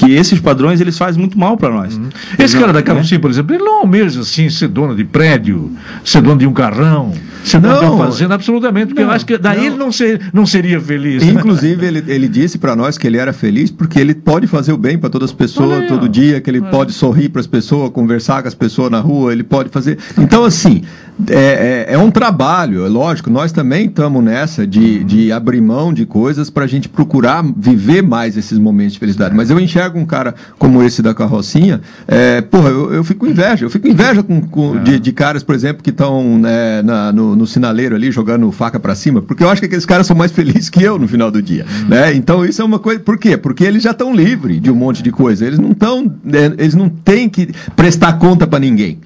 que 0.00 0.14
esses 0.14 0.40
padrões 0.40 0.80
eles 0.80 0.96
fazem 0.96 1.20
muito 1.20 1.38
mal 1.38 1.56
para 1.56 1.68
nós. 1.68 1.96
Uhum. 1.96 2.08
Esse 2.38 2.58
cara 2.58 2.72
da 2.72 2.82
Carrocinha, 2.82 3.18
né? 3.18 3.22
por 3.22 3.30
exemplo, 3.30 3.54
ele 3.54 3.62
não 3.62 3.80
almeja 3.80 4.20
assim 4.20 4.48
ser 4.48 4.68
dono 4.68 4.96
de 4.96 5.04
prédio, 5.04 5.70
ser 6.02 6.22
dono 6.22 6.38
de 6.38 6.46
um 6.46 6.52
carrão, 6.54 7.12
ser 7.44 7.60
dono 7.60 7.78
de 7.78 7.84
uma 7.84 8.06
fazenda, 8.06 8.34
absolutamente, 8.34 8.86
porque 8.86 9.02
não, 9.02 9.10
eu 9.10 9.14
acho 9.14 9.26
que 9.26 9.36
daí 9.36 9.58
não. 9.58 9.64
ele 9.66 9.76
não, 9.76 9.92
ser, 9.92 10.20
não 10.32 10.46
seria 10.46 10.80
feliz. 10.80 11.22
Inclusive, 11.22 11.84
ele, 11.86 12.04
ele 12.06 12.28
disse 12.28 12.56
para 12.56 12.74
nós 12.74 12.96
que 12.96 13.06
ele 13.06 13.18
era 13.18 13.32
feliz 13.32 13.70
porque 13.70 14.00
ele 14.00 14.14
pode 14.14 14.46
fazer 14.46 14.72
o 14.72 14.78
bem 14.78 14.96
para 14.96 15.10
todas 15.10 15.30
as 15.30 15.36
pessoas 15.36 15.86
todo 15.86 16.08
dia, 16.08 16.40
que 16.40 16.48
ele 16.48 16.58
é. 16.58 16.70
pode 16.70 16.92
sorrir 16.92 17.28
para 17.28 17.40
as 17.40 17.46
pessoas, 17.46 17.90
conversar 17.90 18.40
com 18.42 18.48
as 18.48 18.54
pessoas 18.54 18.90
na 18.90 19.00
rua, 19.00 19.32
ele 19.32 19.42
pode 19.42 19.68
fazer. 19.68 19.98
Então, 20.16 20.44
assim, 20.44 20.82
é, 21.28 21.86
é, 21.90 21.94
é, 21.94 21.98
um 21.98 22.10
trabalho, 22.10 22.84
é 22.84 22.88
lógico, 22.88 23.30
nós 23.30 23.52
também 23.52 23.86
estamos 23.86 24.22
nessa 24.22 24.66
de, 24.66 24.98
uhum. 24.98 25.04
de 25.04 25.32
abrir 25.32 25.60
mão 25.60 25.92
de 25.92 26.06
coisas 26.06 26.50
para 26.50 26.64
a 26.64 26.66
gente 26.66 26.88
procurar 26.88 27.44
viver 27.56 28.02
mais 28.02 28.36
esses 28.36 28.58
momentos 28.58 28.94
de 28.94 28.98
felicidade. 28.98 29.34
Mas 29.34 29.50
eu 29.50 29.58
enxergo 29.58 29.98
um 29.98 30.06
cara 30.06 30.34
como 30.58 30.82
esse 30.82 31.02
da 31.02 31.14
carrocinha, 31.14 31.80
é, 32.06 32.40
porra, 32.40 32.70
eu, 32.70 32.92
eu 32.92 33.04
fico 33.04 33.26
inveja, 33.26 33.64
eu 33.64 33.70
fico 33.70 33.88
inveja 33.88 34.22
com, 34.22 34.40
com 34.40 34.82
de, 34.82 34.98
de, 34.98 35.12
caras, 35.12 35.42
por 35.42 35.54
exemplo, 35.54 35.82
que 35.82 35.90
estão 35.90 36.38
né, 36.38 36.82
no, 37.12 37.36
no, 37.36 37.46
sinaleiro 37.46 37.94
ali 37.94 38.10
jogando 38.10 38.50
faca 38.52 38.78
para 38.78 38.94
cima, 38.94 39.20
porque 39.20 39.42
eu 39.42 39.50
acho 39.50 39.60
que 39.60 39.66
aqueles 39.66 39.86
caras 39.86 40.06
são 40.06 40.16
mais 40.16 40.32
felizes 40.32 40.70
que 40.70 40.82
eu 40.82 40.98
no 40.98 41.08
final 41.08 41.30
do 41.30 41.42
dia. 41.42 41.66
Uhum. 41.68 41.88
Né? 41.88 42.14
Então 42.14 42.44
isso 42.44 42.62
é 42.62 42.64
uma 42.64 42.78
coisa. 42.78 43.00
Por 43.00 43.18
quê? 43.18 43.36
Porque 43.36 43.64
eles 43.64 43.82
já 43.82 43.90
estão 43.90 44.14
livres 44.14 44.60
de 44.60 44.70
um 44.70 44.74
monte 44.74 45.02
de 45.02 45.10
coisa. 45.10 45.46
Eles 45.46 45.58
não 45.58 45.72
estão. 45.72 46.12
É, 46.32 46.46
eles 46.62 46.74
não 46.74 46.88
têm 46.88 47.28
que 47.28 47.50
prestar 47.74 48.14
conta 48.14 48.46
para 48.46 48.58
ninguém. 48.58 48.98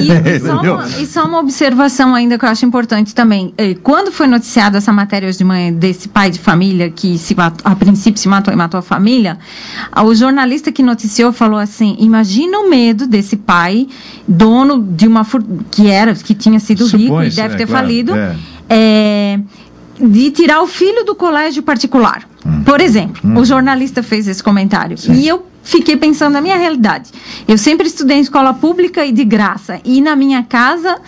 E, 0.00 0.36
e, 0.36 0.40
só 0.40 0.60
uma, 0.62 0.88
e 0.88 1.06
só 1.06 1.24
uma 1.26 1.41
observação 1.42 2.14
ainda 2.14 2.38
que 2.38 2.44
eu 2.44 2.48
acho 2.48 2.64
importante 2.64 3.14
também. 3.14 3.52
É, 3.58 3.74
quando 3.74 4.10
foi 4.10 4.26
noticiada 4.26 4.78
essa 4.78 4.92
matéria 4.92 5.28
hoje 5.28 5.38
de 5.38 5.44
manhã 5.44 5.72
desse 5.72 6.08
pai 6.08 6.30
de 6.30 6.38
família 6.38 6.90
que 6.90 7.18
se 7.18 7.34
matou, 7.34 7.60
a 7.70 7.76
princípio 7.76 8.20
se 8.20 8.28
matou 8.28 8.52
e 8.52 8.56
matou 8.56 8.78
a 8.78 8.82
família, 8.82 9.38
o 10.04 10.14
jornalista 10.14 10.72
que 10.72 10.82
noticiou 10.82 11.32
falou 11.32 11.58
assim: 11.58 11.96
imagina 11.98 12.58
o 12.58 12.70
medo 12.70 13.06
desse 13.06 13.36
pai, 13.36 13.86
dono 14.26 14.82
de 14.82 15.06
uma 15.06 15.26
que 15.70 15.88
era, 15.88 16.14
que 16.14 16.34
tinha 16.34 16.58
sido 16.58 16.86
rico 16.86 17.22
e 17.22 17.30
deve 17.30 17.54
é, 17.54 17.58
ter 17.58 17.66
claro, 17.66 17.86
falido. 17.86 18.14
É. 18.14 18.36
É, 18.68 19.40
de 20.00 20.30
tirar 20.30 20.62
o 20.62 20.66
filho 20.66 21.04
do 21.04 21.14
colégio 21.14 21.62
particular. 21.62 22.26
Hum. 22.44 22.62
Por 22.64 22.80
exemplo, 22.80 23.20
hum. 23.24 23.38
o 23.38 23.44
jornalista 23.44 24.02
fez 24.02 24.26
esse 24.26 24.42
comentário. 24.42 24.96
Sim. 24.96 25.12
E 25.12 25.28
eu 25.28 25.46
fiquei 25.62 25.96
pensando 25.96 26.32
na 26.32 26.40
minha 26.40 26.56
realidade. 26.56 27.10
Eu 27.46 27.56
sempre 27.56 27.86
estudei 27.86 28.18
em 28.18 28.20
escola 28.20 28.52
pública 28.54 29.04
e 29.04 29.12
de 29.12 29.24
graça. 29.24 29.80
E 29.84 30.00
na 30.00 30.16
minha 30.16 30.42
casa 30.42 31.00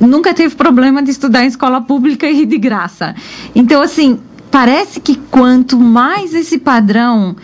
nunca 0.00 0.34
teve 0.34 0.54
problema 0.54 1.02
de 1.02 1.10
estudar 1.10 1.44
em 1.44 1.48
escola 1.48 1.80
pública 1.80 2.28
e 2.28 2.44
de 2.44 2.58
graça. 2.58 3.14
Então, 3.54 3.80
assim, 3.80 4.18
parece 4.50 5.00
que 5.00 5.16
quanto 5.30 5.78
mais 5.78 6.34
esse 6.34 6.58
padrão 6.58 7.36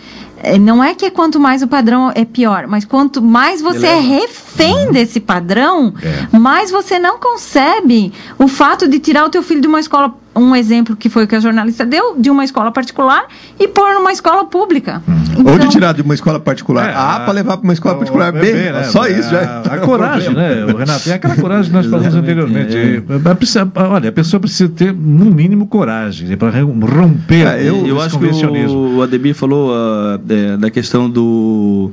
é, 0.42 0.59
não 0.59 0.83
é 0.83 0.94
que 0.94 1.05
é 1.05 1.11
quanto 1.11 1.38
mais 1.38 1.62
o 1.62 1.68
padrão 1.68 2.11
é 2.14 2.25
pior, 2.25 2.66
mas 2.66 2.85
quanto 2.85 3.20
mais 3.20 3.61
você 3.61 3.87
é 3.87 4.01
refém 4.01 4.87
uhum. 4.87 4.92
desse 4.92 5.20
padrão, 5.20 5.92
é. 6.03 6.38
mais 6.38 6.70
você 6.70 6.99
não 6.99 7.18
concebe 7.18 8.12
o 8.38 8.49
fato 8.49 8.88
de 8.88 8.99
tirar 8.99 9.27
o 9.27 9.29
teu 9.29 9.42
filho 9.42 9.61
de 9.61 9.68
uma 9.68 9.81
escola 9.81 10.14
um 10.34 10.54
exemplo 10.54 10.96
que 10.96 11.08
foi 11.08 11.24
o 11.24 11.26
que 11.28 11.34
a 11.34 11.40
jornalista 11.40 11.84
deu 11.84 12.16
de 12.16 12.30
uma 12.30 12.44
escola 12.44 12.70
particular 12.70 13.24
e 13.58 13.66
pôr 13.66 13.94
numa 13.94 14.12
escola 14.12 14.44
pública. 14.44 15.02
Hum. 15.08 15.20
Então, 15.38 15.52
Ou 15.52 15.58
de 15.58 15.68
tirar 15.68 15.92
de 15.92 16.02
uma 16.02 16.14
escola 16.14 16.38
particular 16.38 16.88
é, 16.88 16.94
A 16.94 17.20
para 17.20 17.32
levar 17.32 17.56
para 17.56 17.64
uma 17.64 17.72
escola 17.72 17.96
particular 17.96 18.32
B. 18.32 18.40
B 18.40 18.52
né? 18.52 18.84
Só 18.84 19.06
isso 19.06 19.30
já. 19.30 19.62
A, 19.68 19.74
a 19.74 19.78
coragem, 19.78 20.34
né, 20.34 20.64
o 20.64 20.76
Renato? 20.76 21.08
É 21.08 21.14
aquela 21.14 21.36
coragem 21.36 21.70
que 21.70 21.76
nós 21.76 21.86
falamos 21.86 22.14
anteriormente. 22.14 22.76
É. 22.76 23.34
Precisa, 23.34 23.70
olha, 23.74 24.10
a 24.10 24.12
pessoa 24.12 24.40
precisa 24.40 24.68
ter, 24.68 24.92
no 24.92 25.26
mínimo, 25.26 25.66
coragem 25.66 26.28
né, 26.28 26.36
para 26.36 26.50
romper 26.60 27.46
é, 27.46 27.62
eu, 27.62 27.86
eu 27.86 28.00
acho 28.00 28.18
que 28.18 28.26
o, 28.26 28.96
o 28.96 29.02
Ademir 29.02 29.34
falou 29.34 29.70
uh, 29.70 30.58
da 30.58 30.70
questão 30.70 31.08
do 31.08 31.90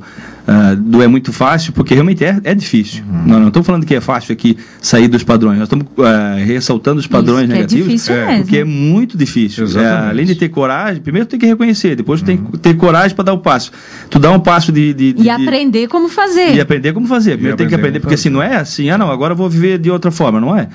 uh, 0.48 0.74
do 0.76 1.02
é 1.02 1.06
muito 1.06 1.32
fácil, 1.32 1.72
porque 1.72 1.94
realmente 1.94 2.24
é, 2.24 2.40
é 2.42 2.54
difícil. 2.54 3.04
Uhum. 3.04 3.26
Nós 3.26 3.40
não 3.40 3.48
estamos 3.48 3.66
falando 3.66 3.84
que 3.84 3.94
é 3.94 4.00
fácil 4.00 4.32
aqui 4.32 4.56
sair 4.80 5.06
dos 5.06 5.22
padrões, 5.22 5.58
nós 5.58 5.66
estamos 5.66 5.86
uh, 5.86 6.44
ressaltando 6.44 6.98
os 6.98 7.06
padrões 7.06 7.44
Isso, 7.44 7.52
negativos. 7.52 7.86
É 7.86 7.90
difícil 7.90 8.14
é, 8.14 8.38
Porque 8.38 8.56
é 8.58 8.64
muito 8.64 9.18
difícil. 9.18 9.66
É, 9.78 10.08
além 10.08 10.24
de 10.24 10.34
ter 10.34 10.48
coragem, 10.48 11.02
primeiro 11.02 11.26
tem 11.26 11.38
que 11.38 11.46
reconhecer, 11.46 11.94
depois 11.94 12.20
uhum. 12.20 12.26
tem 12.26 12.36
que 12.38 12.58
ter 12.58 12.74
coragem 12.74 13.14
para 13.14 13.26
dar 13.26 13.32
o 13.34 13.38
passo. 13.38 13.70
Tu 14.08 14.18
dá 14.18 14.30
um 14.30 14.40
passo 14.40 14.72
de. 14.72 14.94
de, 14.94 15.12
de 15.12 15.22
e 15.22 15.30
aprender 15.30 15.86
como 15.88 16.08
fazer. 16.08 16.54
E 16.54 16.60
aprender 16.60 16.92
como 16.92 17.06
fazer. 17.06 17.32
Primeiro 17.32 17.56
tem 17.56 17.68
que 17.68 17.74
aprender, 17.74 18.00
porque 18.00 18.14
assim, 18.14 18.30
não 18.30 18.42
é 18.42 18.56
assim, 18.56 18.88
ah 18.88 18.96
não, 18.96 19.10
agora 19.10 19.32
eu 19.32 19.36
vou 19.36 19.48
viver 19.48 19.78
de 19.78 19.90
outra 19.90 20.10
forma, 20.10 20.40
não 20.40 20.56
é? 20.56 20.68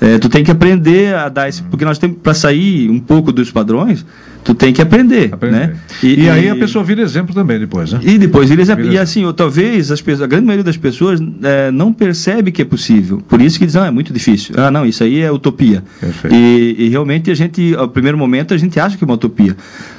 É, 0.00 0.18
tu 0.18 0.30
tem 0.30 0.42
que 0.42 0.50
aprender 0.50 1.14
a 1.14 1.28
dar 1.28 1.48
esse. 1.48 1.62
Porque 1.62 1.84
nós 1.84 1.98
temos 1.98 2.16
para 2.22 2.32
sair 2.32 2.88
um 2.88 2.98
pouco 2.98 3.30
dos 3.30 3.50
padrões, 3.52 4.04
tu 4.42 4.54
tem 4.54 4.72
que 4.72 4.80
aprender, 4.80 5.30
aprender. 5.32 5.56
né? 5.56 5.76
E, 6.02 6.22
e, 6.22 6.28
aí 6.28 6.48
a 6.48 6.56
pessoa 6.56 6.84
vira 6.84 7.02
exemplo 7.02 7.34
também 7.34 7.58
depois, 7.58 7.92
né? 7.92 8.00
E 8.02 8.18
depois 8.18 8.48
vira 8.48 8.62
exemplo. 8.62 8.84
Vira 8.84 8.94
e 8.94 8.98
assim, 8.98 9.24
ou, 9.24 9.32
talvez 9.32 9.90
as 9.90 10.00
pessoas, 10.00 10.22
a 10.22 10.26
grande 10.26 10.46
maioria 10.46 10.64
das 10.64 10.76
pessoas 10.76 11.20
é, 11.42 11.70
não 11.70 11.92
percebe 11.92 12.50
que 12.50 12.62
é 12.62 12.64
possível. 12.64 13.22
Por 13.28 13.40
isso 13.40 13.58
que 13.58 13.66
dizem, 13.66 13.82
ah, 13.82 13.86
é 13.86 13.90
muito 13.90 14.12
difícil. 14.12 14.54
Ah, 14.58 14.70
não, 14.70 14.86
isso 14.86 15.02
aí 15.02 15.20
é 15.20 15.30
utopia. 15.30 15.82
E, 16.30 16.76
e, 16.78 16.88
realmente 16.88 17.30
a 17.30 17.34
gente, 17.34 17.74
ao 17.76 17.88
primeiro 17.88 18.16
momento, 18.16 18.54
a 18.54 18.58
gente 18.58 18.78
acha 18.80 18.96
que 18.96 19.04
é 19.04 19.06
uma 19.06 19.14
utopia. 19.14 19.56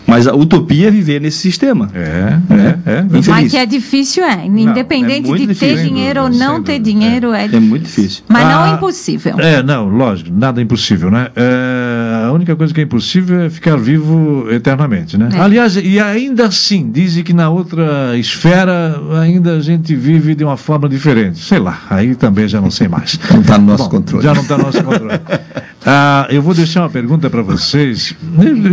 Mas 0.08 0.27
a 0.27 0.34
utopia 0.34 0.88
é 0.88 0.91
viver 0.91 1.21
nesse 1.21 1.38
sistema. 1.38 1.89
É, 1.93 2.54
né? 2.54 2.80
é, 2.86 2.91
é. 2.91 3.06
Mas 3.27 3.51
que 3.51 3.58
é 3.58 3.65
difícil, 3.65 4.23
é. 4.23 4.45
Independente 4.45 5.27
não, 5.27 5.36
é 5.36 5.38
de 5.38 5.47
difícil, 5.47 5.77
ter 5.77 5.84
dinheiro 5.88 6.23
ou 6.23 6.30
não 6.30 6.62
ter 6.62 6.80
dinheiro, 6.80 7.34
é, 7.34 7.45
é, 7.45 7.60
muito 7.60 7.84
difícil. 7.84 8.23
Mas 8.27 8.43
ah, 8.45 8.49
não 8.49 8.65
é 8.65 8.69
ah, 8.71 8.73
impossível. 8.73 9.39
É, 9.39 9.63
não, 9.63 9.88
lógico, 9.88 10.30
nada 10.34 10.60
é 10.60 10.63
impossível, 10.63 11.10
né? 11.12 11.30
É, 11.36 11.90
a 12.32 12.34
única 12.34 12.56
coisa 12.56 12.74
que 12.74 12.80
é 12.80 12.84
impossível 12.84 13.41
é 13.41 13.50
ficar 13.50 13.76
vivo 13.76 14.48
eternamente, 14.50 15.17
né? 15.17 15.30
É. 15.34 15.39
Aliás, 15.39 15.76
e 15.76 16.00
ainda 16.00 16.48
assim, 16.48 16.89
dizem 16.89 17.24
que 17.24 17.34
na 17.34 17.50
outra 17.50 18.17
esfera 18.17 19.00
ainda 19.22 19.58
a 19.58 19.60
gente 19.60 19.94
vive 19.96 20.34
de 20.34 20.44
uma 20.44 20.56
forma 20.56 20.88
diferente. 20.88 21.39
Sei 21.39 21.60
lá, 21.60 21.82
aí 21.89 22.15
também 22.15 22.48
já 22.48 22.62
não 22.62 22.72
sei 22.72 22.88
mais. 22.88 23.20
Não 23.32 23.41
está 23.41 23.58
no 23.58 23.65
nosso 23.65 23.84
Bom, 23.86 23.89
controle. 23.89 24.24
Já 24.24 24.34
não 24.34 24.41
está 24.41 24.58
no 24.58 24.63
nosso 24.65 24.84
controle. 24.84 25.20
ah, 25.86 26.28
eu 26.30 26.41
vou 26.41 26.54
deixar 26.54 26.82
uma 26.82 26.89
pergunta 26.89 27.30
para 27.30 27.41
vocês. 27.41 28.15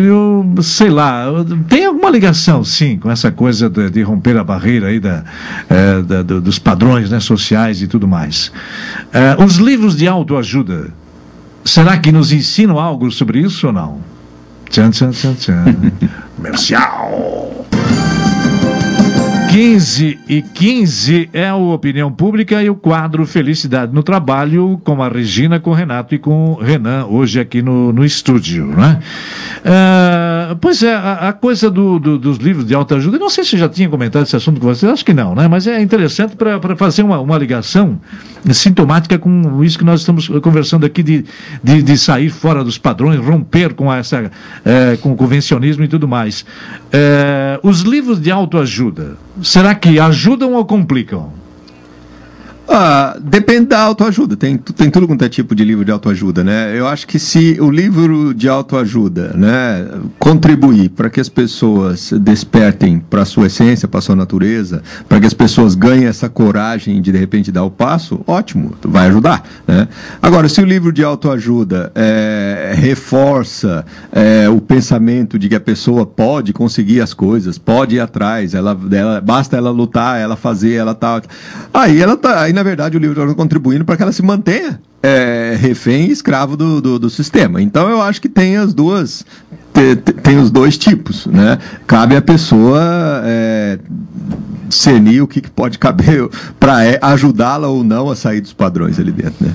Eu 0.07 0.55
sei 0.63 0.91
lá, 0.91 1.27
tem 1.69 1.87
alguma 1.87 2.11
ligação, 2.11 2.63
sim, 2.65 2.99
com 2.99 3.11
essa 3.11 3.31
coisa 3.31 3.69
de, 3.69 3.91
de 3.91 4.03
romper 4.03 4.37
a 4.37 4.45
barreira 4.45 4.89
aí 4.89 5.01
da, 5.01 5.25
é, 5.69 6.03
da 6.03 6.23
do, 6.23 6.41
dos 6.41 6.59
padrões 6.59 7.11
né, 7.11 7.21
sociais 7.21 7.83
e 7.83 7.87
tudo 7.87 8.07
mais. 8.07 8.53
É, 9.13 9.43
os 9.43 9.57
livros 9.57 9.97
de 9.97 10.07
autoajuda, 10.07 10.93
será 11.69 11.99
que 11.99 12.11
nos 12.11 12.33
ensinam 12.33 12.79
algo 12.79 13.11
sobre 13.11 13.41
isso 13.41 13.67
ou 13.67 13.73
não? 13.73 13.99
Tchan, 14.71 14.91
tchan, 14.91 15.11
tchan, 15.11 15.35
tchan. 15.35 15.65
Comercial. 16.37 17.67
15 19.51 20.19
e 20.29 20.43
15 20.43 21.31
é 21.33 21.53
o 21.53 21.73
Opinião 21.73 22.13
Pública 22.13 22.63
e 22.63 22.69
o 22.69 22.75
quadro 22.75 23.27
Felicidade 23.27 23.95
no 23.95 24.03
Trabalho 24.03 24.79
com 24.85 25.03
a 25.03 25.09
Regina, 25.09 25.59
com 25.59 25.71
o 25.71 25.75
Renato 25.75 26.15
e 26.15 26.19
com 26.19 26.53
o 26.53 26.55
Renan, 26.55 27.07
hoje 27.07 27.41
aqui 27.41 27.63
no, 27.63 27.93
no 27.93 28.05
estúdio. 28.05 28.67
Né? 28.67 29.01
Uh, 29.65 30.38
pois 30.55 30.83
é, 30.83 30.95
a, 30.95 31.29
a 31.29 31.33
coisa 31.33 31.71
do, 31.71 31.99
do, 31.99 32.19
dos 32.19 32.39
livros 32.39 32.67
de 32.67 32.75
autoajuda, 32.75 33.19
não 33.19 33.31
sei 33.31 33.45
se 33.45 33.57
já 33.57 33.69
tinha 33.69 33.89
comentado 33.89 34.25
esse 34.25 34.37
assunto 34.37 34.61
com 34.61 34.67
vocês, 34.67 34.91
acho 34.91 35.05
que 35.05 35.15
não, 35.15 35.35
né? 35.35 35.49
mas 35.49 35.67
é 35.67 35.81
interessante 35.81 36.37
para 36.37 36.77
fazer 36.77 37.03
uma, 37.03 37.19
uma 37.21 37.37
ligação 37.39 38.01
sintomática 38.53 39.19
com 39.19 39.63
isso 39.63 39.79
que 39.79 39.85
nós 39.85 40.01
estamos 40.01 40.29
conversando 40.43 40.87
aqui 40.87 41.03
de, 41.03 41.25
de, 41.63 41.83
de 41.83 41.99
sair 41.99 42.31
fora 42.31 42.63
dos 42.63 42.79
padrões, 42.79 43.19
romper 43.21 43.75
com, 43.75 43.93
essa, 43.93 44.31
é, 44.65 44.97
com 44.97 45.13
o 45.13 45.17
convencionismo 45.17 45.85
e 45.85 45.89
tudo 45.89 46.07
mais. 46.07 46.45
É, 46.93 47.59
os 47.63 47.81
livros 47.81 48.21
de 48.21 48.31
autoajuda, 48.31 49.17
será 49.43 49.75
que 49.75 49.99
ajudam 49.99 50.55
ou 50.55 50.65
complicam? 50.65 51.38
Ah, 52.71 53.17
depende 53.19 53.69
da 53.69 53.81
autoajuda. 53.81 54.37
Tem, 54.37 54.59
tem 54.59 54.91
tudo 54.91 55.07
quanto 55.07 55.25
é 55.25 55.29
tipo 55.29 55.55
de 55.55 55.65
livro 55.65 55.85
de 55.85 55.91
autoajuda, 55.91 56.45
né? 56.45 56.79
Eu 56.79 56.87
acho 56.87 57.07
que 57.07 57.19
se 57.19 57.57
o 57.61 57.71
livro 57.71 58.35
de 58.35 58.47
autoajuda, 58.47 59.33
né, 59.35 59.89
contribuir 60.19 60.91
para 60.91 61.09
que 61.09 61.19
as 61.19 61.31
pessoas 61.31 62.13
despertem 62.21 63.01
para 63.01 63.23
a 63.23 63.25
sua 63.25 63.47
essência, 63.47 63.89
para 63.89 63.99
a 63.99 64.03
sua 64.03 64.15
natureza, 64.15 64.83
para 65.09 65.19
que 65.19 65.27
as 65.27 65.33
pessoas 65.33 65.75
ganhem 65.75 66.07
essa 66.07 66.29
coragem 66.29 67.01
de 67.01 67.11
de 67.11 67.19
repente 67.19 67.51
dar 67.51 67.65
o 67.65 67.71
passo, 67.71 68.21
ótimo, 68.27 68.75
vai 68.83 69.09
ajudar, 69.09 69.43
né? 69.67 69.89
Agora, 70.21 70.47
se 70.47 70.61
o 70.61 70.65
livro 70.65 70.93
de 70.93 71.03
autoajuda 71.03 71.91
é, 71.95 72.75
reforça 72.77 73.85
é, 74.13 74.47
o 74.49 74.61
pensamento 74.61 75.39
de 75.39 75.49
que 75.49 75.55
a 75.55 75.61
pessoa 75.61 76.05
pode 76.05 76.53
conseguir 76.53 77.01
as 77.01 77.15
coisas, 77.15 77.57
pode 77.57 77.97
ir 77.97 78.01
atrás, 78.01 78.53
ela, 78.53 78.79
ela 78.93 79.21
basta 79.23 79.57
ela 79.57 79.71
lutar, 79.71 80.21
ela 80.21 80.37
fazer, 80.37 80.75
ela 80.75 80.95
tá, 80.95 81.23
aí 81.73 82.01
ela 82.03 82.17
tá, 82.17 82.43
aí 82.43 82.58
na 82.59 82.63
verdade, 82.65 82.97
o 82.97 83.01
livro 83.01 83.23
está 83.23 83.35
contribuindo 83.35 83.85
para 83.85 83.97
que 83.97 84.03
ela 84.03 84.11
se 84.11 84.21
mantenha 84.21 84.81
é, 85.01 85.57
refém 85.61 86.09
e 86.09 86.11
escravo 86.11 86.57
do, 86.57 86.81
do, 86.81 86.99
do, 86.99 87.09
sistema. 87.09 87.63
Então, 87.63 87.89
eu 87.89 88.03
acho 88.03 88.21
que 88.21 88.29
tem 88.29 88.57
as 88.57 88.75
duas. 88.75 89.25
Tem, 90.25 90.39
os 90.39 90.51
dois 90.51 90.77
tipos, 90.77 91.27
né? 91.27 91.57
Cabe 91.87 92.17
à 92.17 92.21
pessoa 92.21 92.81
é, 93.25 93.79
discernir 94.67 95.23
o 95.23 95.29
que, 95.29 95.41
que 95.41 95.51
pode 95.51 95.79
caber 95.79 96.29
para 96.59 96.85
é, 96.85 96.99
ajudá-la 97.01 97.69
ou 97.69 97.85
não 97.85 98.11
a 98.11 98.17
sair 98.17 98.41
dos 98.41 98.53
padrões 98.53 98.99
ali 98.99 99.13
dentro, 99.13 99.47
né? 99.47 99.55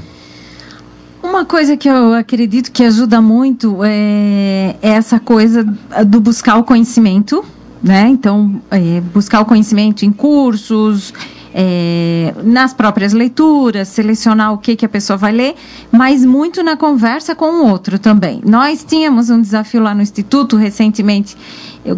Uma 1.21 1.43
coisa 1.43 1.75
que 1.75 1.89
eu 1.89 2.13
acredito 2.13 2.71
que 2.71 2.83
ajuda 2.83 3.21
muito 3.21 3.83
é, 3.83 4.77
é 4.81 4.89
essa 4.91 5.19
coisa 5.19 5.65
do 6.07 6.21
buscar 6.21 6.55
o 6.55 6.63
conhecimento, 6.63 7.43
né? 7.81 8.07
Então, 8.07 8.61
é, 8.71 9.01
buscar 9.13 9.41
o 9.41 9.45
conhecimento 9.45 10.05
em 10.05 10.11
cursos, 10.11 11.13
é, 11.53 12.33
nas 12.43 12.73
próprias 12.73 13.13
leituras, 13.13 13.87
selecionar 13.87 14.53
o 14.53 14.57
que, 14.57 14.75
que 14.75 14.85
a 14.85 14.89
pessoa 14.89 15.15
vai 15.15 15.31
ler, 15.31 15.55
mas 15.91 16.25
muito 16.25 16.63
na 16.63 16.75
conversa 16.75 17.35
com 17.35 17.45
o 17.45 17.67
outro 17.69 17.99
também. 17.99 18.41
Nós 18.43 18.83
tínhamos 18.83 19.29
um 19.29 19.41
desafio 19.41 19.81
lá 19.81 19.93
no 19.93 20.01
Instituto 20.01 20.57
recentemente 20.57 21.37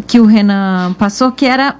que 0.06 0.20
o 0.20 0.26
Renan 0.26 0.94
passou, 0.98 1.32
que 1.32 1.46
era 1.46 1.76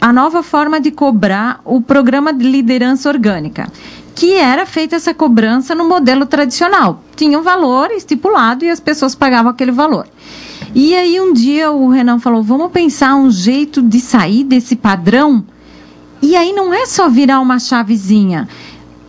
a 0.00 0.12
nova 0.12 0.42
forma 0.42 0.80
de 0.80 0.90
cobrar 0.90 1.60
o 1.64 1.80
programa 1.80 2.32
de 2.32 2.48
liderança 2.48 3.08
orgânica 3.08 3.70
que 4.12 4.34
era 4.34 4.66
feita 4.66 4.96
essa 4.96 5.14
cobrança 5.14 5.74
no 5.74 5.88
modelo 5.88 6.26
tradicional. 6.26 7.02
Tinha 7.16 7.38
um 7.38 7.42
valor 7.42 7.90
estipulado 7.90 8.64
e 8.64 8.68
as 8.68 8.78
pessoas 8.78 9.14
pagavam 9.14 9.50
aquele 9.50 9.70
valor. 9.70 10.06
E 10.74 10.94
aí 10.94 11.18
um 11.18 11.32
dia 11.32 11.70
o 11.70 11.88
Renan 11.88 12.18
falou: 12.18 12.42
vamos 12.42 12.70
pensar 12.70 13.14
um 13.14 13.30
jeito 13.30 13.80
de 13.80 13.98
sair 13.98 14.44
desse 14.44 14.76
padrão 14.76 15.42
e 16.22 16.36
aí 16.36 16.52
não 16.52 16.72
é 16.72 16.86
só 16.86 17.08
virar 17.08 17.40
uma 17.40 17.58
chavezinha. 17.58 18.48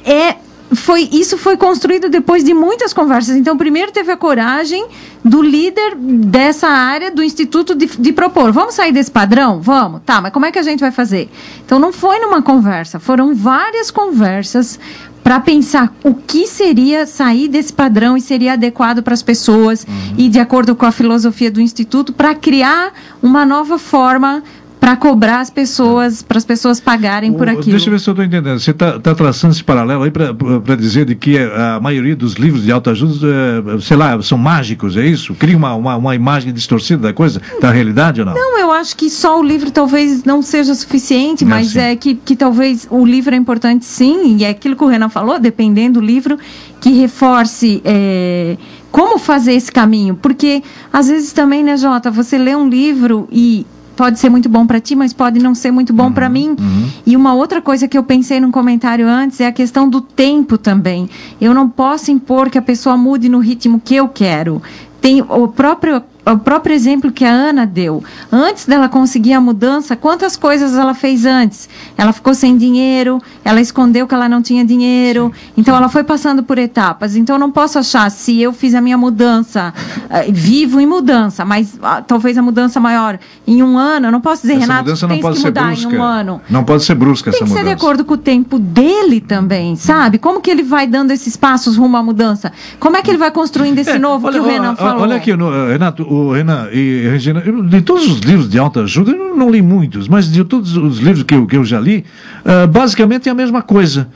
É 0.06 0.36
foi 0.74 1.10
isso 1.12 1.38
foi 1.38 1.58
construído 1.58 2.10
depois 2.10 2.44
de 2.44 2.54
muitas 2.54 2.94
conversas. 2.94 3.36
Então, 3.36 3.58
primeiro 3.58 3.92
teve 3.92 4.12
a 4.12 4.18
coragem 4.18 4.86
do 5.24 5.42
líder 5.42 5.96
dessa 5.96 6.68
área 6.68 7.12
do 7.12 7.22
instituto 7.22 7.76
de, 7.76 7.86
de, 7.86 8.14
propor: 8.14 8.52
vamos 8.52 8.76
sair 8.76 8.92
desse 8.92 9.12
padrão? 9.12 9.62
Vamos, 9.62 10.02
tá, 10.06 10.22
mas 10.22 10.32
como 10.32 10.46
é 10.46 10.52
que 10.52 10.60
a 10.60 10.64
gente 10.64 10.80
vai 10.80 10.92
fazer? 10.92 11.30
Então, 11.66 11.78
não 11.78 11.92
foi 11.92 12.20
numa 12.20 12.42
conversa, 12.42 13.00
foram 13.00 13.36
várias 13.36 13.92
conversas 13.92 14.80
para 15.24 15.40
pensar 15.40 15.94
o 16.04 16.16
que 16.16 16.48
seria 16.48 17.06
sair 17.06 17.48
desse 17.48 17.72
padrão 17.72 18.18
e 18.18 18.22
seria 18.22 18.54
adequado 18.54 19.04
para 19.04 19.14
as 19.14 19.22
pessoas 19.22 19.86
uhum. 19.88 20.16
e 20.18 20.30
de 20.30 20.40
acordo 20.40 20.76
com 20.76 20.86
a 20.86 20.92
filosofia 20.92 21.52
do 21.52 21.62
instituto 21.62 22.12
para 22.12 22.34
criar 22.34 22.92
uma 23.22 23.46
nova 23.46 23.78
forma 23.78 24.44
para 24.82 24.96
cobrar 24.96 25.42
as 25.42 25.52
pessoas, 25.52 26.24
para 26.24 26.40
as 26.40 26.44
pessoas 26.44 26.80
pagarem 26.80 27.32
por 27.32 27.48
aquilo. 27.48 27.70
Deixa 27.70 27.88
eu 27.88 27.92
ver 27.92 28.00
se 28.00 28.10
eu 28.10 28.14
estou 28.14 28.26
entendendo. 28.26 28.60
Você 28.60 28.72
está 28.72 29.00
tá 29.00 29.14
traçando 29.14 29.54
esse 29.54 29.64
paralelo 29.64 30.02
aí 30.02 30.10
para 30.10 30.76
dizer 30.76 31.06
de 31.06 31.14
que 31.14 31.38
a 31.38 31.80
maioria 31.80 32.16
dos 32.16 32.34
livros 32.34 32.64
de 32.64 32.72
autoajuda, 32.72 33.28
é, 33.76 33.80
sei 33.80 33.96
lá, 33.96 34.20
são 34.24 34.40
mágicos, 34.40 34.98
é 34.98 35.06
isso? 35.06 35.36
Cria 35.36 35.56
uma, 35.56 35.76
uma, 35.76 35.96
uma, 35.98 36.16
imagem 36.16 36.52
distorcida 36.52 37.04
da 37.04 37.14
coisa, 37.14 37.40
da 37.62 37.70
realidade 37.70 38.22
ou 38.22 38.26
não? 38.26 38.34
Não, 38.34 38.58
eu 38.58 38.72
acho 38.72 38.98
que 38.98 39.08
só 39.08 39.40
o 39.40 39.44
livro 39.44 39.70
talvez 39.70 40.24
não 40.24 40.42
seja 40.42 40.74
suficiente, 40.74 41.46
mas 41.46 41.76
é, 41.76 41.92
é 41.92 41.96
que, 41.96 42.16
que 42.16 42.36
talvez 42.36 42.88
o 42.90 43.06
livro 43.06 43.36
é 43.36 43.38
importante 43.38 43.86
sim, 43.86 44.38
e 44.38 44.44
é 44.44 44.50
aquilo 44.50 44.76
que 44.76 44.84
o 44.84 44.88
Renan 44.88 45.10
falou, 45.10 45.38
dependendo 45.38 46.00
do 46.00 46.06
livro, 46.06 46.40
que 46.80 46.90
reforce. 46.90 47.84
É, 47.86 48.58
como 48.92 49.20
fazer 49.20 49.54
esse 49.54 49.72
caminho? 49.72 50.16
Porque 50.16 50.64
às 50.92 51.08
vezes 51.08 51.32
também, 51.32 51.64
né, 51.64 51.78
Jota, 51.78 52.10
você 52.10 52.38
lê 52.38 52.56
um 52.56 52.68
livro 52.68 53.28
e 53.32 53.66
pode 53.96 54.20
ser 54.20 54.30
muito 54.30 54.50
bom 54.50 54.66
para 54.66 54.80
ti, 54.80 54.96
mas 54.96 55.14
pode 55.14 55.40
não 55.40 55.54
ser 55.54 55.72
muito 55.72 55.94
bom 55.94 56.06
uhum, 56.06 56.14
para 56.14 56.30
mim. 56.30 56.56
Uhum. 56.60 56.90
E 57.06 57.16
uma 57.16 57.34
outra 57.34 57.62
coisa 57.62 57.88
que 57.88 57.98
eu 57.98 58.04
pensei 58.04 58.40
num 58.40 58.52
comentário 58.52 59.08
antes 59.08 59.40
é 59.40 59.48
a 59.48 59.52
questão 59.52 59.90
do 59.90 60.02
tempo 60.02 60.58
também. 60.58 61.10
Eu 61.40 61.54
não 61.54 61.70
posso 61.70 62.12
impor 62.12 62.50
que 62.50 62.58
a 62.58 62.62
pessoa 62.62 62.98
mude 62.98 63.30
no 63.30 63.40
ritmo 63.40 63.82
que 63.84 63.96
eu 63.96 64.08
quero. 64.08 64.62
Tem 65.00 65.22
o 65.22 65.48
próprio 65.48 66.02
o 66.26 66.38
próprio 66.38 66.74
exemplo 66.74 67.12
que 67.12 67.26
a 67.26 67.32
Ana 67.32 67.66
deu. 67.66 68.04
Antes 68.32 68.66
dela 68.66 68.88
conseguir 68.88 69.34
a 69.34 69.42
mudança, 69.42 69.96
quantas 69.96 70.36
coisas 70.36 70.76
ela 70.76 70.94
fez 70.94 71.26
antes? 71.26 71.68
Ela 71.98 72.14
ficou 72.14 72.34
sem 72.34 72.58
dinheiro, 72.58 73.22
ela 73.44 73.60
escondeu 73.60 74.08
que 74.08 74.14
ela 74.14 74.30
não 74.30 74.42
tinha 74.42 74.64
dinheiro, 74.64 75.32
então 75.58 75.76
ela 75.76 75.90
foi 75.90 76.04
passando 76.04 76.44
por 76.44 76.58
etapas. 76.58 77.16
Então 77.16 77.36
eu 77.36 77.40
não 77.40 77.52
posso 77.52 77.80
achar 77.80 78.10
se 78.12 78.40
eu 78.40 78.54
fiz 78.54 78.76
a 78.76 78.82
minha 78.82 78.98
mudança, 78.98 79.74
uh, 80.06 80.32
vivo 80.32 80.80
em 80.80 80.86
mudança, 80.86 81.44
mas 81.44 81.74
uh, 81.74 82.04
talvez 82.06 82.38
a 82.38 82.42
mudança 82.42 82.80
maior 82.80 83.18
em 83.48 83.64
um 83.64 83.78
ano, 83.78 84.08
eu 84.08 84.12
não 84.12 84.22
posso 84.22 84.44
dizer, 84.44 84.54
essa 84.54 84.62
Renato, 84.62 84.84
mudança 84.84 85.08
não 85.08 85.20
pode 85.20 85.40
que 85.40 85.46
mudar 85.46 85.68
brusca. 85.68 85.90
em 85.90 85.98
um 85.98 86.04
ano. 86.04 86.42
Não 86.50 86.64
pode 86.64 86.84
ser 86.84 86.96
brusca 86.96 87.32
tem 87.32 87.38
essa 87.38 87.46
mudança. 87.46 87.56
Tem 87.56 87.64
que 87.64 87.70
ser 87.70 87.76
de 87.76 87.84
acordo 87.84 88.06
com 88.06 88.14
o 88.14 88.18
tempo 88.18 88.60
dele 88.60 89.20
também, 89.20 89.76
sabe? 89.76 90.18
Como 90.18 90.40
que 90.40 90.52
ele 90.52 90.64
vai 90.64 90.86
dando 90.86 91.12
esses 91.12 91.36
passos 91.36 91.78
rumo 91.78 91.98
à 91.98 92.04
mudança? 92.04 92.52
Como 92.80 92.96
é 92.96 93.02
que 93.02 93.10
ele 93.10 93.18
vai 93.18 93.32
construindo 93.32 93.80
esse 93.80 93.92
é, 93.92 94.00
novo 94.00 94.28
olha, 94.28 94.34
que 94.34 94.40
o 94.40 94.48
Renan 94.48 94.76
falou? 94.76 95.02
Olha 95.02 95.16
aqui, 95.16 95.36
no, 95.36 95.68
Renato, 95.68 96.11
o 96.12 96.34
Renan 96.34 96.68
e 96.74 97.08
Regina, 97.10 97.42
eu, 97.46 97.64
de 97.64 97.82
todos 97.82 98.06
os 98.06 98.20
livros 98.20 98.50
de 98.50 98.60
alta 98.60 98.82
ajuda, 98.82 99.12
eu 99.12 99.34
não 99.34 99.50
li 99.50 99.62
muitos, 99.62 100.10
mas 100.10 100.30
de 100.30 100.44
todos 100.44 100.76
os 100.76 100.98
livros 100.98 101.24
que 101.24 101.34
eu, 101.34 101.48
que 101.48 101.56
eu 101.56 101.64
já 101.64 101.80
li, 101.80 102.04
uh, 102.44 102.68
basicamente 102.68 103.30
é 103.30 103.32
a 103.32 103.36
mesma 103.36 103.62
coisa. 103.62 104.10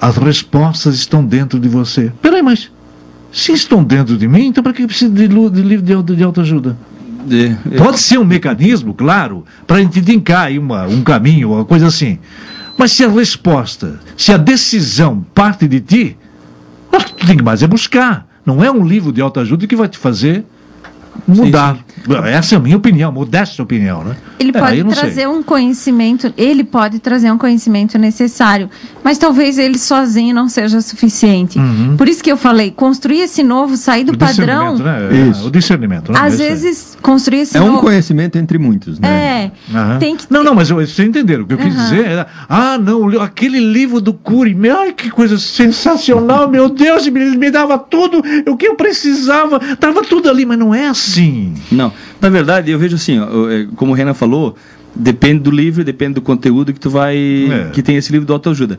As 0.00 0.16
respostas 0.16 0.96
estão 0.96 1.24
dentro 1.24 1.60
de 1.60 1.68
você. 1.68 2.12
Peraí, 2.20 2.42
mas 2.42 2.72
se 3.30 3.52
estão 3.52 3.84
dentro 3.84 4.16
de 4.16 4.26
mim, 4.26 4.46
então 4.46 4.64
para 4.64 4.72
que 4.72 4.82
eu 4.82 4.88
preciso 4.88 5.12
de, 5.12 5.28
de 5.28 5.62
livro 5.62 5.84
de, 5.84 6.16
de 6.16 6.24
autoajuda? 6.24 6.76
De, 7.24 7.56
Pode 7.76 8.00
ser 8.00 8.18
um 8.18 8.24
mecanismo, 8.24 8.92
claro, 8.92 9.44
para 9.64 9.76
a 9.76 9.80
gente 9.80 10.00
indicar 10.00 10.50
uma, 10.52 10.86
um 10.86 11.02
caminho, 11.02 11.52
uma 11.52 11.64
coisa 11.64 11.86
assim. 11.86 12.18
Mas 12.76 12.90
se 12.90 13.04
a 13.04 13.08
resposta, 13.08 14.00
se 14.16 14.32
a 14.32 14.36
decisão 14.36 15.24
parte 15.34 15.68
de 15.68 15.80
ti, 15.80 16.16
o 16.92 16.98
que 16.98 17.12
tu 17.12 17.26
tem 17.26 17.36
que 17.36 17.44
mais 17.44 17.62
é 17.62 17.68
buscar. 17.68 18.26
Não 18.44 18.64
é 18.64 18.70
um 18.70 18.84
livro 18.84 19.12
de 19.12 19.20
autoajuda 19.20 19.66
que 19.68 19.76
vai 19.76 19.88
te 19.88 19.98
fazer 19.98 20.44
mudar. 21.26 21.76
Sim, 21.76 21.82
sim. 22.04 22.28
Essa 22.28 22.54
é 22.54 22.58
a 22.58 22.60
minha 22.60 22.76
opinião, 22.76 23.12
modesta 23.12 23.62
opinião, 23.62 24.02
né? 24.02 24.16
Ele 24.38 24.50
é, 24.54 24.60
pode 24.60 24.84
trazer 24.84 25.14
sei. 25.14 25.26
um 25.26 25.42
conhecimento, 25.42 26.32
ele 26.36 26.64
pode 26.64 26.98
trazer 27.00 27.30
um 27.30 27.36
conhecimento 27.36 27.98
necessário, 27.98 28.70
mas 29.02 29.18
talvez 29.18 29.58
ele 29.58 29.78
sozinho 29.78 30.34
não 30.34 30.48
seja 30.48 30.80
suficiente. 30.80 31.58
Uhum. 31.58 31.96
Por 31.96 32.08
isso 32.08 32.22
que 32.22 32.30
eu 32.30 32.36
falei, 32.36 32.70
construir 32.70 33.20
esse 33.20 33.42
novo, 33.42 33.76
sair 33.76 34.04
do 34.04 34.12
o 34.12 34.18
padrão. 34.18 34.78
Né? 34.78 35.28
Isso. 35.30 35.46
O 35.46 35.50
discernimento, 35.50 36.12
né? 36.12 36.20
Às 36.20 36.38
vezes, 36.38 36.96
construir 37.02 37.40
esse 37.40 37.56
é 37.56 37.60
novo. 37.60 37.72
É 37.72 37.78
um 37.78 37.80
conhecimento 37.80 38.38
entre 38.38 38.58
muitos, 38.58 38.98
né? 38.98 39.50
É. 39.70 39.76
Uhum. 39.76 39.98
Tem 39.98 40.16
que... 40.16 40.26
Não, 40.30 40.44
não, 40.44 40.54
mas 40.54 40.70
vocês 40.70 40.98
entenderam. 41.06 41.44
O 41.44 41.46
que 41.46 41.54
eu 41.54 41.58
quis 41.58 41.74
dizer 41.74 42.06
era, 42.06 42.26
ah, 42.48 42.78
não, 42.78 43.20
aquele 43.20 43.58
livro 43.58 44.00
do 44.00 44.14
Cury, 44.14 44.56
ai, 44.70 44.92
que 44.92 45.10
coisa 45.10 45.38
sensacional, 45.38 46.48
meu 46.48 46.68
Deus, 46.68 47.06
ele 47.06 47.36
me 47.36 47.50
dava 47.50 47.78
tudo 47.78 48.22
o 48.46 48.56
que 48.56 48.66
eu 48.66 48.76
precisava, 48.76 49.60
estava 49.72 50.02
tudo 50.02 50.30
ali, 50.30 50.46
mas 50.46 50.58
não 50.58 50.74
é 50.74 50.88
assim. 50.88 51.07
Não. 51.70 51.92
Na 52.20 52.28
verdade, 52.28 52.70
eu 52.70 52.78
vejo 52.78 52.96
assim, 52.96 53.18
é, 53.18 53.66
como 53.76 53.92
o 53.92 53.94
Renan 53.94 54.14
falou, 54.14 54.56
depende 54.94 55.40
do 55.40 55.50
livro, 55.50 55.84
depende 55.84 56.14
do 56.14 56.22
conteúdo 56.22 56.72
que 56.72 56.80
tu 56.80 56.90
vai. 56.90 57.16
É. 57.16 57.70
que 57.72 57.82
tem 57.82 57.96
esse 57.96 58.10
livro 58.12 58.26
de 58.26 58.32
autoajuda. 58.32 58.78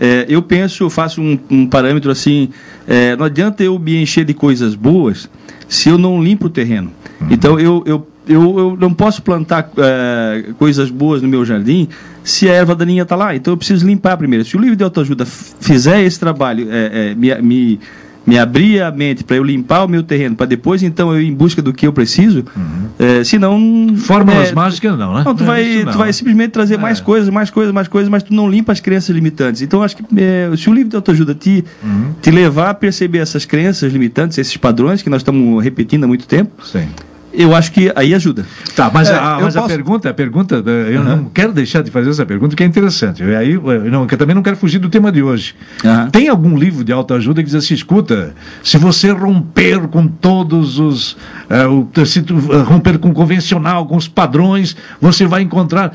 É, 0.00 0.26
eu 0.28 0.42
penso, 0.42 0.82
eu 0.82 0.90
faço 0.90 1.20
um, 1.20 1.38
um 1.50 1.66
parâmetro 1.66 2.10
assim, 2.10 2.48
é, 2.88 3.14
não 3.14 3.24
adianta 3.24 3.62
eu 3.62 3.78
me 3.78 4.02
encher 4.02 4.24
de 4.24 4.34
coisas 4.34 4.74
boas 4.74 5.28
se 5.68 5.88
eu 5.88 5.98
não 5.98 6.22
limpo 6.22 6.46
o 6.46 6.50
terreno. 6.50 6.90
Uhum. 7.20 7.28
Então 7.30 7.60
eu, 7.60 7.82
eu, 7.86 8.06
eu, 8.26 8.58
eu, 8.58 8.78
não 8.80 8.92
posso 8.92 9.22
plantar 9.22 9.70
é, 9.76 10.44
coisas 10.58 10.90
boas 10.90 11.22
no 11.22 11.28
meu 11.28 11.44
jardim 11.44 11.88
se 12.24 12.48
a 12.48 12.52
erva 12.52 12.74
daninha 12.74 13.02
está 13.02 13.16
lá. 13.16 13.34
Então 13.34 13.52
eu 13.52 13.56
preciso 13.56 13.86
limpar 13.86 14.16
primeiro. 14.16 14.44
Se 14.44 14.56
o 14.56 14.60
livro 14.60 14.76
de 14.76 14.84
autoajuda 14.84 15.24
fizer 15.24 16.02
esse 16.02 16.18
trabalho, 16.18 16.68
é, 16.70 17.10
é, 17.10 17.14
me, 17.14 17.34
me 17.42 17.80
me 18.26 18.38
abrir 18.38 18.82
a 18.82 18.90
mente 18.90 19.24
para 19.24 19.36
eu 19.36 19.44
limpar 19.44 19.84
o 19.84 19.88
meu 19.88 20.02
terreno, 20.02 20.36
para 20.36 20.46
depois 20.46 20.82
então 20.82 21.12
eu 21.12 21.20
ir 21.20 21.28
em 21.28 21.34
busca 21.34 21.60
do 21.60 21.72
que 21.72 21.86
eu 21.86 21.92
preciso, 21.92 22.44
uhum. 22.56 22.88
é, 22.98 23.24
senão... 23.24 23.94
Fórmulas 23.96 24.50
é, 24.50 24.54
mágicas 24.54 24.98
não, 24.98 25.14
né? 25.14 25.22
Não, 25.24 25.34
tu, 25.34 25.42
é, 25.42 25.46
vai, 25.46 25.82
não. 25.84 25.92
tu 25.92 25.98
vai 25.98 26.12
simplesmente 26.12 26.50
trazer 26.50 26.78
mais 26.78 26.98
é. 26.98 27.02
coisas, 27.02 27.28
mais 27.28 27.50
coisas, 27.50 27.72
mais 27.72 27.88
coisas, 27.88 28.08
mas 28.08 28.22
tu 28.22 28.32
não 28.32 28.48
limpa 28.48 28.72
as 28.72 28.80
crenças 28.80 29.14
limitantes. 29.14 29.62
Então 29.62 29.82
acho 29.82 29.96
que 29.96 30.04
é, 30.16 30.50
se 30.56 30.70
o 30.70 30.72
livro 30.72 30.90
de 30.90 30.96
autoajuda 30.96 31.34
te, 31.34 31.64
uhum. 31.82 32.12
te 32.20 32.30
levar 32.30 32.70
a 32.70 32.74
perceber 32.74 33.18
essas 33.18 33.44
crenças 33.44 33.92
limitantes, 33.92 34.38
esses 34.38 34.56
padrões 34.56 35.02
que 35.02 35.10
nós 35.10 35.20
estamos 35.20 35.62
repetindo 35.62 36.04
há 36.04 36.06
muito 36.06 36.26
tempo... 36.26 36.64
Sim 36.64 36.88
eu 37.32 37.54
acho 37.54 37.72
que 37.72 37.90
aí 37.96 38.14
ajuda. 38.14 38.44
Tá, 38.76 38.90
mas, 38.92 39.08
é, 39.08 39.16
a, 39.16 39.38
mas 39.40 39.54
posso... 39.54 39.66
a 39.66 39.68
pergunta, 39.68 40.10
a 40.10 40.14
pergunta, 40.14 40.56
eu 40.56 41.00
uhum. 41.00 41.04
não 41.04 41.24
quero 41.24 41.52
deixar 41.52 41.82
de 41.82 41.90
fazer 41.90 42.10
essa 42.10 42.26
pergunta, 42.26 42.54
que 42.54 42.62
é 42.62 42.66
interessante. 42.66 43.22
Eu, 43.22 43.36
aí, 43.36 43.52
eu, 43.52 43.90
não, 43.90 44.06
eu 44.10 44.18
também 44.18 44.34
não 44.34 44.42
quero 44.42 44.56
fugir 44.56 44.78
do 44.78 44.88
tema 44.88 45.10
de 45.10 45.22
hoje. 45.22 45.54
Uhum. 45.84 46.10
Tem 46.10 46.28
algum 46.28 46.56
livro 46.56 46.84
de 46.84 46.92
autoajuda 46.92 47.42
que 47.42 47.46
diz 47.46 47.54
assim, 47.54 47.74
escuta, 47.74 48.34
se 48.62 48.76
você 48.76 49.10
romper 49.10 49.88
com 49.88 50.06
todos 50.06 50.78
os. 50.78 51.12
Uh, 51.50 52.06
se 52.06 52.22
tu, 52.22 52.36
uh, 52.36 52.62
romper 52.64 52.98
com 52.98 53.10
o 53.10 53.14
convencional, 53.14 53.86
com 53.86 53.96
os 53.96 54.08
padrões, 54.08 54.76
você 55.00 55.26
vai 55.26 55.42
encontrar. 55.42 55.92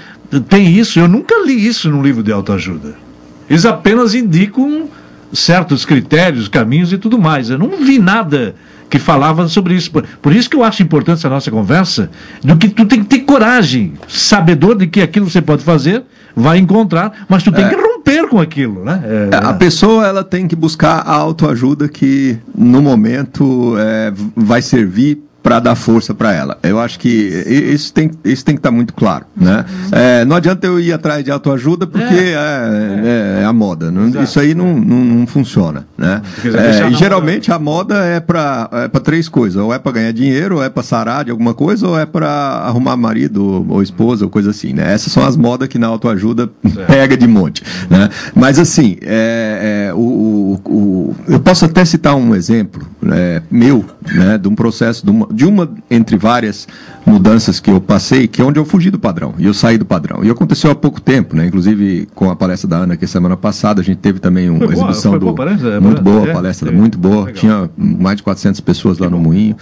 Tem 0.50 0.68
isso? 0.72 1.00
Eu 1.00 1.08
nunca 1.08 1.36
li 1.46 1.68
isso 1.68 1.90
num 1.90 2.02
livro 2.02 2.24
de 2.24 2.32
autoajuda. 2.32 2.96
Eles 3.50 3.66
apenas 3.66 4.14
indicam 4.14 4.90
certos 5.32 5.86
critérios, 5.86 6.48
caminhos 6.48 6.92
e 6.92 6.98
tudo 6.98 7.20
mais. 7.20 7.50
Eu 7.50 7.58
não 7.58 7.78
vi 7.78 8.00
nada 8.00 8.56
que 8.90 9.00
falava 9.00 9.48
sobre 9.48 9.76
isso. 9.76 9.92
Por, 9.92 10.04
por, 10.22 10.36
isso 10.36 10.50
que 10.50 10.56
eu 10.56 10.64
acho 10.64 10.82
importante 10.82 11.20
essa 11.20 11.30
nossa 11.30 11.52
conversa, 11.52 12.10
do 12.44 12.56
que 12.58 12.70
tu 12.70 12.86
tem 12.86 13.04
que 13.04 13.06
ter 13.06 13.20
coragem, 13.20 13.94
sabedor 14.08 14.76
de 14.76 14.88
que 14.88 15.02
aquilo 15.02 15.30
você 15.30 15.42
pode 15.42 15.64
fazer, 15.64 16.04
vai 16.36 16.58
encontrar, 16.58 17.26
mas 17.28 17.44
tu 17.44 17.52
tem 17.52 17.66
é. 17.66 17.70
que 17.70 17.76
romper 17.76 18.28
com 18.28 18.40
aquilo, 18.40 18.84
né? 18.84 19.02
É, 19.32 19.36
a 19.36 19.54
pessoa 19.54 20.06
ela 20.06 20.24
tem 20.24 20.48
que 20.48 20.56
buscar 20.56 21.00
a 21.00 21.14
autoajuda 21.14 21.90
que 21.90 22.38
no 22.56 22.82
momento 22.82 23.76
é, 23.78 24.14
vai 24.36 24.62
servir 24.62 25.27
para 25.48 25.62
dar 25.62 25.76
força 25.76 26.14
para 26.14 26.34
ela. 26.34 26.58
Eu 26.62 26.78
acho 26.78 27.00
que 27.00 27.08
isso 27.08 27.94
tem, 27.94 28.12
isso 28.26 28.44
tem 28.44 28.54
que 28.54 28.60
estar 28.60 28.70
tá 28.70 28.76
muito 28.76 28.94
claro. 28.94 29.24
Né? 29.34 29.64
Uhum. 29.70 29.98
É, 29.98 30.26
não 30.26 30.36
adianta 30.36 30.68
eu 30.68 30.78
ir 30.78 30.92
atrás 30.92 31.24
de 31.24 31.32
autoajuda 31.32 31.88
porque 31.88 32.14
é, 32.14 32.34
é, 32.34 33.38
é, 33.38 33.44
é 33.44 33.46
a 33.46 33.54
moda. 33.54 33.90
Não, 33.90 34.22
isso 34.22 34.42
aí 34.42 34.54
não, 34.54 34.78
não, 34.78 34.98
não 35.06 35.26
funciona. 35.26 35.88
Né? 35.98 36.22
É, 36.44 36.90
e 36.90 36.96
geralmente 36.96 37.50
a 37.50 37.58
moda 37.58 38.04
é 38.04 38.20
para 38.20 38.70
é 38.94 39.00
três 39.00 39.30
coisas: 39.30 39.56
ou 39.56 39.74
é 39.74 39.80
para 39.80 39.94
ganhar 39.94 40.12
dinheiro, 40.12 40.58
ou 40.58 40.64
é 40.64 40.68
para 40.68 40.84
sarar 40.84 41.24
de 41.24 41.32
alguma 41.32 41.54
coisa, 41.54 41.88
ou 41.88 41.98
é 41.98 42.06
para 42.06 42.28
arrumar 42.28 42.98
marido 42.98 43.66
ou 43.70 43.82
esposa, 43.82 44.26
ou 44.26 44.30
coisa 44.30 44.50
assim. 44.50 44.74
Né? 44.74 44.92
Essas 44.92 45.14
são 45.14 45.26
as 45.26 45.38
modas 45.38 45.70
que 45.70 45.80
na 45.80 45.88
autoajuda 45.88 46.50
pega 46.88 47.16
de 47.16 47.26
monte. 47.26 47.64
Né? 47.90 48.10
Mas 48.36 48.60
assim, 48.60 48.98
é, 49.02 49.92
o, 49.96 50.60
o, 50.68 50.70
o, 50.70 51.16
eu 51.26 51.40
posso 51.40 51.64
até 51.64 51.86
citar 51.86 52.16
um 52.16 52.36
exemplo 52.36 52.86
meu 53.50 53.86
né, 54.14 54.38
de 54.38 54.48
um 54.48 54.56
processo 54.56 55.06
de 55.06 55.12
uma, 55.12 55.28
de 55.32 55.46
uma 55.46 55.70
entre 55.90 56.18
várias 56.18 56.68
mudanças 57.06 57.60
que 57.60 57.70
eu 57.70 57.80
passei, 57.80 58.28
que 58.28 58.42
é 58.42 58.46
onde 58.46 58.60
eu 58.60 58.66
fugi 58.66 58.90
do 58.90 59.00
padrão, 59.00 59.34
e 59.38 59.46
eu 59.46 59.54
saí 59.54 59.78
do 59.78 59.86
padrão. 59.86 60.24
E 60.24 60.30
aconteceu 60.30 60.72
há 60.72 60.76
pouco 60.76 61.00
tempo, 61.00 61.36
né? 61.36 61.46
Inclusive 61.46 62.08
com 62.14 62.30
a 62.30 62.36
palestra 62.36 62.70
da 62.70 62.78
Ana, 62.78 62.98
que 62.98 63.08
semana 63.08 63.38
passada 63.38 63.82
a 63.82 63.84
gente 63.84 63.98
teve 63.98 64.20
também 64.20 64.50
uma 64.50 64.66
foi 64.66 64.74
exibição 64.74 65.12
boa, 65.12 65.20
do. 65.20 65.26
Boa 65.28 65.36
palestra, 65.36 65.70
é 65.70 65.80
muito 65.80 66.02
boa, 66.02 66.30
a 66.30 66.34
palestra, 66.34 66.70
é, 66.70 66.72
muito 66.72 66.98
boa. 66.98 67.26
Legal. 67.26 67.34
Tinha 67.34 67.70
mais 67.78 68.18
de 68.18 68.24
400 68.24 68.60
pessoas 68.62 68.98
lá 68.98 69.10
no 69.10 69.20
Moinho. 69.20 69.56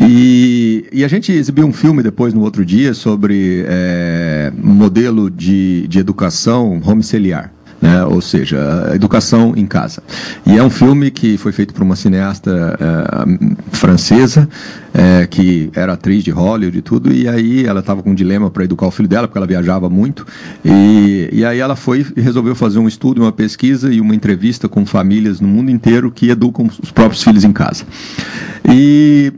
E, 0.00 0.86
e 0.92 1.04
a 1.04 1.08
gente 1.08 1.32
exibiu 1.32 1.66
um 1.66 1.72
filme 1.72 2.02
depois, 2.02 2.32
no 2.32 2.40
outro 2.40 2.64
dia, 2.64 2.94
sobre 2.94 3.64
é, 3.66 4.52
modelo 4.56 5.30
de, 5.30 5.86
de 5.88 5.98
educação 5.98 6.80
homiceliar 6.84 7.50
né? 7.82 8.04
ou 8.04 8.20
seja, 8.20 8.92
educação 8.94 9.52
em 9.56 9.66
casa. 9.66 10.02
E 10.46 10.56
é 10.56 10.62
um 10.62 10.70
filme 10.70 11.10
que 11.10 11.36
foi 11.36 11.50
feito 11.50 11.74
por 11.74 11.82
uma 11.82 11.96
cineasta 11.96 12.78
é, 12.80 13.76
francesa, 13.76 14.48
é, 14.94 15.26
que 15.26 15.68
era 15.74 15.94
atriz 15.94 16.22
de 16.22 16.30
Hollywood 16.30 16.78
e 16.78 16.82
tudo, 16.82 17.12
e 17.12 17.26
aí 17.26 17.66
ela 17.66 17.80
estava 17.80 18.02
com 18.02 18.10
um 18.10 18.14
dilema 18.14 18.50
para 18.50 18.62
educar 18.62 18.86
o 18.86 18.90
filho 18.90 19.08
dela, 19.08 19.26
porque 19.26 19.38
ela 19.38 19.46
viajava 19.46 19.90
muito, 19.90 20.24
e, 20.64 21.28
e 21.32 21.44
aí 21.44 21.58
ela 21.58 21.74
foi 21.74 22.06
e 22.16 22.20
resolveu 22.20 22.54
fazer 22.54 22.78
um 22.78 22.86
estudo, 22.86 23.20
uma 23.20 23.32
pesquisa 23.32 23.92
e 23.92 24.00
uma 24.00 24.14
entrevista 24.14 24.68
com 24.68 24.86
famílias 24.86 25.40
no 25.40 25.48
mundo 25.48 25.70
inteiro 25.70 26.10
que 26.10 26.30
educam 26.30 26.70
os 26.80 26.92
próprios 26.92 27.22
filhos 27.24 27.42
em 27.42 27.52
casa. 27.52 27.84
E 28.68 29.32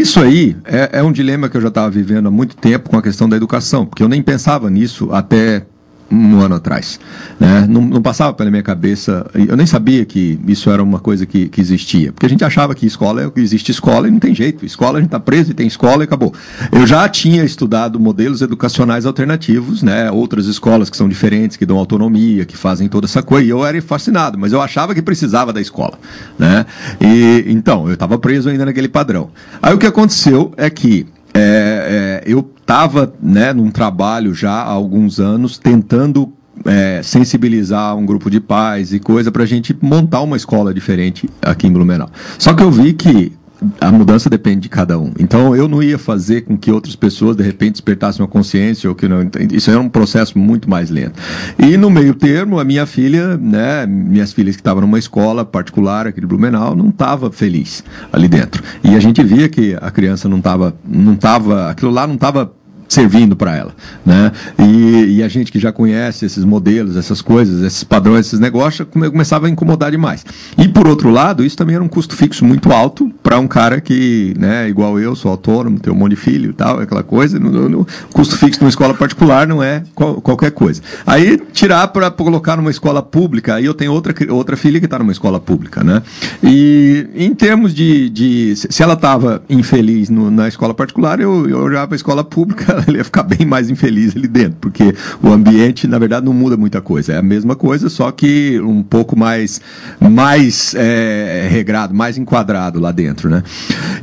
isso 0.00 0.20
aí 0.20 0.56
é, 0.64 0.98
é, 0.98 1.02
um 1.02 1.12
dilema 1.12 1.48
que 1.48 1.56
eu 1.56 1.60
já 1.60 1.68
estava 1.68 1.90
vivendo 1.90 2.26
há 2.26 2.30
muito 2.30 2.56
tempo 2.56 2.88
com 2.88 2.96
a 2.96 3.02
questão 3.02 3.28
da 3.28 3.36
educação, 3.36 3.84
porque 3.84 4.02
eu 4.02 4.08
nem 4.08 4.22
pensava 4.22 4.70
nisso 4.70 5.10
até 5.12 5.66
um 6.14 6.40
ano 6.40 6.54
atrás. 6.54 6.98
Né? 7.38 7.66
Não, 7.68 7.82
não, 7.82 8.02
passava 8.02 8.32
pela 8.32 8.50
minha 8.50 8.62
cabeça, 8.62 9.26
eu 9.34 9.56
nem 9.56 9.66
sabia 9.66 10.04
que 10.04 10.38
isso 10.46 10.70
era 10.70 10.82
uma 10.82 11.00
coisa 11.00 11.26
que, 11.26 11.48
que 11.48 11.60
existia, 11.60 12.12
porque 12.12 12.26
a 12.26 12.28
gente 12.28 12.44
achava 12.44 12.74
que 12.74 12.86
escola 12.86 13.22
é 13.22 13.26
o 13.26 13.30
que 13.30 13.40
existe 13.40 13.70
escola 13.70 14.08
e 14.08 14.10
não 14.10 14.18
tem 14.18 14.34
jeito, 14.34 14.64
escola 14.64 14.98
a 14.98 15.00
gente 15.00 15.08
está 15.08 15.20
preso 15.20 15.50
e 15.50 15.54
tem 15.54 15.66
escola 15.66 16.02
e 16.02 16.04
acabou. 16.04 16.32
Eu 16.70 16.86
já 16.86 17.08
tinha 17.08 17.44
estudado 17.44 17.98
modelos 17.98 18.42
educacionais 18.42 19.06
alternativos, 19.06 19.82
né? 19.82 20.10
outras 20.10 20.46
escolas 20.46 20.88
que 20.88 20.96
são 20.96 21.08
diferentes, 21.08 21.56
que 21.56 21.66
dão 21.66 21.78
autonomia, 21.78 22.44
que 22.44 22.56
fazem 22.56 22.88
toda 22.88 23.06
essa 23.06 23.22
coisa, 23.22 23.46
e 23.46 23.50
eu 23.50 23.64
era 23.64 23.80
fascinado, 23.82 24.38
mas 24.38 24.52
eu 24.52 24.60
achava 24.60 24.94
que 24.94 25.02
precisava 25.02 25.52
da 25.52 25.60
escola. 25.60 25.98
Né? 26.38 26.64
E, 27.00 27.44
então, 27.48 27.88
eu 27.88 27.94
estava 27.94 28.18
preso 28.18 28.48
ainda 28.48 28.64
naquele 28.64 28.88
padrão. 28.88 29.30
Aí 29.60 29.74
o 29.74 29.78
que 29.78 29.86
aconteceu 29.86 30.52
é 30.56 30.70
que 30.70 31.06
é, 31.34 32.22
é, 32.24 32.32
eu 32.32 32.48
estava 32.60 33.12
né, 33.20 33.52
num 33.52 33.70
trabalho 33.70 34.32
já 34.32 34.52
há 34.52 34.70
alguns 34.70 35.18
anos 35.18 35.58
tentando 35.58 36.32
é, 36.64 37.00
sensibilizar 37.02 37.96
um 37.96 38.06
grupo 38.06 38.30
de 38.30 38.40
pais 38.40 38.92
e 38.92 39.00
coisa 39.00 39.32
para 39.32 39.42
a 39.42 39.46
gente 39.46 39.76
montar 39.82 40.22
uma 40.22 40.36
escola 40.36 40.72
diferente 40.72 41.28
aqui 41.42 41.66
em 41.66 41.72
Blumenau. 41.72 42.08
Só 42.38 42.54
que 42.54 42.62
eu 42.62 42.70
vi 42.70 42.92
que 42.92 43.32
a 43.80 43.90
mudança 43.90 44.28
depende 44.28 44.62
de 44.62 44.68
cada 44.68 44.98
um. 44.98 45.12
Então 45.18 45.54
eu 45.54 45.68
não 45.68 45.82
ia 45.82 45.98
fazer 45.98 46.42
com 46.42 46.56
que 46.56 46.70
outras 46.70 46.96
pessoas 46.96 47.36
de 47.36 47.42
repente 47.42 47.72
despertassem 47.72 48.22
uma 48.22 48.28
consciência 48.28 48.88
ou 48.88 48.94
que 48.94 49.08
não. 49.08 49.28
Isso 49.52 49.70
era 49.70 49.80
um 49.80 49.88
processo 49.88 50.38
muito 50.38 50.68
mais 50.68 50.90
lento. 50.90 51.20
E 51.58 51.76
no 51.76 51.90
meio 51.90 52.14
termo, 52.14 52.58
a 52.58 52.64
minha 52.64 52.86
filha, 52.86 53.36
né, 53.36 53.86
minhas 53.86 54.32
filhas 54.32 54.56
que 54.56 54.60
estavam 54.60 54.82
numa 54.82 54.98
escola 54.98 55.44
particular 55.44 56.06
aqui 56.06 56.20
de 56.20 56.26
Blumenau, 56.26 56.74
não 56.74 56.88
estava 56.88 57.30
feliz 57.30 57.84
ali 58.12 58.28
dentro. 58.28 58.62
E 58.82 58.94
a 58.94 59.00
gente 59.00 59.22
via 59.22 59.48
que 59.48 59.76
a 59.80 59.90
criança 59.90 60.28
não 60.28 60.38
estava, 60.38 60.74
não 60.86 61.16
tava, 61.16 61.70
aquilo 61.70 61.90
lá 61.90 62.06
não 62.06 62.14
estava 62.14 62.52
servindo 62.94 63.34
para 63.34 63.56
ela, 63.56 63.74
né? 64.06 64.30
E, 64.58 65.16
e, 65.16 65.22
a 65.22 65.28
gente 65.28 65.50
que 65.50 65.58
já 65.58 65.72
conhece 65.72 66.24
esses 66.24 66.44
modelos, 66.44 66.96
essas 66.96 67.20
coisas, 67.20 67.62
esses 67.62 67.82
padrões, 67.82 68.26
esses 68.26 68.38
negócios, 68.38 68.86
come, 68.88 69.10
começava 69.10 69.46
a 69.46 69.50
incomodar 69.50 69.90
demais. 69.90 70.24
E 70.56 70.68
por 70.68 70.86
outro 70.86 71.10
lado, 71.10 71.44
isso 71.44 71.56
também 71.56 71.74
era 71.74 71.84
um 71.84 71.88
custo 71.88 72.14
fixo 72.14 72.44
muito 72.44 72.72
alto 72.72 73.10
para 73.22 73.38
um 73.38 73.48
cara 73.48 73.80
que, 73.80 74.34
né, 74.38 74.68
igual 74.68 74.98
eu, 75.00 75.16
sou 75.16 75.30
autônomo, 75.30 75.80
tenho 75.80 75.94
um 75.94 75.98
monte 75.98 76.10
de 76.10 76.16
filho 76.16 76.50
e 76.50 76.52
tal, 76.52 76.78
aquela 76.78 77.02
coisa. 77.02 77.38
No, 77.38 77.68
no 77.68 77.86
custo 78.12 78.36
fixo 78.36 78.60
numa 78.60 78.68
escola 78.68 78.94
particular 78.94 79.46
não 79.46 79.62
é 79.62 79.82
qual, 79.94 80.20
qualquer 80.20 80.52
coisa. 80.52 80.80
Aí 81.04 81.36
tirar 81.52 81.88
para 81.88 82.10
colocar 82.10 82.56
numa 82.56 82.70
escola 82.70 83.02
pública, 83.02 83.56
aí 83.56 83.64
eu 83.64 83.74
tenho 83.74 83.92
outra 83.92 84.14
outra 84.32 84.56
filha 84.56 84.78
que 84.78 84.86
está 84.86 84.98
numa 84.98 85.12
escola 85.12 85.40
pública, 85.40 85.82
né? 85.82 86.02
E 86.42 87.08
em 87.14 87.34
termos 87.34 87.74
de, 87.74 88.08
de 88.08 88.54
se 88.56 88.82
ela 88.82 88.94
estava 88.94 89.42
infeliz 89.50 90.08
no, 90.08 90.30
na 90.30 90.46
escola 90.46 90.72
particular, 90.72 91.18
eu, 91.18 91.48
eu 91.48 91.58
olhava 91.58 91.88
para 91.88 91.94
a 91.94 91.96
escola 91.96 92.22
pública 92.22 92.83
ele 92.88 92.98
ia 92.98 93.04
ficar 93.04 93.22
bem 93.22 93.46
mais 93.46 93.70
infeliz 93.70 94.14
ali 94.16 94.28
dentro, 94.28 94.56
porque 94.60 94.94
o 95.22 95.28
ambiente, 95.28 95.86
na 95.86 95.98
verdade, 95.98 96.26
não 96.26 96.32
muda 96.32 96.56
muita 96.56 96.80
coisa. 96.80 97.14
É 97.14 97.18
a 97.18 97.22
mesma 97.22 97.56
coisa, 97.56 97.88
só 97.88 98.10
que 98.10 98.60
um 98.60 98.82
pouco 98.82 99.18
mais, 99.18 99.60
mais 100.00 100.74
é, 100.74 101.48
regrado, 101.50 101.94
mais 101.94 102.18
enquadrado 102.18 102.80
lá 102.80 102.92
dentro, 102.92 103.28
né? 103.28 103.42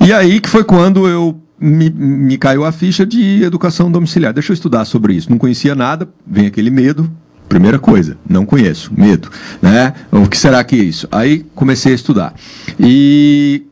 E 0.05 0.11
aí 0.11 0.39
que 0.39 0.49
foi 0.49 0.63
quando 0.63 1.07
eu 1.07 1.39
me, 1.59 1.89
me 1.89 2.37
caiu 2.37 2.65
a 2.65 2.71
ficha 2.71 3.05
de 3.05 3.43
educação 3.43 3.91
domiciliar. 3.91 4.33
Deixa 4.33 4.51
eu 4.51 4.55
estudar 4.55 4.85
sobre 4.85 5.13
isso. 5.13 5.29
Não 5.29 5.37
conhecia 5.37 5.75
nada, 5.75 6.09
vem 6.25 6.47
aquele 6.47 6.71
medo, 6.71 7.09
Primeira 7.51 7.77
coisa, 7.77 8.15
não 8.29 8.45
conheço, 8.45 8.93
medo, 8.97 9.29
né? 9.61 9.93
O 10.09 10.25
que 10.25 10.37
será 10.37 10.63
que 10.63 10.73
é 10.73 10.83
isso? 10.83 11.05
Aí 11.11 11.45
comecei 11.53 11.91
a 11.91 11.95
estudar. 11.95 12.33
E, 12.79 13.63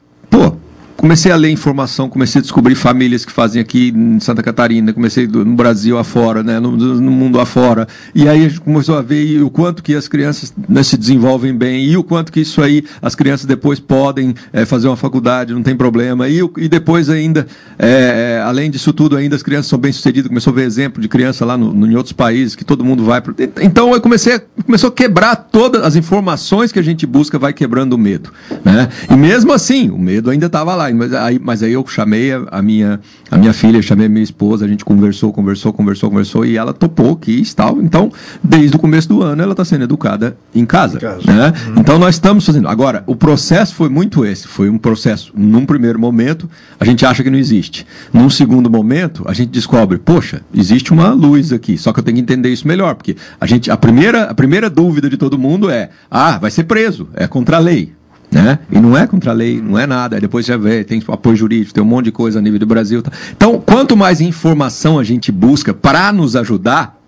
comecei 0.99 1.31
a 1.31 1.35
ler 1.37 1.49
informação, 1.49 2.09
comecei 2.09 2.39
a 2.39 2.41
descobrir 2.41 2.75
famílias 2.75 3.23
que 3.23 3.31
fazem 3.31 3.61
aqui 3.61 3.93
em 3.95 4.19
Santa 4.19 4.43
Catarina, 4.43 4.91
comecei 4.91 5.25
no 5.27 5.55
Brasil 5.55 5.97
afora, 5.97 6.43
né, 6.43 6.59
no, 6.59 6.75
no 6.75 7.11
mundo 7.11 7.39
afora. 7.39 7.87
E 8.13 8.27
aí 8.27 8.45
a 8.45 8.49
gente 8.49 8.59
começou 8.59 8.97
a 8.97 9.01
ver 9.01 9.41
o 9.41 9.49
quanto 9.49 9.81
que 9.81 9.95
as 9.95 10.09
crianças 10.09 10.53
né, 10.67 10.83
se 10.83 10.97
desenvolvem 10.97 11.55
bem 11.55 11.85
e 11.85 11.95
o 11.95 12.03
quanto 12.03 12.33
que 12.33 12.41
isso 12.41 12.61
aí 12.61 12.83
as 13.01 13.15
crianças 13.15 13.45
depois 13.45 13.79
podem 13.79 14.35
é, 14.51 14.65
fazer 14.65 14.87
uma 14.87 14.97
faculdade, 14.97 15.53
não 15.53 15.63
tem 15.63 15.75
problema. 15.75 16.27
E, 16.27 16.41
e 16.57 16.67
depois 16.67 17.09
ainda, 17.09 17.47
é, 17.77 18.43
além 18.45 18.69
disso 18.69 18.91
tudo, 18.91 19.15
ainda 19.15 19.37
as 19.37 19.43
crianças 19.43 19.67
são 19.67 19.79
bem 19.79 19.93
sucedidas. 19.93 20.27
Começou 20.27 20.51
a 20.51 20.55
ver 20.57 20.63
exemplo 20.63 21.01
de 21.01 21.07
criança 21.07 21.45
lá 21.45 21.57
no, 21.57 21.73
no, 21.73 21.87
em 21.89 21.95
outros 21.95 22.13
países 22.13 22.55
que 22.55 22.65
todo 22.65 22.83
mundo 22.83 23.05
vai. 23.05 23.21
Pro... 23.21 23.33
Então 23.61 23.93
eu 23.93 24.01
comecei 24.01 24.35
a, 24.35 24.41
começou 24.65 24.89
a 24.89 24.91
quebrar 24.91 25.37
todas 25.37 25.81
as 25.81 25.95
informações 25.95 26.73
que 26.73 26.79
a 26.79 26.83
gente 26.83 27.05
busca, 27.05 27.39
vai 27.39 27.53
quebrando 27.53 27.93
o 27.93 27.97
medo, 27.97 28.31
né? 28.65 28.89
E 29.09 29.15
mesmo 29.15 29.53
assim, 29.53 29.89
o 29.89 29.97
medo 29.97 30.29
ainda 30.29 30.47
estava 30.47 30.75
lá 30.75 30.88
mas 30.93 31.13
aí, 31.13 31.39
mas 31.39 31.63
aí 31.63 31.73
eu 31.73 31.85
chamei 31.87 32.31
a, 32.31 32.45
a, 32.51 32.61
minha, 32.61 32.99
a 33.29 33.37
minha 33.37 33.53
filha, 33.53 33.81
chamei 33.81 34.07
a 34.07 34.09
minha 34.09 34.23
esposa, 34.23 34.65
a 34.65 34.67
gente 34.67 34.85
conversou, 34.85 35.31
conversou, 35.31 35.73
conversou, 35.73 36.09
conversou, 36.09 36.45
e 36.45 36.57
ela 36.57 36.73
topou, 36.73 37.15
quis 37.15 37.53
tal. 37.53 37.81
Então, 37.81 38.11
desde 38.43 38.75
o 38.75 38.79
começo 38.79 39.07
do 39.09 39.21
ano, 39.21 39.41
ela 39.41 39.51
está 39.51 39.65
sendo 39.65 39.83
educada 39.83 40.37
em 40.53 40.65
casa. 40.65 40.97
Em 40.97 41.01
casa. 41.01 41.21
Né? 41.25 41.53
Uhum. 41.67 41.75
Então, 41.79 41.99
nós 41.99 42.15
estamos 42.15 42.45
fazendo. 42.45 42.67
Agora, 42.67 43.03
o 43.05 43.15
processo 43.15 43.75
foi 43.75 43.89
muito 43.89 44.25
esse. 44.25 44.47
Foi 44.47 44.69
um 44.69 44.77
processo, 44.77 45.31
num 45.35 45.65
primeiro 45.65 45.99
momento, 45.99 46.49
a 46.79 46.85
gente 46.85 47.05
acha 47.05 47.23
que 47.23 47.29
não 47.29 47.37
existe. 47.37 47.85
Num 48.13 48.29
segundo 48.29 48.69
momento, 48.69 49.23
a 49.27 49.33
gente 49.33 49.49
descobre, 49.49 49.97
poxa, 49.97 50.41
existe 50.53 50.91
uma 50.91 51.09
luz 51.11 51.51
aqui, 51.51 51.77
só 51.77 51.93
que 51.93 51.99
eu 51.99 52.03
tenho 52.03 52.15
que 52.15 52.21
entender 52.21 52.49
isso 52.49 52.67
melhor, 52.67 52.95
porque 52.95 53.15
a 53.39 53.45
gente, 53.45 53.69
a 53.69 53.77
primeira, 53.77 54.23
a 54.23 54.33
primeira 54.33 54.69
dúvida 54.69 55.09
de 55.09 55.17
todo 55.17 55.37
mundo 55.37 55.69
é, 55.69 55.89
ah, 56.09 56.37
vai 56.37 56.51
ser 56.51 56.63
preso, 56.63 57.07
é 57.13 57.27
contra 57.27 57.57
a 57.57 57.59
lei. 57.59 57.98
Né? 58.31 58.59
E 58.71 58.79
não 58.79 58.95
é 58.95 59.07
contra 59.07 59.31
a 59.31 59.33
lei, 59.33 59.59
não 59.61 59.77
é 59.77 59.87
nada. 59.87 60.15
Aí 60.15 60.21
depois 60.21 60.45
já 60.45 60.55
vê, 60.55 60.83
tem 60.83 61.01
apoio 61.07 61.35
jurídico, 61.35 61.73
tem 61.73 61.83
um 61.83 61.87
monte 61.87 62.05
de 62.05 62.11
coisa 62.11 62.39
a 62.39 62.41
nível 62.41 62.59
do 62.59 62.65
Brasil. 62.65 63.01
Tá. 63.01 63.11
Então, 63.35 63.59
quanto 63.59 63.97
mais 63.97 64.21
informação 64.21 64.99
a 64.99 65.03
gente 65.03 65.31
busca 65.31 65.73
para 65.73 66.11
nos 66.11 66.35
ajudar, 66.35 66.98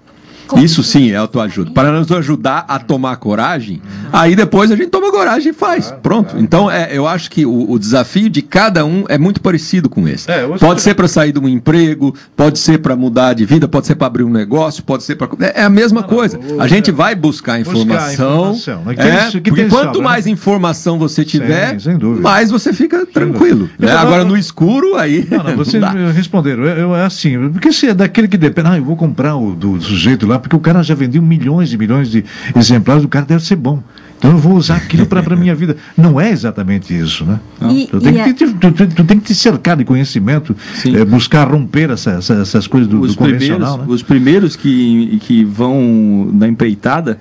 isso 0.58 0.84
sim 0.84 1.12
é 1.12 1.16
autoajuda. 1.16 1.72
Para 1.72 1.92
nos 1.92 2.12
ajudar 2.12 2.66
a 2.68 2.80
tomar 2.80 3.16
coragem, 3.18 3.82
aí 4.12 4.36
depois 4.36 4.72
a 4.72 4.76
gente 4.76 4.90
toma 4.90 5.12
coragem 5.12 5.52
e 5.52 5.54
faz. 5.54 5.94
Pronto. 6.02 6.36
Então 6.38 6.70
é, 6.70 6.90
eu 6.92 7.08
acho 7.08 7.30
que 7.30 7.46
o, 7.46 7.72
o, 7.72 7.80
desafio 7.80 8.30
de 8.30 8.42
cada 8.42 8.86
um 8.86 9.06
é 9.08 9.18
muito 9.18 9.42
parecido 9.42 9.90
com 9.90 10.08
esse. 10.08 10.30
É, 10.30 10.48
pode 10.58 10.82
ser 10.82 10.96
para 10.96 11.08
sair 11.08 11.32
de 11.32 11.40
um 11.40 11.48
emprego, 11.48 12.16
pode 12.36 12.60
ser 12.60 12.80
para 12.80 12.96
mudar 12.96 13.34
de 13.34 13.46
vida, 13.46 13.68
pode 13.68 13.88
ser 13.88 13.96
para 13.96 14.08
abrir 14.08 14.24
um 14.24 14.30
negócio, 14.30 14.84
pode 14.84 15.04
ser 15.04 15.16
para. 15.16 15.30
É, 15.46 15.62
é, 15.62 15.64
a 15.64 15.70
mesma 15.70 16.04
coisa. 16.04 16.40
A 16.60 16.68
gente 16.68 16.92
vai 16.92 17.16
buscar 17.16 17.60
informação. 17.60 18.52
Buscar 18.52 18.74
informação. 18.74 18.92
É, 18.92 19.42
porque 19.42 19.66
quanto 19.66 20.00
né? 20.00 20.04
mais 20.04 20.28
informação 20.28 20.98
você 20.98 21.24
tiver, 21.24 21.80
Sim, 21.80 21.98
mais 22.20 22.52
você 22.52 22.74
fica 22.74 23.06
tranquilo. 23.06 23.70
Né? 23.78 23.92
Agora 23.92 24.24
no 24.24 24.38
escuro, 24.38 24.96
aí. 24.96 25.28
Não, 25.30 25.44
não, 25.44 25.56
vocês 25.58 25.84
responderam. 26.16 26.64
Eu, 26.64 26.78
eu, 26.78 26.96
é 26.96 27.06
assim, 27.06 27.50
porque 27.50 27.72
se 27.72 27.88
é 27.88 27.94
daquele 27.94 28.28
que 28.28 28.38
depende. 28.38 28.68
Ah, 28.68 28.78
eu 28.78 28.84
vou 28.84 28.96
comprar 28.96 29.36
o 29.36 29.56
do 29.56 29.80
sujeito 29.82 30.28
lá 30.28 30.40
porque 30.42 30.56
o 30.56 30.60
cara 30.60 30.84
já 30.84 30.96
vendeu 30.96 31.22
milhões 31.22 31.72
e 31.72 31.78
milhões 31.78 32.12
de 32.12 32.26
exemplares, 32.56 33.04
o 33.04 33.08
cara 33.08 33.26
deve 33.26 33.44
ser 33.44 33.56
bom. 33.56 33.82
Então 34.22 34.32
eu 34.32 34.38
vou 34.38 34.54
usar 34.54 34.76
aquilo 34.76 35.08
para 35.08 35.20
a 35.20 35.36
minha 35.36 35.56
vida. 35.56 35.76
Não 35.98 36.22
é 36.22 36.30
exatamente 36.30 36.96
isso, 36.96 37.26
né? 37.26 37.40
E, 37.72 37.88
tu, 37.88 38.00
tem 38.00 38.14
que, 38.14 38.34
tu, 38.34 38.54
tu, 38.54 38.88
tu, 38.88 39.04
tem 39.04 39.20
que 39.20 39.26
te 39.26 39.34
cercar 39.34 39.76
de 39.76 39.84
conhecimento, 39.84 40.56
é, 40.86 41.04
buscar 41.04 41.50
romper 41.50 41.90
essa, 41.90 42.12
essa, 42.12 42.36
essas 42.36 42.68
coisas 42.68 42.88
do, 42.88 43.02
os 43.02 43.14
do 43.14 43.18
convencional. 43.18 43.80
Primeiros, 43.80 43.88
né? 43.88 43.96
Os 43.96 44.04
primeiros 44.04 44.56
que, 44.56 45.20
que 45.24 45.44
vão 45.44 46.30
na 46.34 46.48
empreitada, 46.48 47.18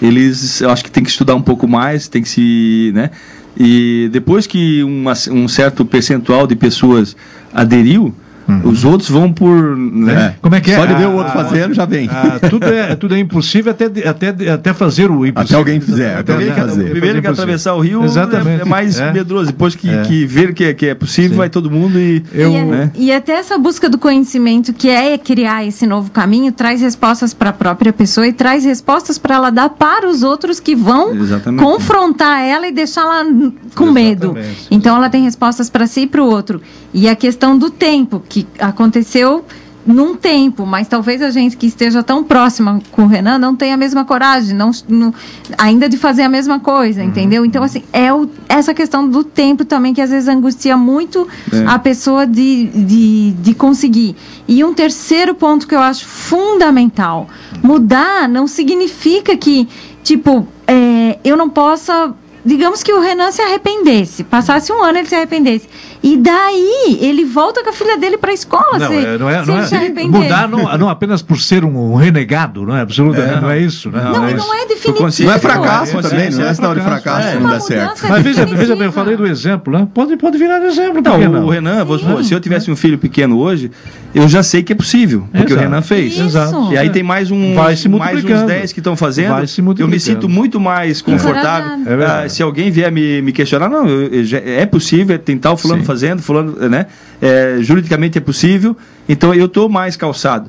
eles, 0.00 0.60
eu 0.60 0.70
acho 0.70 0.84
que 0.84 0.92
tem 0.92 1.02
que 1.02 1.10
estudar 1.10 1.34
um 1.34 1.42
pouco 1.42 1.66
mais, 1.66 2.06
tem 2.06 2.22
que 2.22 2.28
se, 2.28 2.92
né? 2.94 3.10
E 3.58 4.08
depois 4.12 4.46
que 4.46 4.84
uma, 4.84 5.12
um 5.32 5.48
certo 5.48 5.84
percentual 5.84 6.46
de 6.46 6.54
pessoas 6.54 7.16
aderiu, 7.52 8.14
Uhum. 8.46 8.68
Os 8.68 8.84
outros 8.84 9.08
vão 9.08 9.32
por. 9.32 9.76
Né? 9.76 10.12
É. 10.12 10.34
Como 10.40 10.54
é 10.54 10.60
que 10.60 10.70
é? 10.70 10.76
Só 10.76 10.84
de 10.84 10.94
ver 10.94 11.06
o 11.06 11.12
outro 11.14 11.32
fazendo 11.32 11.74
já 11.74 11.84
vem. 11.84 12.08
tudo, 12.50 12.66
é, 12.66 12.94
tudo 12.94 13.14
é 13.14 13.18
impossível 13.18 13.72
até, 13.72 13.86
até, 14.06 14.50
até 14.50 14.74
fazer 14.74 15.10
o 15.10 15.24
impossível. 15.24 15.42
Até 15.42 15.54
alguém 15.54 15.80
fizer. 15.80 16.18
Até 16.18 16.32
alguém 16.32 16.52
fazer. 16.52 16.90
Primeiro 16.90 17.20
que 17.22 17.26
atravessar 17.26 17.74
o 17.74 17.80
rio 17.80 18.04
Exatamente. 18.04 18.62
é 18.62 18.64
mais 18.64 18.98
é. 18.98 19.12
medroso. 19.12 19.46
Depois 19.46 19.74
que, 19.74 19.88
é. 19.88 20.02
que 20.02 20.26
ver 20.26 20.52
que 20.52 20.64
é, 20.64 20.74
que 20.74 20.86
é 20.86 20.94
possível, 20.94 21.30
Sim. 21.30 21.36
vai 21.36 21.48
todo 21.48 21.70
mundo 21.70 21.98
e. 21.98 22.22
Eu, 22.32 22.52
e, 22.52 22.64
né? 22.64 22.90
e 22.94 23.12
até 23.12 23.32
essa 23.32 23.56
busca 23.56 23.88
do 23.88 23.98
conhecimento, 23.98 24.72
que 24.72 24.88
é 24.88 25.16
criar 25.16 25.64
esse 25.64 25.86
novo 25.86 26.10
caminho, 26.10 26.52
traz 26.52 26.80
respostas 26.80 27.32
para 27.32 27.50
a 27.50 27.52
própria 27.52 27.92
pessoa 27.92 28.26
e 28.26 28.32
traz 28.32 28.64
respostas 28.64 29.18
para 29.18 29.36
ela 29.36 29.50
dar 29.50 29.70
para 29.70 30.08
os 30.08 30.22
outros 30.22 30.60
que 30.60 30.74
vão 30.74 31.14
Exatamente. 31.14 31.62
confrontar 31.62 32.42
ela 32.42 32.66
e 32.66 32.72
deixá-la 32.72 33.24
com 33.24 33.84
Exatamente. 33.84 33.94
medo. 33.94 34.36
Então 34.70 34.96
ela 34.96 35.08
tem 35.08 35.24
respostas 35.24 35.70
para 35.70 35.86
si 35.86 36.02
e 36.02 36.06
para 36.06 36.22
o 36.22 36.26
outro. 36.26 36.60
E 36.92 37.08
a 37.08 37.16
questão 37.16 37.58
do 37.58 37.70
tempo, 37.70 38.22
que 38.34 38.46
aconteceu 38.58 39.44
num 39.86 40.16
tempo, 40.16 40.64
mas 40.64 40.88
talvez 40.88 41.20
a 41.20 41.30
gente 41.30 41.56
que 41.56 41.66
esteja 41.66 42.02
tão 42.02 42.24
próxima 42.24 42.80
com 42.90 43.02
o 43.02 43.06
Renan 43.06 43.38
não 43.38 43.54
tenha 43.54 43.74
a 43.74 43.76
mesma 43.76 44.04
coragem, 44.04 44.56
não, 44.56 44.70
não 44.88 45.12
ainda 45.58 45.88
de 45.88 45.96
fazer 45.98 46.22
a 46.22 46.28
mesma 46.28 46.58
coisa, 46.58 47.02
uhum. 47.02 47.08
entendeu? 47.08 47.44
Então, 47.44 47.62
assim, 47.62 47.82
é 47.92 48.12
o, 48.12 48.28
essa 48.48 48.72
questão 48.72 49.06
do 49.06 49.22
tempo 49.22 49.64
também 49.64 49.92
que 49.92 50.00
às 50.00 50.10
vezes 50.10 50.26
angustia 50.26 50.76
muito 50.76 51.28
é. 51.52 51.64
a 51.66 51.78
pessoa 51.78 52.26
de, 52.26 52.64
de, 52.64 53.32
de 53.32 53.54
conseguir. 53.54 54.16
E 54.48 54.64
um 54.64 54.72
terceiro 54.72 55.34
ponto 55.34 55.68
que 55.68 55.74
eu 55.74 55.80
acho 55.80 56.06
fundamental: 56.06 57.28
mudar 57.62 58.26
não 58.26 58.46
significa 58.46 59.36
que, 59.36 59.68
tipo, 60.02 60.48
é, 60.66 61.18
eu 61.22 61.36
não 61.36 61.48
possa. 61.50 62.14
Digamos 62.46 62.82
que 62.82 62.92
o 62.92 63.00
Renan 63.00 63.32
se 63.32 63.40
arrependesse, 63.40 64.22
passasse 64.22 64.70
um 64.70 64.82
ano 64.82 64.98
ele 64.98 65.08
se 65.08 65.14
arrependesse. 65.14 65.66
E 66.04 66.18
daí 66.18 66.98
ele 67.00 67.24
volta 67.24 67.64
com 67.64 67.70
a 67.70 67.72
filha 67.72 67.96
dele 67.96 68.18
para 68.18 68.30
a 68.30 68.34
escola. 68.34 68.78
Não, 68.78 68.88
se, 68.88 68.94
é, 68.94 69.16
não 69.16 69.30
é, 69.30 69.46
não 69.46 69.56
é 69.56 70.04
mudar 70.04 70.46
não, 70.46 70.76
não, 70.76 70.88
apenas 70.90 71.22
por 71.22 71.40
ser 71.40 71.64
um 71.64 71.94
renegado, 71.94 72.66
não 72.66 72.76
é 72.76 72.82
absolutamente, 72.82 73.38
é, 73.38 73.40
não 73.40 73.50
é 73.50 73.58
isso. 73.58 73.90
Né? 73.90 74.04
Não, 74.04 74.12
não, 74.12 74.28
é, 74.28 74.34
não 74.34 74.54
é 74.54 74.66
definitivo. 74.66 75.24
Não 75.24 75.32
é 75.32 75.38
fracasso 75.38 76.02
também, 76.02 76.30
não 76.30 76.44
é 76.44 76.52
sinal 76.52 76.74
de 76.74 76.82
fracasso 76.82 77.30
se 77.30 77.38
não 77.38 77.48
der 77.48 77.60
certo. 77.62 78.06
Mas 78.06 78.22
veja, 78.22 78.44
veja 78.44 78.76
bem, 78.76 78.84
eu 78.84 78.92
falei 78.92 79.16
do 79.16 79.26
exemplo, 79.26 79.72
né? 79.72 79.88
Pode, 79.94 80.14
pode 80.18 80.36
virar 80.36 80.62
exemplo. 80.66 81.00
Não, 81.00 81.18
não? 81.18 81.46
o 81.46 81.48
Renan, 81.48 81.86
se 82.22 82.34
eu 82.34 82.40
tivesse 82.40 82.70
um 82.70 82.76
filho 82.76 82.98
pequeno 82.98 83.38
hoje, 83.38 83.70
eu 84.14 84.28
já 84.28 84.42
sei 84.42 84.62
que 84.62 84.72
é 84.72 84.76
possível, 84.76 85.26
porque 85.32 85.52
Exato. 85.52 85.54
o 85.54 85.58
Renan 85.58 85.82
fez. 85.82 86.18
Exato. 86.18 86.72
E 86.72 86.78
aí 86.78 86.88
tem 86.90 87.02
mais, 87.02 87.30
um, 87.30 87.54
mais 87.54 87.84
uns 87.84 88.42
10 88.46 88.72
que 88.72 88.80
estão 88.80 88.96
fazendo. 88.96 89.34
Eu 89.78 89.88
me 89.88 89.98
sinto 89.98 90.28
muito 90.28 90.60
mais 90.60 91.02
confortável. 91.02 92.02
É 92.02 92.28
se 92.28 92.42
alguém 92.42 92.70
vier 92.70 92.92
me, 92.92 93.20
me 93.20 93.32
questionar, 93.32 93.68
não, 93.68 93.88
eu, 93.88 94.10
é 94.44 94.64
possível, 94.66 95.18
tem 95.18 95.36
tal 95.36 95.56
fulano 95.56 95.84
fazendo, 95.84 96.22
fulano 96.22 96.52
né? 96.68 96.86
É, 97.20 97.58
juridicamente 97.60 98.18
é 98.18 98.20
possível, 98.20 98.76
então 99.08 99.34
eu 99.34 99.46
estou 99.46 99.68
mais 99.68 99.96
calçado. 99.96 100.48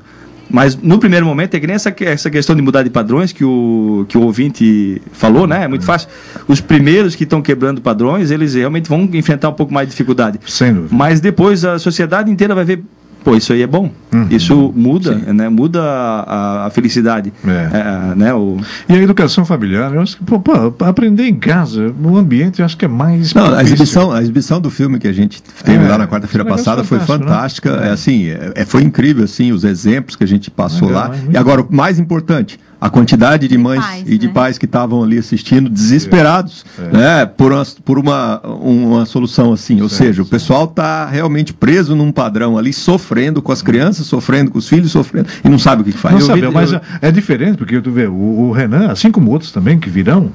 Mas 0.49 0.75
no 0.75 0.99
primeiro 0.99 1.25
momento 1.25 1.55
é 1.55 1.59
que 1.59 1.65
nem 1.65 1.75
essa, 1.75 1.93
essa 2.01 2.29
questão 2.29 2.55
de 2.55 2.61
mudar 2.61 2.83
de 2.83 2.89
padrões 2.89 3.31
que 3.31 3.43
o, 3.43 4.05
que 4.07 4.17
o 4.17 4.21
ouvinte 4.21 5.01
falou, 5.11 5.47
né? 5.47 5.63
É 5.63 5.67
muito 5.67 5.85
fácil. 5.85 6.07
Os 6.47 6.61
primeiros 6.61 7.15
que 7.15 7.23
estão 7.23 7.41
quebrando 7.41 7.81
padrões, 7.81 8.31
eles 8.31 8.53
realmente 8.53 8.87
vão 8.87 9.09
enfrentar 9.13 9.49
um 9.49 9.53
pouco 9.53 9.73
mais 9.73 9.87
de 9.87 9.91
dificuldade. 9.91 10.39
Sem 10.45 10.73
dúvida. 10.73 10.95
Mas 10.95 11.19
depois 11.19 11.65
a 11.65 11.79
sociedade 11.79 12.29
inteira 12.29 12.53
vai 12.53 12.63
ver, 12.63 12.83
pô, 13.25 13.35
isso 13.35 13.51
aí 13.51 13.63
é 13.63 13.67
bom. 13.67 13.91
Uhum. 14.13 14.27
Isso 14.29 14.71
muda, 14.75 15.17
Sim. 15.17 15.33
né? 15.33 15.49
Muda 15.49 15.81
a, 15.81 16.67
a 16.67 16.69
felicidade. 16.69 17.33
É. 17.43 17.49
É, 17.49 18.15
né? 18.15 18.33
o... 18.33 18.57
E 18.87 18.93
a 18.93 19.01
educação 19.01 19.43
familiar, 19.43 19.93
eu 19.93 20.01
acho 20.01 20.17
que 20.17 20.23
pô, 20.23 20.39
pô, 20.39 20.85
aprender 20.85 21.27
em 21.27 21.35
casa, 21.35 21.91
o 22.01 22.17
ambiente, 22.17 22.59
eu 22.59 22.65
acho 22.65 22.77
que 22.77 22.85
é 22.85 22.87
mais. 22.87 23.33
Não, 23.33 23.53
a 23.53 23.63
exibição, 23.63 24.11
a 24.11 24.21
exibição 24.21 24.61
do 24.61 24.69
filme 24.69 24.99
que 24.99 25.07
a 25.07 25.11
gente 25.11 25.41
teve 25.41 25.83
é, 25.83 25.89
lá 25.89 25.97
na 25.97 26.07
quarta-feira 26.07 26.45
passada 26.45 26.83
foi 26.83 26.99
né? 26.99 27.05
fantástica. 27.05 27.75
Né? 27.77 27.89
É 27.89 27.91
assim, 27.91 28.27
é, 28.27 28.51
é, 28.55 28.65
foi 28.65 28.83
incrível 28.83 29.23
assim 29.23 29.51
os 29.51 29.63
exemplos 29.63 30.15
que 30.15 30.23
a 30.23 30.27
gente 30.27 30.51
passou 30.51 30.89
legal, 30.89 31.09
lá. 31.09 31.15
E 31.31 31.35
agora 31.35 31.61
o 31.61 31.67
mais 31.75 31.97
importante, 31.97 32.59
a 32.79 32.89
quantidade 32.89 33.47
de 33.47 33.57
mães 33.57 33.83
pais, 33.83 34.03
e 34.07 34.17
de 34.17 34.27
né? 34.27 34.33
pais 34.33 34.57
que 34.57 34.65
estavam 34.65 35.03
ali 35.03 35.17
assistindo, 35.17 35.69
desesperados, 35.69 36.65
é. 36.77 36.97
né, 36.97 37.25
por 37.25 37.51
uma, 37.51 37.65
por 37.83 37.99
uma, 37.99 38.39
uma 38.41 39.05
solução 39.05 39.53
assim. 39.53 39.81
Ou 39.81 39.89
seja, 39.89 40.21
o 40.21 40.25
pessoal 40.25 40.65
está 40.65 41.05
realmente 41.05 41.53
preso 41.53 41.95
num 41.95 42.11
padrão 42.11 42.57
ali, 42.57 42.73
sofrendo 42.73 43.41
com 43.41 43.51
as 43.51 43.61
crianças, 43.61 44.05
sofrendo 44.05 44.51
com 44.51 44.57
os 44.57 44.67
filhos, 44.67 44.91
sofrendo, 44.91 45.27
e 45.43 45.49
não 45.49 45.57
sabe 45.59 45.81
o 45.81 45.85
que 45.85 45.91
faz. 45.91 46.15
Não 46.15 46.21
sabe, 46.21 46.47
mas 46.49 46.73
eu... 46.73 46.81
é 47.01 47.11
diferente, 47.11 47.57
porque 47.57 47.79
tu 47.81 47.91
vê, 47.91 48.07
o, 48.07 48.13
o 48.13 48.51
Renan, 48.51 48.91
assim 48.91 49.11
como 49.11 49.31
outros 49.31 49.51
também 49.51 49.79
que 49.79 49.89
virão, 49.89 50.31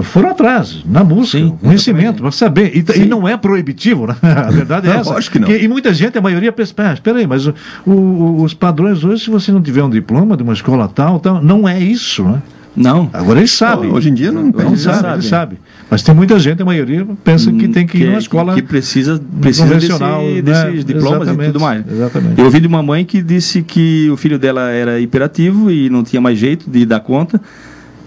foram 0.00 0.30
atrás, 0.30 0.82
na 0.86 1.04
busca, 1.04 1.38
Sim, 1.38 1.56
conhecimento, 1.62 2.22
para 2.22 2.32
saber. 2.32 2.72
E, 2.74 3.00
e, 3.00 3.04
não 3.04 3.28
é 3.28 3.36
proibitivo, 3.36 4.06
né? 4.06 4.16
A 4.22 4.50
verdade 4.50 4.88
é 4.88 4.96
essa. 4.96 5.14
Acho 5.14 5.30
que 5.30 5.38
não. 5.38 5.50
e 5.50 5.68
muita 5.68 5.92
gente, 5.92 6.16
a 6.16 6.20
maioria 6.20 6.50
pensa, 6.50 6.72
ah, 6.78 6.94
espera 6.94 7.18
aí, 7.18 7.26
mas 7.26 7.46
o, 7.46 7.54
o, 7.86 8.42
os 8.42 8.54
padrões 8.54 9.04
hoje, 9.04 9.24
se 9.24 9.30
você 9.30 9.52
não 9.52 9.60
tiver 9.60 9.82
um 9.82 9.90
diploma 9.90 10.36
de 10.36 10.42
uma 10.42 10.54
escola 10.54 10.88
tal, 10.88 11.20
tal 11.20 11.42
não 11.42 11.68
é 11.68 11.78
isso, 11.78 12.24
né? 12.24 12.40
Não. 12.74 13.10
Agora 13.12 13.38
eles 13.38 13.50
sabem. 13.50 13.90
Hoje 13.90 14.08
em 14.08 14.14
dia 14.14 14.32
não, 14.32 14.44
não 14.44 14.76
sabe, 14.76 15.02
sabe. 15.02 15.12
Eles 15.14 15.26
sabem. 15.26 15.58
Mas 15.90 16.02
tem 16.02 16.14
muita 16.14 16.38
gente, 16.38 16.62
a 16.62 16.64
maioria, 16.64 17.06
pensa 17.22 17.52
que 17.52 17.68
tem 17.68 17.86
que, 17.86 17.98
ir 17.98 18.06
numa 18.06 18.18
escola. 18.18 18.54
Que 18.54 18.62
precisa, 18.62 19.20
precisa 19.40 19.74
desse, 19.74 19.92
né? 19.92 20.42
desses 20.42 20.84
diplomas 20.84 21.22
exatamente, 21.22 21.50
e 21.50 21.52
tudo 21.52 21.60
mais. 21.60 21.84
Exatamente. 21.86 22.38
Eu 22.38 22.46
ouvi 22.46 22.60
de 22.60 22.66
uma 22.66 22.82
mãe 22.82 23.04
que 23.04 23.22
disse 23.22 23.60
que 23.60 24.08
o 24.10 24.16
filho 24.16 24.38
dela 24.38 24.70
era 24.70 24.98
hiperativo 24.98 25.70
e 25.70 25.90
não 25.90 26.02
tinha 26.02 26.20
mais 26.20 26.38
jeito 26.38 26.70
de 26.70 26.86
dar 26.86 27.00
conta. 27.00 27.38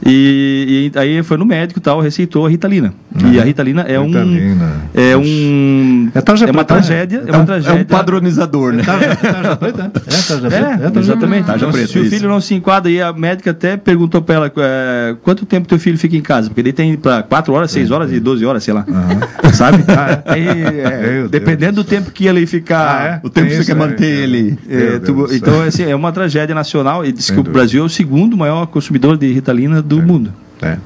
E, 0.08 0.92
e, 0.94 1.00
aí 1.00 1.24
foi 1.24 1.36
no 1.36 1.46
médico 1.46 1.80
tal, 1.80 2.00
receitou 2.00 2.46
a 2.46 2.50
Ritalina. 2.50 2.94
Uhum. 3.20 3.34
E 3.34 3.40
a 3.40 3.44
Ritalina 3.44 3.82
é 3.82 4.00
Ritalina. 4.00 4.66
um. 4.66 5.00
É 5.00 5.18
um. 5.18 6.12
É, 6.14 6.48
é 6.48 6.52
uma 6.52 6.64
tragédia. 6.64 7.24
É, 7.26 7.32
uma 7.32 7.42
é 7.42 7.46
tragédia. 7.46 7.80
É 7.80 7.82
um 7.82 7.86
padronizador, 7.86 8.72
né? 8.72 8.84
É 8.84 8.86
tarja, 8.86 9.16
tarja 9.16 9.56
preta. 9.56 9.92
É, 9.96 10.22
tarja 10.28 10.50
preta. 10.50 10.92
É, 10.96 11.00
exatamente. 11.00 11.46
Tarja 11.48 11.68
preta, 11.70 11.88
se 11.88 11.98
o 11.98 12.06
filho 12.08 12.30
não 12.30 12.40
se 12.40 12.54
enquadra, 12.54 12.92
e 12.92 13.02
a 13.02 13.12
médica 13.12 13.50
até 13.50 13.78
perguntou 13.78 14.22
para 14.22 14.36
ela 14.36 14.52
é, 14.58 15.16
quanto 15.24 15.44
tempo 15.44 15.68
teu 15.68 15.80
filho 15.80 15.98
fica 15.98 16.16
em 16.16 16.22
casa? 16.22 16.50
Porque 16.50 16.62
ele 16.62 16.74
tem 16.74 16.96
para 16.96 17.24
4 17.24 17.52
horas, 17.52 17.72
6 17.72 17.90
horas 17.90 18.12
e 18.12 18.20
12 18.20 18.46
horas, 18.46 18.64
sei 18.64 18.76
lá. 18.76 18.86
Uhum. 18.88 19.52
Sabe? 19.54 19.84
Ah, 19.96 20.38
e, 20.38 21.30
dependendo 21.30 21.82
do 21.82 21.84
tempo 21.84 22.12
que 22.12 22.28
ele 22.28 22.46
ficar. 22.46 23.16
Ah, 23.16 23.20
o 23.24 23.30
tempo 23.30 23.48
que 23.48 23.56
você 23.56 23.66
quer 23.66 23.76
manter 23.76 24.06
ele. 24.06 24.58
Tu, 25.06 25.28
então, 25.34 25.62
assim, 25.62 25.84
é 25.84 25.96
uma 25.96 26.12
tragédia 26.12 26.54
nacional. 26.54 27.06
E 27.06 27.14
diz 27.14 27.30
que 27.30 27.40
o 27.40 27.44
Brasil 27.44 27.82
é 27.82 27.86
o 27.86 27.90
segundo 27.90 28.36
maior 28.36 28.66
consumidor 28.68 29.18
de 29.18 29.32
Ritalina 29.32 29.82
do 29.82 29.95
é. 30.00 30.06
mundo. 30.06 30.34
É. 30.62 30.78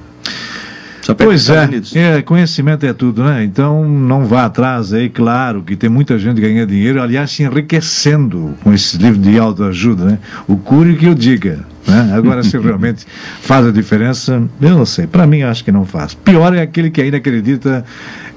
Pois 1.18 1.50
é, 1.50 1.68
é, 1.96 2.22
conhecimento 2.22 2.86
é 2.86 2.94
tudo, 2.94 3.24
né? 3.24 3.44
Então 3.44 3.88
não 3.88 4.26
vá 4.26 4.46
atrás 4.46 4.94
aí, 4.94 5.10
claro 5.10 5.64
que 5.64 5.76
tem 5.76 5.90
muita 5.90 6.20
gente 6.20 6.40
ganhando 6.40 6.70
dinheiro, 6.70 7.02
aliás, 7.02 7.32
se 7.32 7.44
enriquecendo 7.44 8.54
com 8.64 8.74
esses 8.74 8.94
livros 8.94 9.22
de 9.24 9.40
autoajuda, 9.40 10.06
né? 10.06 10.20
O 10.48 10.58
cure 10.58 10.96
que 10.96 11.06
eu 11.06 11.16
diga. 11.16 11.66
Né? 11.88 12.14
Agora, 12.14 12.44
se 12.44 12.58
realmente 12.58 13.06
faz 13.42 13.66
a 13.66 13.72
diferença, 13.72 14.44
eu 14.62 14.78
não 14.78 14.86
sei. 14.86 15.08
Para 15.08 15.26
mim, 15.26 15.42
acho 15.42 15.64
que 15.64 15.72
não 15.72 15.86
faz. 15.86 16.14
Pior 16.14 16.54
é 16.56 16.62
aquele 16.62 16.90
que 16.90 17.02
ainda 17.02 17.18
acredita 17.18 17.84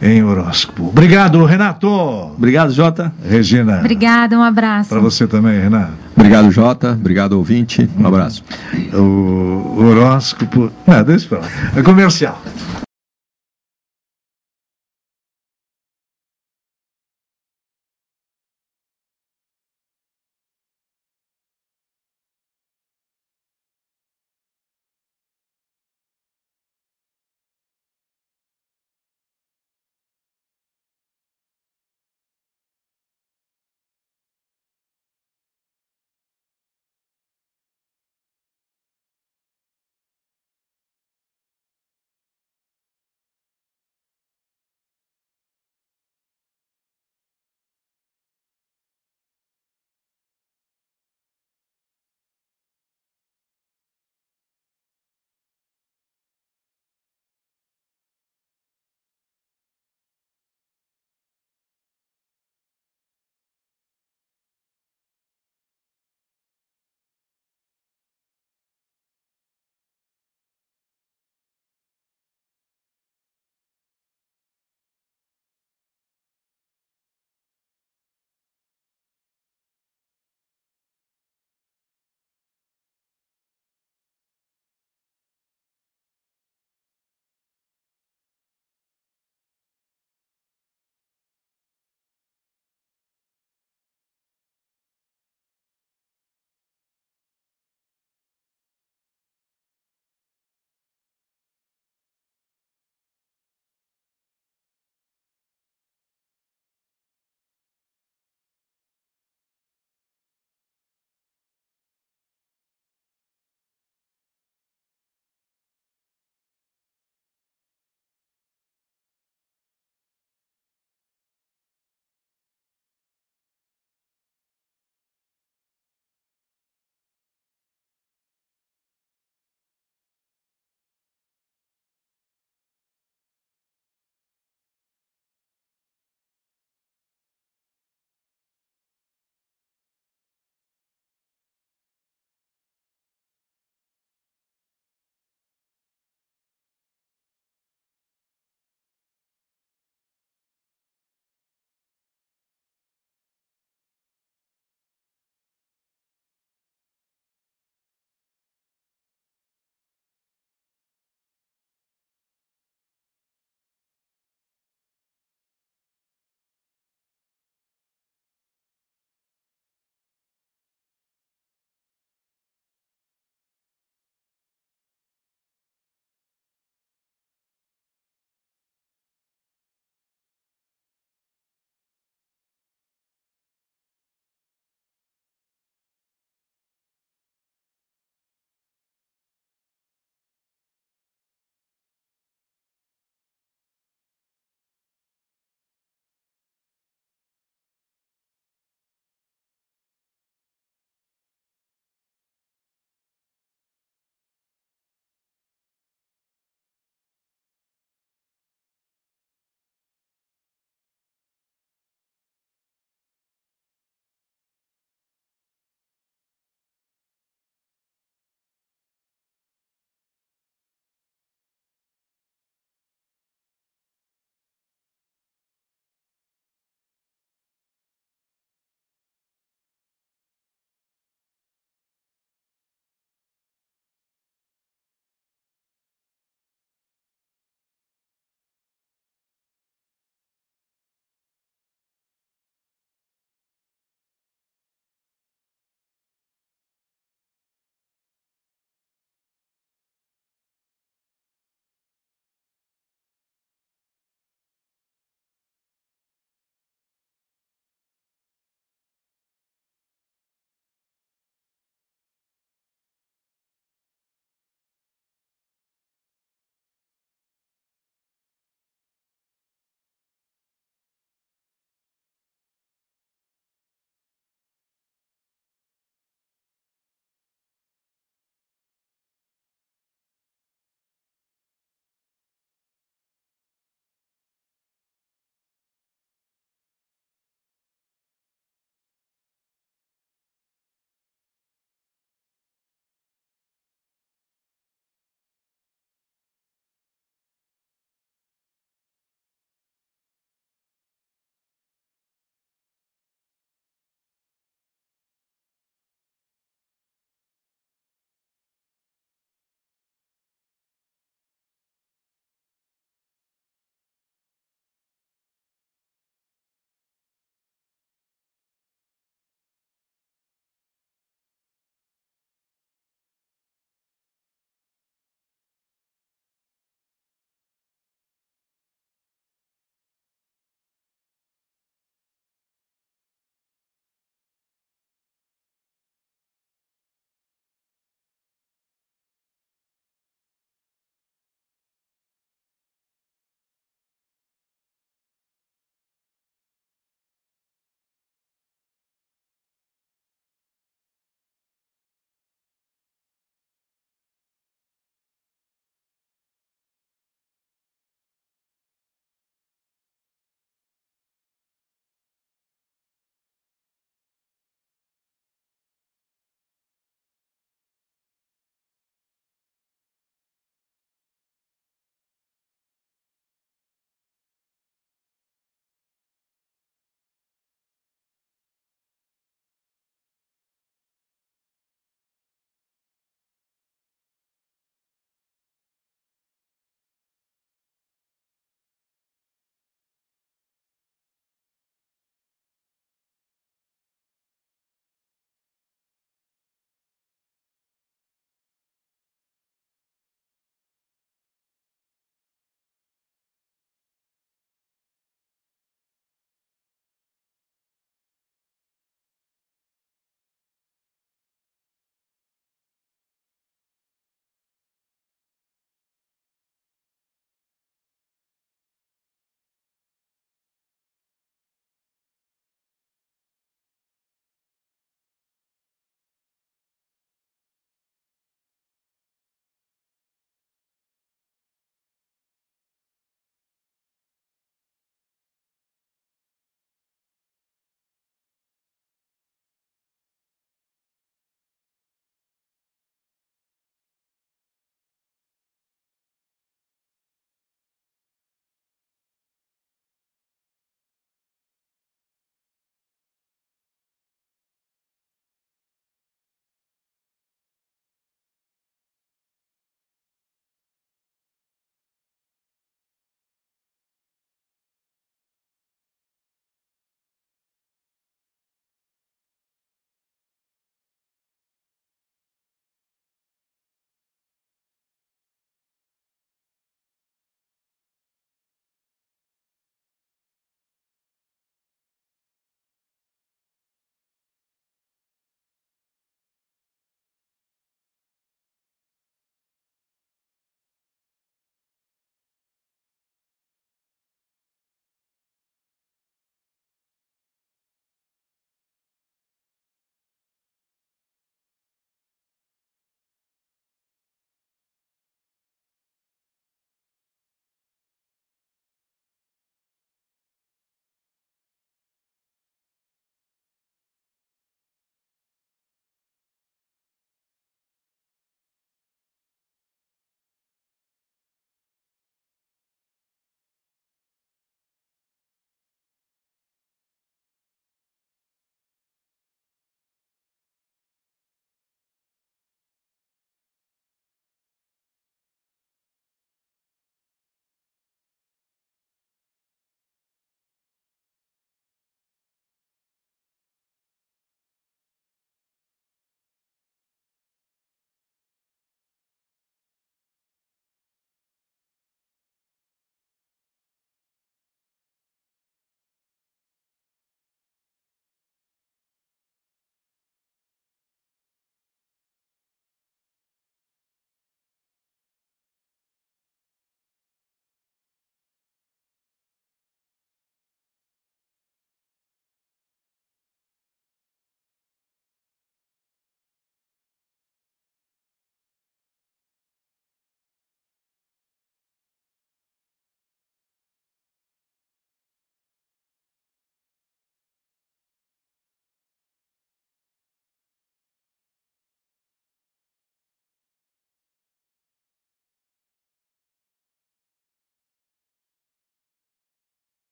em 0.00 0.22
horóscopo. 0.22 0.88
Obrigado, 0.88 1.44
Renato. 1.44 1.88
Obrigado, 1.88 2.72
Jota. 2.72 3.12
Regina. 3.28 3.78
Obrigada, 3.80 4.38
um 4.38 4.42
abraço. 4.42 4.88
Para 4.88 5.00
você 5.00 5.26
também, 5.26 5.60
Renato. 5.60 5.92
Obrigado, 6.16 6.50
Jota. 6.50 6.92
Obrigado, 6.92 7.32
ouvinte. 7.34 7.88
Um 7.98 8.06
abraço. 8.06 8.42
O 8.92 9.84
horóscopo. 9.84 10.70
Não, 10.86 11.04
deixa 11.04 11.26
eu 11.26 11.40
falar. 11.40 11.50
É 11.76 11.82
comercial. 11.82 12.40